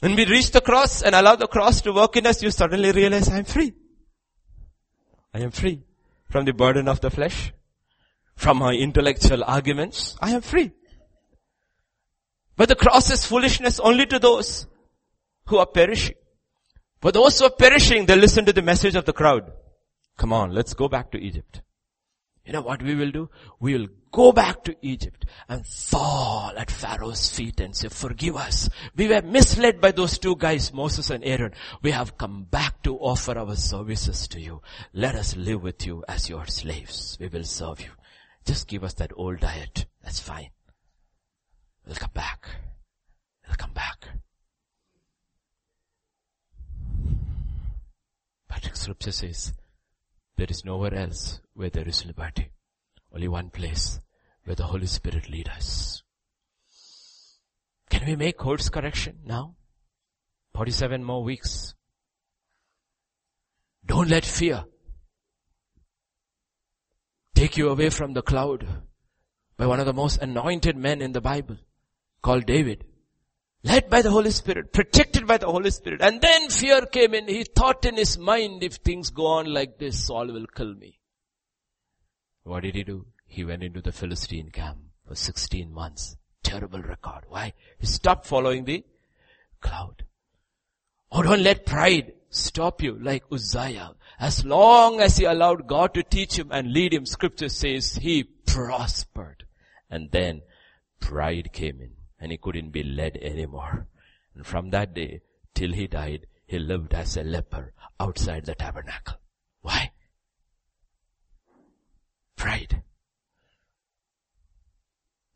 When 0.00 0.14
we 0.14 0.26
reach 0.26 0.50
the 0.50 0.60
cross 0.60 1.02
and 1.02 1.14
allow 1.14 1.36
the 1.36 1.46
cross 1.46 1.80
to 1.82 1.92
work 1.92 2.16
in 2.16 2.26
us, 2.26 2.42
you 2.42 2.50
suddenly 2.50 2.92
realize 2.92 3.28
I'm 3.28 3.44
free. 3.44 3.72
I 5.32 5.40
am 5.40 5.50
free 5.50 5.82
from 6.28 6.44
the 6.44 6.52
burden 6.52 6.88
of 6.88 7.00
the 7.00 7.10
flesh, 7.10 7.52
from 8.36 8.58
my 8.58 8.72
intellectual 8.72 9.42
arguments. 9.44 10.16
I 10.20 10.30
am 10.30 10.42
free. 10.42 10.72
But 12.56 12.68
the 12.68 12.74
cross 12.74 13.10
is 13.10 13.24
foolishness 13.24 13.80
only 13.80 14.06
to 14.06 14.18
those 14.18 14.66
who 15.46 15.58
are 15.58 15.66
perishing. 15.66 16.16
For 17.00 17.12
those 17.12 17.38
who 17.38 17.46
are 17.46 17.50
perishing, 17.50 18.06
they 18.06 18.16
listen 18.16 18.44
to 18.46 18.52
the 18.52 18.62
message 18.62 18.96
of 18.96 19.04
the 19.04 19.12
crowd. 19.12 19.52
Come 20.16 20.32
on, 20.32 20.52
let's 20.52 20.74
go 20.74 20.88
back 20.88 21.10
to 21.12 21.18
Egypt. 21.18 21.62
You 22.46 22.52
know 22.52 22.62
what 22.62 22.80
we 22.80 22.94
will 22.94 23.10
do? 23.10 23.28
We 23.58 23.76
will 23.76 23.88
go 24.12 24.30
back 24.30 24.62
to 24.64 24.76
Egypt 24.80 25.26
and 25.48 25.66
fall 25.66 26.52
at 26.56 26.70
Pharaoh's 26.70 27.28
feet 27.28 27.58
and 27.58 27.74
say, 27.74 27.88
forgive 27.88 28.36
us. 28.36 28.70
We 28.94 29.08
were 29.08 29.22
misled 29.22 29.80
by 29.80 29.90
those 29.90 30.16
two 30.16 30.36
guys, 30.36 30.72
Moses 30.72 31.10
and 31.10 31.24
Aaron. 31.24 31.54
We 31.82 31.90
have 31.90 32.16
come 32.16 32.44
back 32.44 32.84
to 32.84 32.96
offer 32.98 33.36
our 33.36 33.56
services 33.56 34.28
to 34.28 34.40
you. 34.40 34.62
Let 34.92 35.16
us 35.16 35.36
live 35.36 35.64
with 35.64 35.84
you 35.84 36.04
as 36.08 36.28
your 36.28 36.46
slaves. 36.46 37.18
We 37.20 37.26
will 37.26 37.42
serve 37.42 37.80
you. 37.80 37.90
Just 38.44 38.68
give 38.68 38.84
us 38.84 38.94
that 38.94 39.10
old 39.16 39.40
diet. 39.40 39.86
That's 40.04 40.20
fine. 40.20 40.50
We'll 41.84 41.96
come 41.96 42.12
back. 42.14 42.46
We'll 43.46 43.56
come 43.56 43.72
back. 43.72 44.06
But 48.48 48.70
scripture 48.76 49.10
says, 49.10 49.52
there 50.36 50.46
is 50.50 50.64
nowhere 50.64 50.94
else 50.94 51.40
where 51.54 51.70
there 51.70 51.88
is 51.88 52.04
liberty. 52.04 52.50
Only 53.12 53.28
one 53.28 53.50
place 53.50 53.98
where 54.44 54.56
the 54.56 54.64
Holy 54.64 54.86
Spirit 54.86 55.30
lead 55.30 55.48
us. 55.48 56.02
Can 57.88 58.06
we 58.06 58.16
make 58.16 58.36
course 58.36 58.68
correction 58.68 59.20
now? 59.24 59.56
47 60.54 61.02
more 61.02 61.22
weeks. 61.22 61.74
Don't 63.84 64.08
let 64.08 64.24
fear 64.24 64.64
take 67.34 67.56
you 67.56 67.68
away 67.68 67.90
from 67.90 68.14
the 68.14 68.22
cloud 68.22 68.66
by 69.56 69.66
one 69.66 69.78
of 69.78 69.86
the 69.86 69.92
most 69.92 70.20
anointed 70.20 70.76
men 70.76 71.00
in 71.00 71.12
the 71.12 71.20
Bible 71.20 71.56
called 72.22 72.46
David 72.46 72.84
led 73.66 73.90
by 73.90 74.02
the 74.02 74.10
Holy 74.10 74.30
Spirit, 74.30 74.72
protected 74.72 75.26
by 75.26 75.36
the 75.36 75.46
Holy 75.46 75.70
Spirit. 75.70 76.00
And 76.00 76.20
then 76.20 76.48
fear 76.50 76.86
came 76.86 77.14
in. 77.14 77.28
He 77.28 77.44
thought 77.44 77.84
in 77.84 77.96
his 77.96 78.16
mind, 78.18 78.62
if 78.62 78.76
things 78.76 79.10
go 79.10 79.26
on 79.26 79.52
like 79.52 79.78
this, 79.78 80.06
Saul 80.06 80.26
will 80.26 80.46
kill 80.46 80.74
me. 80.74 80.98
What 82.44 82.62
did 82.62 82.76
he 82.76 82.84
do? 82.84 83.06
he 83.26 83.44
went 83.44 83.62
into 83.62 83.82
the 83.82 83.92
Philistine 83.92 84.50
camp 84.50 84.78
for 85.06 85.14
16 85.14 85.72
months. 85.72 86.16
Terrible 86.42 86.80
record. 86.80 87.24
Why? 87.28 87.52
He 87.78 87.86
stopped 87.86 88.26
following 88.26 88.64
the 88.64 88.84
cloud. 89.60 90.04
Oh, 91.12 91.22
don't 91.22 91.42
let 91.42 91.66
pride 91.66 92.12
stop 92.30 92.82
you 92.82 92.98
like 92.98 93.24
Uzziah. 93.30 93.92
As 94.18 94.44
long 94.44 95.00
as 95.00 95.18
he 95.18 95.24
allowed 95.24 95.66
God 95.66 95.92
to 95.94 96.02
teach 96.02 96.38
him 96.38 96.50
and 96.50 96.72
lead 96.72 96.94
him, 96.94 97.04
scripture 97.04 97.48
says 97.48 97.96
he 97.96 98.22
prospered. 98.24 99.44
And 99.90 100.10
then 100.10 100.42
pride 101.00 101.50
came 101.52 101.80
in 101.80 101.95
and 102.20 102.32
he 102.32 102.38
couldn't 102.38 102.70
be 102.70 102.82
led 102.82 103.16
anymore. 103.18 103.86
And 104.34 104.46
from 104.46 104.70
that 104.70 104.94
day 104.94 105.20
till 105.54 105.72
he 105.72 105.86
died, 105.86 106.26
he 106.46 106.58
lived 106.58 106.94
as 106.94 107.16
a 107.16 107.22
leper 107.22 107.72
outside 107.98 108.44
the 108.44 108.54
tabernacle. 108.54 109.18
Why? 109.60 109.90
Pride. 112.36 112.82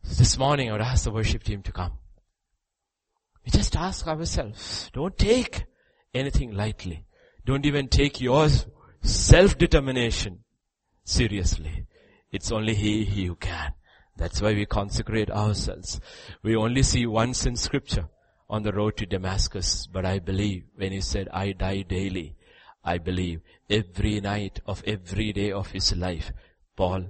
This 0.02 0.38
morning 0.38 0.68
I 0.68 0.72
would 0.72 0.80
ask 0.80 1.04
the 1.04 1.10
worship 1.10 1.42
team 1.42 1.62
to 1.62 1.72
come. 1.72 1.92
We 3.44 3.50
just 3.50 3.74
ask 3.76 4.06
ourselves, 4.06 4.90
don't 4.92 5.16
take 5.16 5.64
anything 6.12 6.52
lightly. 6.52 7.06
Don't 7.44 7.64
even 7.64 7.88
take 7.88 8.20
your 8.20 8.48
self-determination 9.02 10.44
seriously. 11.04 11.86
It's 12.30 12.52
only 12.52 12.74
He 12.74 13.24
who 13.26 13.34
can. 13.34 13.72
That's 14.20 14.42
why 14.42 14.52
we 14.52 14.66
consecrate 14.66 15.30
ourselves. 15.30 15.98
We 16.42 16.54
only 16.54 16.82
see 16.82 17.06
once 17.06 17.46
in 17.46 17.56
scripture 17.56 18.10
on 18.50 18.64
the 18.64 18.72
road 18.72 18.98
to 18.98 19.06
Damascus, 19.06 19.86
but 19.86 20.04
I 20.04 20.18
believe 20.18 20.64
when 20.76 20.92
he 20.92 21.00
said, 21.00 21.30
I 21.32 21.52
die 21.52 21.80
daily, 21.80 22.36
I 22.84 22.98
believe 22.98 23.40
every 23.70 24.20
night 24.20 24.60
of 24.66 24.84
every 24.86 25.32
day 25.32 25.50
of 25.50 25.70
his 25.70 25.96
life, 25.96 26.32
Paul 26.76 27.06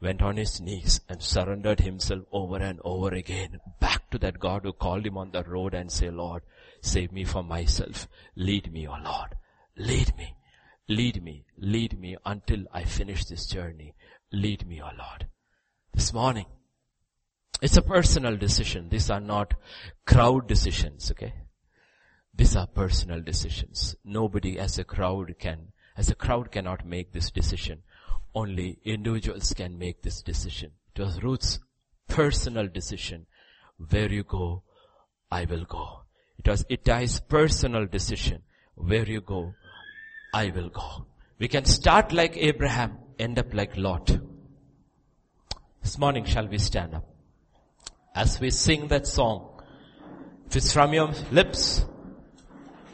went 0.00 0.22
on 0.22 0.38
his 0.38 0.58
knees 0.58 1.02
and 1.06 1.22
surrendered 1.22 1.80
himself 1.80 2.22
over 2.32 2.56
and 2.56 2.80
over 2.82 3.14
again 3.14 3.60
back 3.78 4.08
to 4.10 4.18
that 4.20 4.40
God 4.40 4.62
who 4.62 4.72
called 4.72 5.04
him 5.04 5.18
on 5.18 5.32
the 5.32 5.44
road 5.44 5.74
and 5.74 5.92
say, 5.92 6.08
Lord, 6.08 6.44
save 6.80 7.12
me 7.12 7.24
from 7.24 7.46
myself. 7.46 8.08
Lead 8.36 8.72
me, 8.72 8.88
O 8.88 8.92
oh 8.92 9.02
Lord. 9.04 9.34
Lead 9.76 10.16
me. 10.16 10.34
Lead 10.88 11.22
me. 11.22 11.44
Lead 11.58 12.00
me 12.00 12.16
until 12.24 12.64
I 12.72 12.84
finish 12.84 13.26
this 13.26 13.44
journey. 13.44 13.94
Lead 14.32 14.66
me, 14.66 14.80
O 14.80 14.86
oh 14.86 14.96
Lord. 14.96 15.26
This 15.98 16.12
morning, 16.14 16.46
it's 17.60 17.76
a 17.76 17.82
personal 17.82 18.36
decision. 18.36 18.88
These 18.88 19.10
are 19.10 19.18
not 19.18 19.54
crowd 20.06 20.46
decisions, 20.46 21.10
okay? 21.10 21.34
These 22.32 22.54
are 22.54 22.68
personal 22.68 23.20
decisions. 23.20 23.96
Nobody 24.04 24.60
as 24.60 24.78
a 24.78 24.84
crowd 24.84 25.34
can, 25.40 25.72
as 25.96 26.08
a 26.08 26.14
crowd 26.14 26.52
cannot 26.52 26.86
make 26.86 27.10
this 27.12 27.32
decision. 27.32 27.82
Only 28.32 28.78
individuals 28.84 29.52
can 29.54 29.76
make 29.76 30.02
this 30.02 30.22
decision. 30.22 30.70
It 30.94 31.00
was 31.00 31.20
Ruth's 31.20 31.58
personal 32.06 32.68
decision. 32.68 33.26
Where 33.90 34.10
you 34.10 34.22
go, 34.22 34.62
I 35.32 35.46
will 35.46 35.64
go. 35.64 36.04
It 36.38 36.46
was 36.46 36.64
Ittai's 36.70 37.18
personal 37.18 37.86
decision. 37.86 38.42
Where 38.76 39.04
you 39.04 39.20
go, 39.20 39.52
I 40.32 40.52
will 40.54 40.68
go. 40.68 41.06
We 41.40 41.48
can 41.48 41.64
start 41.64 42.12
like 42.12 42.36
Abraham, 42.36 42.98
end 43.18 43.40
up 43.40 43.52
like 43.52 43.76
Lot. 43.76 44.16
This 45.82 45.98
morning 45.98 46.24
shall 46.24 46.46
we 46.46 46.58
stand 46.58 46.94
up? 46.94 47.06
As 48.14 48.40
we 48.40 48.50
sing 48.50 48.88
that 48.88 49.06
song, 49.06 49.62
if 50.46 50.56
it's 50.56 50.72
from 50.72 50.92
your 50.92 51.12
lips, 51.30 51.84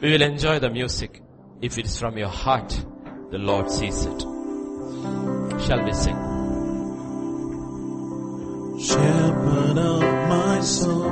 we 0.01 0.11
will 0.11 0.21
enjoy 0.21 0.59
the 0.59 0.69
music. 0.69 1.21
If 1.61 1.77
it 1.77 1.85
is 1.85 1.99
from 1.99 2.17
your 2.17 2.29
heart, 2.29 2.69
the 3.31 3.37
Lord 3.37 3.71
sees 3.71 4.05
it 4.05 4.25
shall 5.65 5.83
we 5.83 5.93
sing? 5.93 6.17
Shepherd 8.79 9.77
of 9.77 10.01
my 10.29 10.61
soul, 10.61 11.09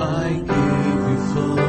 I 0.00 0.28
give 0.50 0.86
you 1.08 1.16
full 1.32 1.67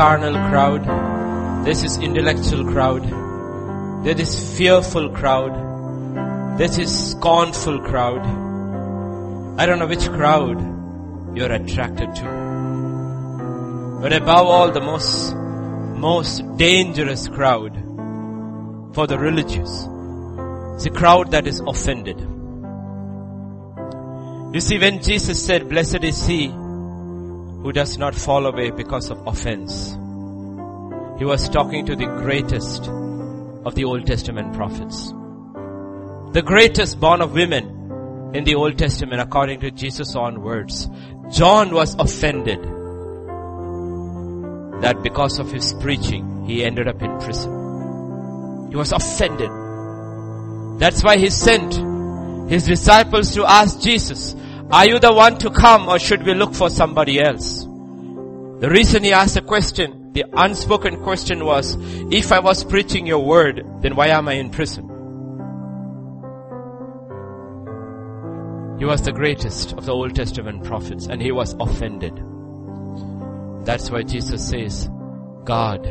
carnal 0.00 0.32
crowd. 0.48 1.66
This 1.66 1.84
intellectual 1.98 2.64
crowd. 2.72 3.02
There's 4.02 4.16
this 4.16 4.56
fearful 4.56 5.10
crowd. 5.10 6.56
This 6.56 6.78
is 6.78 7.10
scornful 7.10 7.80
crowd. 7.80 8.22
I 9.60 9.66
don't 9.66 9.78
know 9.78 9.86
which 9.86 10.08
crowd 10.08 10.58
you're 11.36 11.52
attracted 11.52 12.14
to. 12.14 13.98
But 14.00 14.14
above 14.14 14.46
all, 14.46 14.72
the 14.72 14.80
most, 14.80 15.34
most 15.34 16.56
dangerous 16.56 17.28
crowd 17.28 17.74
for 18.94 19.06
the 19.06 19.18
religious 19.18 19.70
is 20.78 20.86
a 20.86 20.90
crowd 20.94 21.32
that 21.32 21.46
is 21.46 21.60
offended. 21.60 22.18
You 24.54 24.60
see, 24.60 24.78
when 24.78 25.02
Jesus 25.02 25.44
said, 25.44 25.68
blessed 25.68 26.04
is 26.04 26.26
he 26.26 26.46
who 26.46 27.72
does 27.72 27.98
not 27.98 28.14
fall 28.14 28.46
away 28.46 28.70
because 28.70 29.10
of 29.10 29.26
offense, 29.26 29.89
he 31.20 31.26
was 31.26 31.50
talking 31.50 31.84
to 31.84 31.94
the 31.94 32.06
greatest 32.06 32.88
of 32.88 33.74
the 33.74 33.84
Old 33.84 34.06
Testament 34.06 34.54
prophets. 34.54 35.12
the 36.32 36.42
greatest 36.42 36.98
born 36.98 37.20
of 37.20 37.32
women 37.32 38.30
in 38.34 38.44
the 38.44 38.54
Old 38.54 38.78
Testament 38.78 39.20
according 39.20 39.60
to 39.60 39.70
Jesus' 39.70 40.16
own 40.16 40.40
words. 40.42 40.88
John 41.30 41.74
was 41.74 41.94
offended 41.96 42.62
that 44.80 45.02
because 45.02 45.38
of 45.40 45.52
his 45.52 45.74
preaching, 45.74 46.46
he 46.46 46.64
ended 46.64 46.88
up 46.88 47.02
in 47.02 47.18
prison. 47.18 48.68
He 48.70 48.76
was 48.76 48.92
offended. 48.92 49.50
That's 50.80 51.04
why 51.04 51.18
he 51.18 51.28
sent 51.28 51.74
his 52.48 52.64
disciples 52.64 53.34
to 53.34 53.44
ask 53.44 53.80
Jesus, 53.80 54.34
are 54.70 54.86
you 54.86 54.98
the 54.98 55.12
one 55.12 55.36
to 55.38 55.50
come 55.50 55.86
or 55.86 55.98
should 55.98 56.24
we 56.24 56.32
look 56.32 56.54
for 56.54 56.70
somebody 56.70 57.20
else? 57.20 57.64
The 57.64 58.70
reason 58.70 59.04
he 59.04 59.12
asked 59.12 59.34
the 59.34 59.42
question, 59.42 59.99
the 60.12 60.24
unspoken 60.32 61.02
question 61.02 61.44
was, 61.44 61.76
if 62.10 62.32
I 62.32 62.40
was 62.40 62.64
preaching 62.64 63.06
your 63.06 63.24
word, 63.24 63.64
then 63.80 63.94
why 63.94 64.08
am 64.08 64.28
I 64.28 64.34
in 64.34 64.50
prison? 64.50 64.88
He 68.80 68.84
was 68.84 69.02
the 69.02 69.12
greatest 69.12 69.74
of 69.74 69.86
the 69.86 69.92
Old 69.92 70.16
Testament 70.16 70.64
prophets 70.64 71.06
and 71.06 71.22
he 71.22 71.30
was 71.30 71.54
offended. 71.60 72.14
That's 73.64 73.90
why 73.90 74.02
Jesus 74.02 74.48
says, 74.48 74.88
guard 75.44 75.86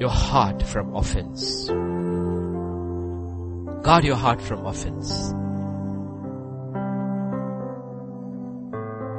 your 0.00 0.10
heart 0.10 0.62
from 0.62 0.96
offense. 0.96 1.68
Guard 3.84 4.04
your 4.04 4.16
heart 4.16 4.42
from 4.42 4.66
offense. 4.66 5.30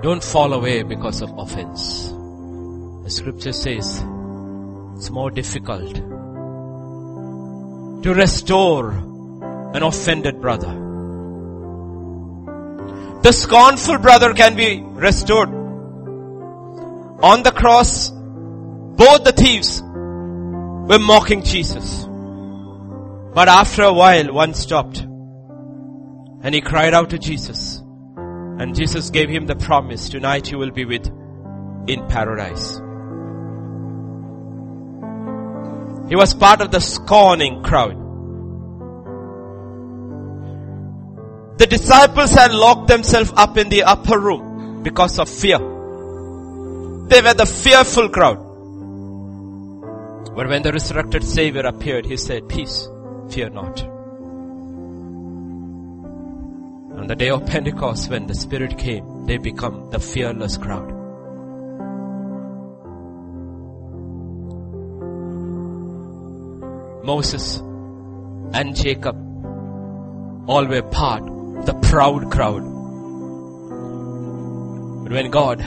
Don't 0.04 0.24
fall 0.24 0.54
away 0.54 0.84
because 0.84 1.22
of 1.22 1.32
offense. 1.38 2.10
The 3.04 3.10
scripture 3.10 3.54
says 3.54 4.04
it's 4.98 5.12
more 5.12 5.30
difficult 5.30 5.94
to 8.02 8.14
restore 8.16 8.90
an 8.90 9.84
offended 9.84 10.42
brother. 10.42 10.74
The 13.22 13.32
scornful 13.32 14.00
brother 14.00 14.34
can 14.34 14.56
be 14.56 14.82
restored. 14.82 15.50
On 17.22 17.44
the 17.44 17.52
cross, 17.52 18.10
both 18.10 19.24
the 19.24 19.34
thieves 19.38 19.84
were 19.84 20.98
mocking 20.98 21.44
Jesus. 21.44 22.08
But 23.36 23.50
after 23.50 23.84
a 23.84 23.94
while, 23.94 24.34
one 24.34 24.56
stopped 24.56 24.98
and 24.98 26.56
he 26.56 26.62
cried 26.62 26.96
out 26.96 27.12
to 27.12 27.20
Jesus. 27.20 27.84
And 28.16 28.76
Jesus 28.76 29.12
gave 29.12 29.30
him 29.30 29.46
the 29.46 29.56
promise, 29.56 30.10
tonight 30.10 30.50
you 30.50 30.58
will 30.58 30.72
be 30.72 30.86
with 30.86 31.06
in 31.88 32.08
paradise. 32.08 32.82
He 36.10 36.16
was 36.16 36.34
part 36.34 36.62
of 36.62 36.72
the 36.72 36.80
scorning 36.80 37.64
crowd. 37.64 37.98
The 41.58 41.68
disciples 41.68 42.32
had 42.32 42.54
locked 42.54 42.88
themselves 42.88 43.34
up 43.36 43.58
in 43.58 43.70
the 43.70 43.84
upper 43.84 44.20
room 44.20 44.84
because 44.84 45.20
of 45.20 45.28
fear. 45.28 45.58
They 45.58 47.22
were 47.22 47.34
the 47.34 47.46
fearful 47.46 48.10
crowd. 48.10 48.38
But 50.36 50.48
when 50.48 50.62
the 50.62 50.72
resurrected 50.72 51.24
Savior 51.24 51.66
appeared, 51.66 52.06
He 52.06 52.16
said, 52.16 52.48
peace, 52.48 52.88
fear 53.30 53.50
not. 53.50 53.82
On 56.98 57.08
the 57.08 57.16
day 57.16 57.30
of 57.30 57.46
Pentecost, 57.46 58.10
when 58.10 58.28
the 58.28 58.36
Spirit 58.36 58.78
came, 58.78 59.26
they 59.26 59.38
become 59.38 59.90
the 59.90 60.00
fearless 60.00 60.58
crowd. 60.58 60.97
Moses 67.08 67.60
and 68.60 68.76
Jacob 68.76 69.16
all 70.46 70.66
were 70.68 70.82
part 70.82 71.24
of 71.24 71.66
the 71.66 71.74
proud 71.84 72.30
crowd. 72.30 72.64
But 75.04 75.14
when 75.14 75.32
God 75.32 75.62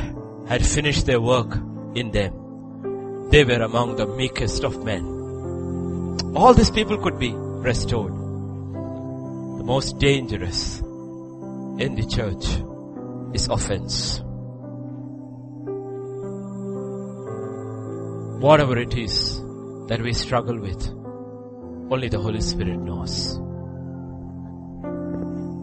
had 0.49 0.67
finished 0.67 1.07
their 1.07 1.21
work 1.21 1.57
in 1.95 2.11
them, 2.11 3.31
they 3.31 3.45
were 3.45 3.63
among 3.63 3.97
the 3.97 4.07
meekest 4.07 4.65
of 4.65 4.85
men. 4.85 5.03
All 6.37 6.53
these 6.53 6.71
people 6.71 6.99
could 6.99 7.19
be 7.19 7.33
restored. 7.33 8.13
The 8.13 9.65
most 9.73 9.99
dangerous 9.99 10.81
in 10.81 11.95
the 11.95 12.07
church 12.19 12.47
is 13.35 13.49
offense. 13.49 14.21
Whatever 18.47 18.77
it 18.79 18.95
is 18.95 19.41
that 19.89 20.03
we 20.03 20.13
struggle 20.13 20.59
with, 20.61 21.00
only 21.91 22.09
the 22.09 22.21
Holy 22.21 22.41
Spirit 22.41 22.79
knows. 22.79 23.39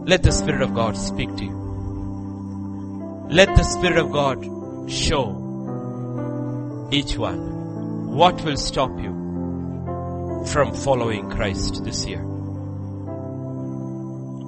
Let 0.06 0.22
the 0.22 0.30
Spirit 0.30 0.62
of 0.62 0.74
God 0.74 0.96
speak 0.96 1.34
to 1.36 1.44
you. 1.44 3.26
Let 3.30 3.56
the 3.56 3.62
Spirit 3.62 3.98
of 3.98 4.12
God 4.12 4.90
show 4.90 6.88
each 6.92 7.16
one 7.16 8.14
what 8.14 8.42
will 8.44 8.56
stop 8.56 8.90
you 8.98 10.44
from 10.46 10.74
following 10.74 11.30
Christ 11.30 11.82
this 11.84 12.06
year. 12.06 12.22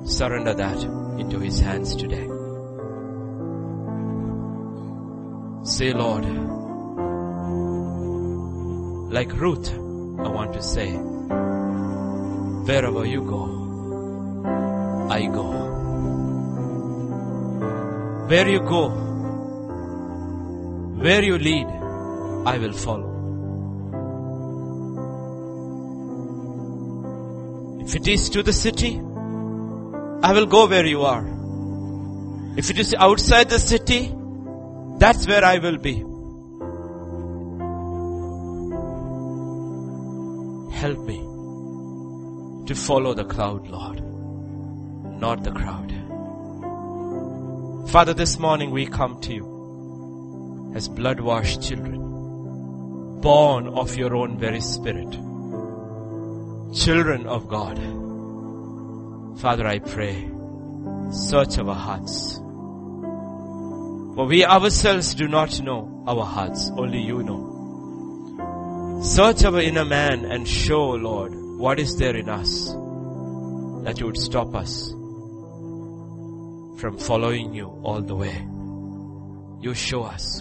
Surrender 0.04 0.54
that 0.54 0.82
into 1.18 1.38
His 1.38 1.60
hands 1.60 1.96
today. 1.96 2.26
Say, 5.64 5.92
Lord, 5.92 6.24
like 9.12 9.32
Ruth, 9.32 9.70
I 9.72 10.28
want 10.28 10.54
to 10.54 10.62
say, 10.62 11.09
wherever 12.70 13.04
you 13.06 13.22
go, 13.22 13.42
I 15.10 15.26
go. 15.26 15.46
Where 18.28 18.48
you 18.48 18.60
go, 18.60 18.88
where 21.04 21.22
you 21.22 21.38
lead, 21.38 21.66
I 22.46 22.58
will 22.58 22.72
follow. 22.72 23.08
If 27.80 27.96
it 27.96 28.06
is 28.06 28.30
to 28.30 28.42
the 28.42 28.52
city, 28.52 29.00
I 30.22 30.32
will 30.32 30.46
go 30.46 30.68
where 30.68 30.86
you 30.86 31.02
are. 31.02 31.26
If 32.56 32.70
it 32.70 32.78
is 32.78 32.94
outside 32.94 33.50
the 33.50 33.58
city, 33.58 34.14
that's 34.98 35.26
where 35.26 35.44
I 35.44 35.58
will 35.58 35.78
be. 35.78 36.09
Help 40.84 40.98
me 41.00 41.18
to 42.66 42.74
follow 42.74 43.14
the 43.14 43.24
cloud, 43.24 43.68
Lord 43.68 44.10
not 45.20 45.44
the 45.44 45.52
crowd. 45.52 45.92
Father, 47.90 48.14
this 48.14 48.38
morning 48.38 48.70
we 48.70 48.86
come 48.86 49.20
to 49.20 49.34
you 49.34 50.72
as 50.74 50.88
blood 50.88 51.20
washed 51.20 51.62
children, 51.62 53.20
born 53.20 53.68
of 53.68 53.96
your 53.96 54.16
own 54.16 54.38
very 54.38 54.62
spirit, 54.62 55.10
children 56.74 57.26
of 57.26 57.48
God. 57.48 57.78
Father, 59.40 59.66
I 59.66 59.78
pray, 59.78 60.30
search 61.10 61.58
our 61.58 61.74
hearts. 61.74 62.36
For 64.14 64.24
we 64.26 64.44
ourselves 64.44 65.14
do 65.14 65.28
not 65.28 65.60
know 65.60 66.02
our 66.06 66.24
hearts, 66.24 66.70
only 66.76 67.02
you 67.02 67.22
know. 67.22 67.49
Search 69.02 69.44
our 69.44 69.60
inner 69.60 69.84
man 69.84 70.24
and 70.24 70.46
show, 70.46 70.90
Lord, 70.90 71.34
what 71.34 71.80
is 71.80 71.96
there 71.96 72.16
in 72.16 72.28
us 72.28 72.68
that 73.84 73.98
you 73.98 74.06
would 74.06 74.18
stop 74.18 74.54
us 74.54 74.90
from 76.80 76.96
following 76.98 77.54
you 77.54 77.66
all 77.82 78.00
the 78.00 78.14
way. 78.14 78.34
You 79.60 79.74
show 79.74 80.02
us. 80.02 80.40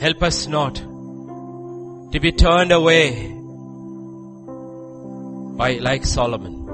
Help 0.00 0.22
us 0.22 0.46
not 0.46 0.74
to 2.12 2.20
be 2.20 2.32
turned 2.32 2.70
away 2.70 3.32
by 5.56 5.78
like 5.80 6.04
Solomon 6.04 6.68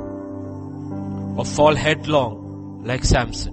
or 1.38 1.44
fall 1.44 1.74
headlong 1.74 2.84
like 2.84 3.04
Samson. 3.04 3.51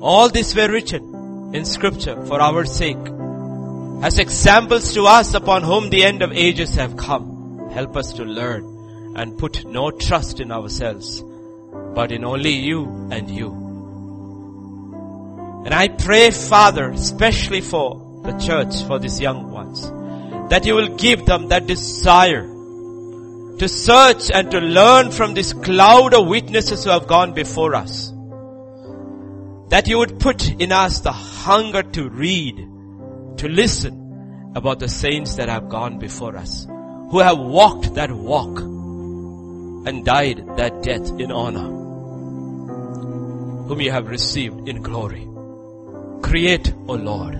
All 0.00 0.28
these 0.28 0.54
were 0.54 0.70
written 0.70 1.54
in 1.54 1.64
scripture 1.64 2.24
for 2.26 2.40
our 2.40 2.64
sake 2.64 2.96
as 4.02 4.20
examples 4.20 4.94
to 4.94 5.06
us 5.06 5.34
upon 5.34 5.64
whom 5.64 5.90
the 5.90 6.04
end 6.04 6.22
of 6.22 6.32
ages 6.32 6.76
have 6.76 6.96
come. 6.96 7.68
Help 7.70 7.96
us 7.96 8.12
to 8.12 8.24
learn 8.24 9.14
and 9.16 9.36
put 9.36 9.64
no 9.64 9.90
trust 9.90 10.38
in 10.38 10.52
ourselves, 10.52 11.24
but 11.94 12.12
in 12.12 12.24
only 12.24 12.52
you 12.52 13.08
and 13.10 13.28
you. 13.28 13.50
And 15.64 15.74
I 15.74 15.88
pray, 15.88 16.30
Father, 16.30 16.90
especially 16.90 17.60
for 17.60 18.22
the 18.24 18.38
church, 18.38 18.84
for 18.84 19.00
these 19.00 19.20
young 19.20 19.50
ones, 19.50 19.90
that 20.50 20.64
you 20.64 20.76
will 20.76 20.96
give 20.96 21.26
them 21.26 21.48
that 21.48 21.66
desire 21.66 22.46
to 23.58 23.68
search 23.68 24.30
and 24.32 24.48
to 24.52 24.60
learn 24.60 25.10
from 25.10 25.34
this 25.34 25.52
cloud 25.52 26.14
of 26.14 26.28
witnesses 26.28 26.84
who 26.84 26.90
have 26.90 27.08
gone 27.08 27.34
before 27.34 27.74
us. 27.74 28.12
That 29.68 29.86
you 29.86 29.98
would 29.98 30.18
put 30.18 30.48
in 30.48 30.72
us 30.72 31.00
the 31.00 31.12
hunger 31.12 31.82
to 31.82 32.08
read, 32.08 32.56
to 33.38 33.48
listen 33.48 34.52
about 34.54 34.78
the 34.78 34.88
saints 34.88 35.34
that 35.34 35.48
have 35.48 35.68
gone 35.68 35.98
before 35.98 36.36
us, 36.36 36.66
who 37.10 37.18
have 37.18 37.38
walked 37.38 37.94
that 37.94 38.10
walk 38.10 38.58
and 38.58 40.04
died 40.04 40.44
that 40.56 40.82
death 40.82 41.10
in 41.20 41.30
honor, 41.30 41.68
whom 43.66 43.80
you 43.80 43.90
have 43.90 44.08
received 44.08 44.68
in 44.68 44.82
glory. 44.82 45.28
Create, 46.22 46.72
O 46.88 46.94
Lord, 46.94 47.34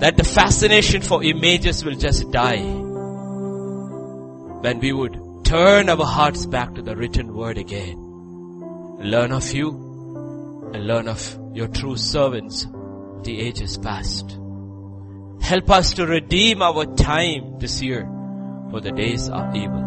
that 0.00 0.16
the 0.16 0.24
fascination 0.24 1.02
for 1.02 1.22
images 1.22 1.84
will 1.84 1.94
just 1.94 2.30
die 2.30 2.62
when 4.62 4.78
we 4.80 4.92
would 4.92 5.44
turn 5.44 5.88
our 5.88 6.04
hearts 6.04 6.46
back 6.46 6.74
to 6.74 6.82
the 6.82 6.96
written 6.96 7.34
word 7.34 7.58
again. 7.58 8.09
Learn 9.00 9.32
of 9.32 9.50
you 9.52 9.70
and 10.74 10.86
learn 10.86 11.08
of 11.08 11.38
your 11.54 11.68
true 11.68 11.96
servants, 11.96 12.66
the 13.22 13.40
ages 13.40 13.78
past. 13.78 14.38
Help 15.40 15.70
us 15.70 15.94
to 15.94 16.06
redeem 16.06 16.60
our 16.60 16.84
time 16.96 17.58
this 17.58 17.80
year, 17.80 18.02
for 18.70 18.82
the 18.82 18.92
days 18.92 19.30
are 19.30 19.56
evil. 19.56 19.80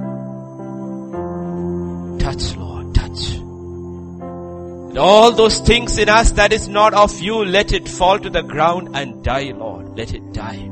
Touch, 2.18 2.56
Lord, 2.56 2.96
touch. 2.96 3.36
And 3.36 4.98
all 4.98 5.32
those 5.32 5.60
things 5.60 6.00
in 6.00 6.10
us 6.10 6.32
that 6.32 6.52
is 6.52 6.68
not 6.68 6.96
of 6.96 7.20
you, 7.20 7.46
let 7.46 7.72
it 7.72 7.88
fall 7.88 8.18
to 8.18 8.32
the 8.32 8.42
ground 8.42 8.96
and 8.96 9.24
die, 9.24 9.52
Lord. 9.56 9.96
Let 9.96 10.14
it 10.16 10.34
die. 10.34 10.70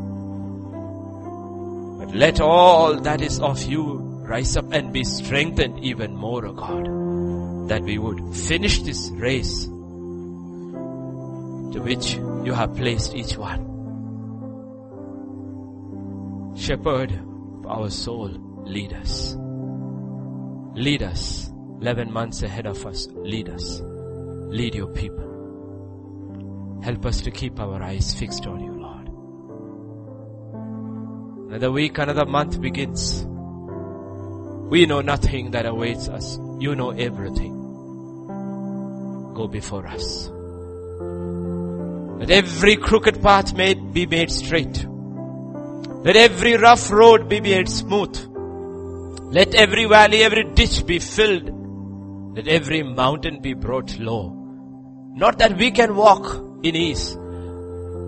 But 1.99 2.15
let 2.15 2.41
all 2.41 2.99
that 3.01 3.21
is 3.21 3.39
of 3.39 3.61
you 3.63 3.99
rise 4.31 4.57
up 4.57 4.73
and 4.73 4.91
be 4.91 5.03
strengthened 5.03 5.83
even 5.83 6.15
more, 6.15 6.45
O 6.47 6.53
God, 6.53 6.87
that 7.67 7.81
we 7.83 7.97
would 7.97 8.35
finish 8.35 8.81
this 8.81 9.09
race 9.11 9.65
to 11.71 11.79
which 11.81 12.15
you 12.15 12.53
have 12.53 12.75
placed 12.75 13.15
each 13.15 13.37
one. 13.37 13.67
Shepherd 16.57 17.11
of 17.11 17.65
our 17.65 17.89
soul, 17.89 18.29
lead 18.65 18.93
us. 18.93 19.35
Lead 20.75 21.03
us. 21.03 21.49
11 21.81 22.11
months 22.11 22.43
ahead 22.43 22.67
of 22.67 22.85
us, 22.85 23.07
lead 23.11 23.49
us. 23.49 23.81
Lead 23.83 24.75
your 24.75 24.93
people. 24.93 25.31
Help 26.83 27.05
us 27.05 27.21
to 27.21 27.31
keep 27.31 27.59
our 27.59 27.81
eyes 27.81 28.13
fixed 28.13 28.45
on 28.45 28.59
you, 28.63 28.73
Lord. 28.73 29.07
Another 31.49 31.71
week, 31.71 31.97
another 31.97 32.25
month 32.25 32.61
begins. 32.61 33.25
We 34.69 34.85
know 34.85 35.01
nothing 35.01 35.51
that 35.51 35.65
awaits 35.65 36.07
us. 36.07 36.37
You 36.61 36.75
know 36.75 36.91
everything. 36.91 37.53
Go 39.33 39.47
before 39.47 39.87
us. 39.87 40.29
Let 42.19 42.29
every 42.29 42.75
crooked 42.75 43.19
path 43.23 43.55
may 43.55 43.73
be 43.73 44.05
made 44.05 44.29
straight. 44.29 44.85
Let 46.05 46.15
every 46.15 46.57
rough 46.57 46.91
road 46.91 47.27
be 47.27 47.41
made 47.41 47.67
smooth. 47.67 48.15
Let 49.33 49.55
every 49.55 49.85
valley, 49.85 50.21
every 50.21 50.43
ditch 50.43 50.85
be 50.85 50.99
filled. 50.99 51.49
Let 52.35 52.47
every 52.47 52.83
mountain 52.83 53.41
be 53.41 53.55
brought 53.55 53.97
low. 53.97 54.29
Not 55.15 55.39
that 55.39 55.57
we 55.57 55.71
can 55.71 55.95
walk 55.95 56.35
in 56.61 56.75
ease, 56.75 57.15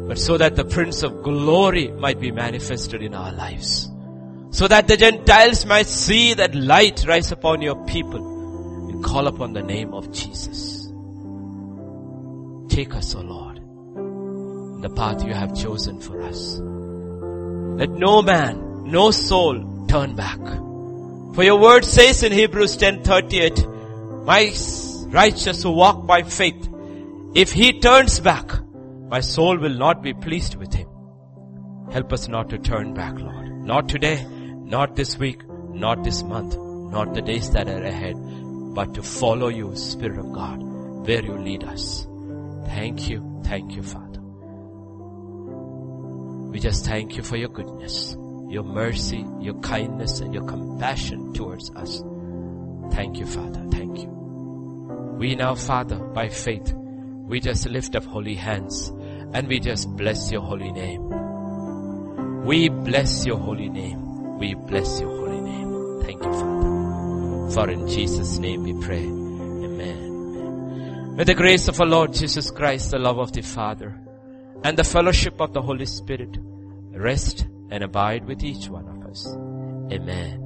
but 0.08 0.20
so 0.20 0.38
that 0.38 0.56
the 0.56 0.66
Prince 0.66 1.02
of 1.02 1.24
Glory 1.24 1.88
might 1.88 2.20
be 2.20 2.32
manifested 2.32 3.02
in 3.02 3.16
our 3.16 3.32
lives. 3.32 3.90
So 4.52 4.68
that 4.68 4.88
the 4.88 4.96
Gentiles 4.96 5.66
might 5.66 5.88
see 5.88 6.36
that 6.36 6.54
light 6.54 7.04
rise 7.08 7.32
upon 7.32 7.64
your 7.64 7.84
people 7.88 8.33
call 9.04 9.28
upon 9.28 9.54
the 9.54 9.62
name 9.62 9.94
of 9.94 10.12
Jesus. 10.12 10.88
Take 12.70 12.96
us, 12.96 13.14
O 13.16 13.22
Lord, 13.22 13.58
the 14.82 14.90
path 14.90 15.24
you 15.24 15.34
have 15.34 15.56
chosen 15.56 16.00
for 16.00 16.22
us. 16.22 16.60
Let 17.80 17.90
no 17.92 18.22
man, 18.22 18.92
no 18.92 19.12
soul 19.12 19.86
turn 19.88 20.16
back. 20.16 20.40
For 21.36 21.44
your 21.44 21.60
word 21.60 21.86
says 21.86 22.24
in 22.24 22.32
Hebrews 22.32 22.78
10:38, 22.78 23.64
my 24.26 24.42
righteous 25.20 25.64
who 25.64 25.72
walk 25.72 26.06
by 26.08 26.22
faith, 26.24 26.70
if 27.36 27.52
he 27.52 27.80
turns 27.80 28.20
back, 28.20 28.52
my 29.14 29.20
soul 29.20 29.58
will 29.58 29.78
not 29.86 30.02
be 30.02 30.14
pleased 30.14 30.56
with 30.56 30.74
him. 30.74 30.88
Help 31.92 32.14
us 32.14 32.28
not 32.28 32.50
to 32.50 32.58
turn 32.58 32.94
back, 32.94 33.20
Lord. 33.20 33.50
Not 33.66 33.90
today, 33.90 34.26
not 34.76 34.96
this 34.96 35.18
week, 35.18 35.42
not 35.86 36.04
this 36.04 36.24
month, 36.24 36.58
not 36.58 37.14
the 37.14 37.22
days 37.22 37.52
that 37.52 37.68
are 37.68 37.84
ahead, 37.84 38.16
but 38.74 38.94
to 38.96 39.04
follow 39.04 39.50
you, 39.50 39.76
Spirit 39.76 40.18
of 40.18 40.32
God, 40.32 40.62
where 41.06 41.24
you 41.24 41.38
lead 41.38 41.64
us. 41.64 42.08
Thank 42.66 43.10
you, 43.10 43.42
thank 43.44 43.76
you, 43.76 43.84
Father. 43.84 44.20
We 46.52 46.60
just 46.60 46.86
thank 46.86 47.18
you 47.18 47.24
for 47.24 47.36
your 47.36 47.50
goodness, 47.50 48.16
your 48.48 48.64
mercy, 48.64 49.26
your 49.40 49.56
kindness, 49.62 50.20
and 50.20 50.34
your 50.34 50.46
compassion 50.46 51.34
towards 51.34 51.72
us. 51.72 52.04
Thank 52.92 53.18
you, 53.18 53.26
Father. 53.26 53.66
Thank 53.72 54.00
you. 54.00 54.10
We 55.18 55.36
now, 55.36 55.56
Father, 55.56 55.98
by 55.98 56.30
faith, 56.30 56.74
we 56.76 57.40
just 57.40 57.68
lift 57.68 57.96
up 57.96 58.06
holy 58.06 58.36
hands 58.36 58.90
and 59.34 59.48
we 59.48 59.60
just 59.60 59.90
bless 59.96 60.32
your 60.32 60.42
holy 60.42 60.72
name. 60.72 62.44
We 62.46 62.70
bless 62.70 63.26
your 63.26 63.38
holy 63.38 63.70
name. 63.70 64.38
We 64.38 64.54
bless 64.54 65.00
your 65.00 65.10
holy 65.10 65.42
name. 65.42 66.02
Thank 66.04 66.24
you, 66.24 66.34
Father. 66.34 66.73
For 67.54 67.70
in 67.70 67.88
Jesus' 67.88 68.40
name 68.40 68.64
we 68.64 68.74
pray. 68.74 69.06
Amen. 69.06 71.16
May 71.16 71.24
the 71.24 71.36
grace 71.36 71.68
of 71.68 71.80
our 71.80 71.86
Lord 71.86 72.14
Jesus 72.14 72.50
Christ, 72.50 72.90
the 72.90 72.98
love 72.98 73.20
of 73.20 73.32
the 73.32 73.42
Father, 73.42 73.96
and 74.64 74.76
the 74.76 74.84
fellowship 74.84 75.40
of 75.40 75.54
the 75.54 75.62
Holy 75.62 75.86
Spirit 75.86 76.36
rest 76.92 77.46
and 77.70 77.84
abide 77.84 78.26
with 78.26 78.44
each 78.44 78.70
one 78.70 78.88
of 78.88 79.06
us. 79.06 79.28
Amen. 79.92 80.43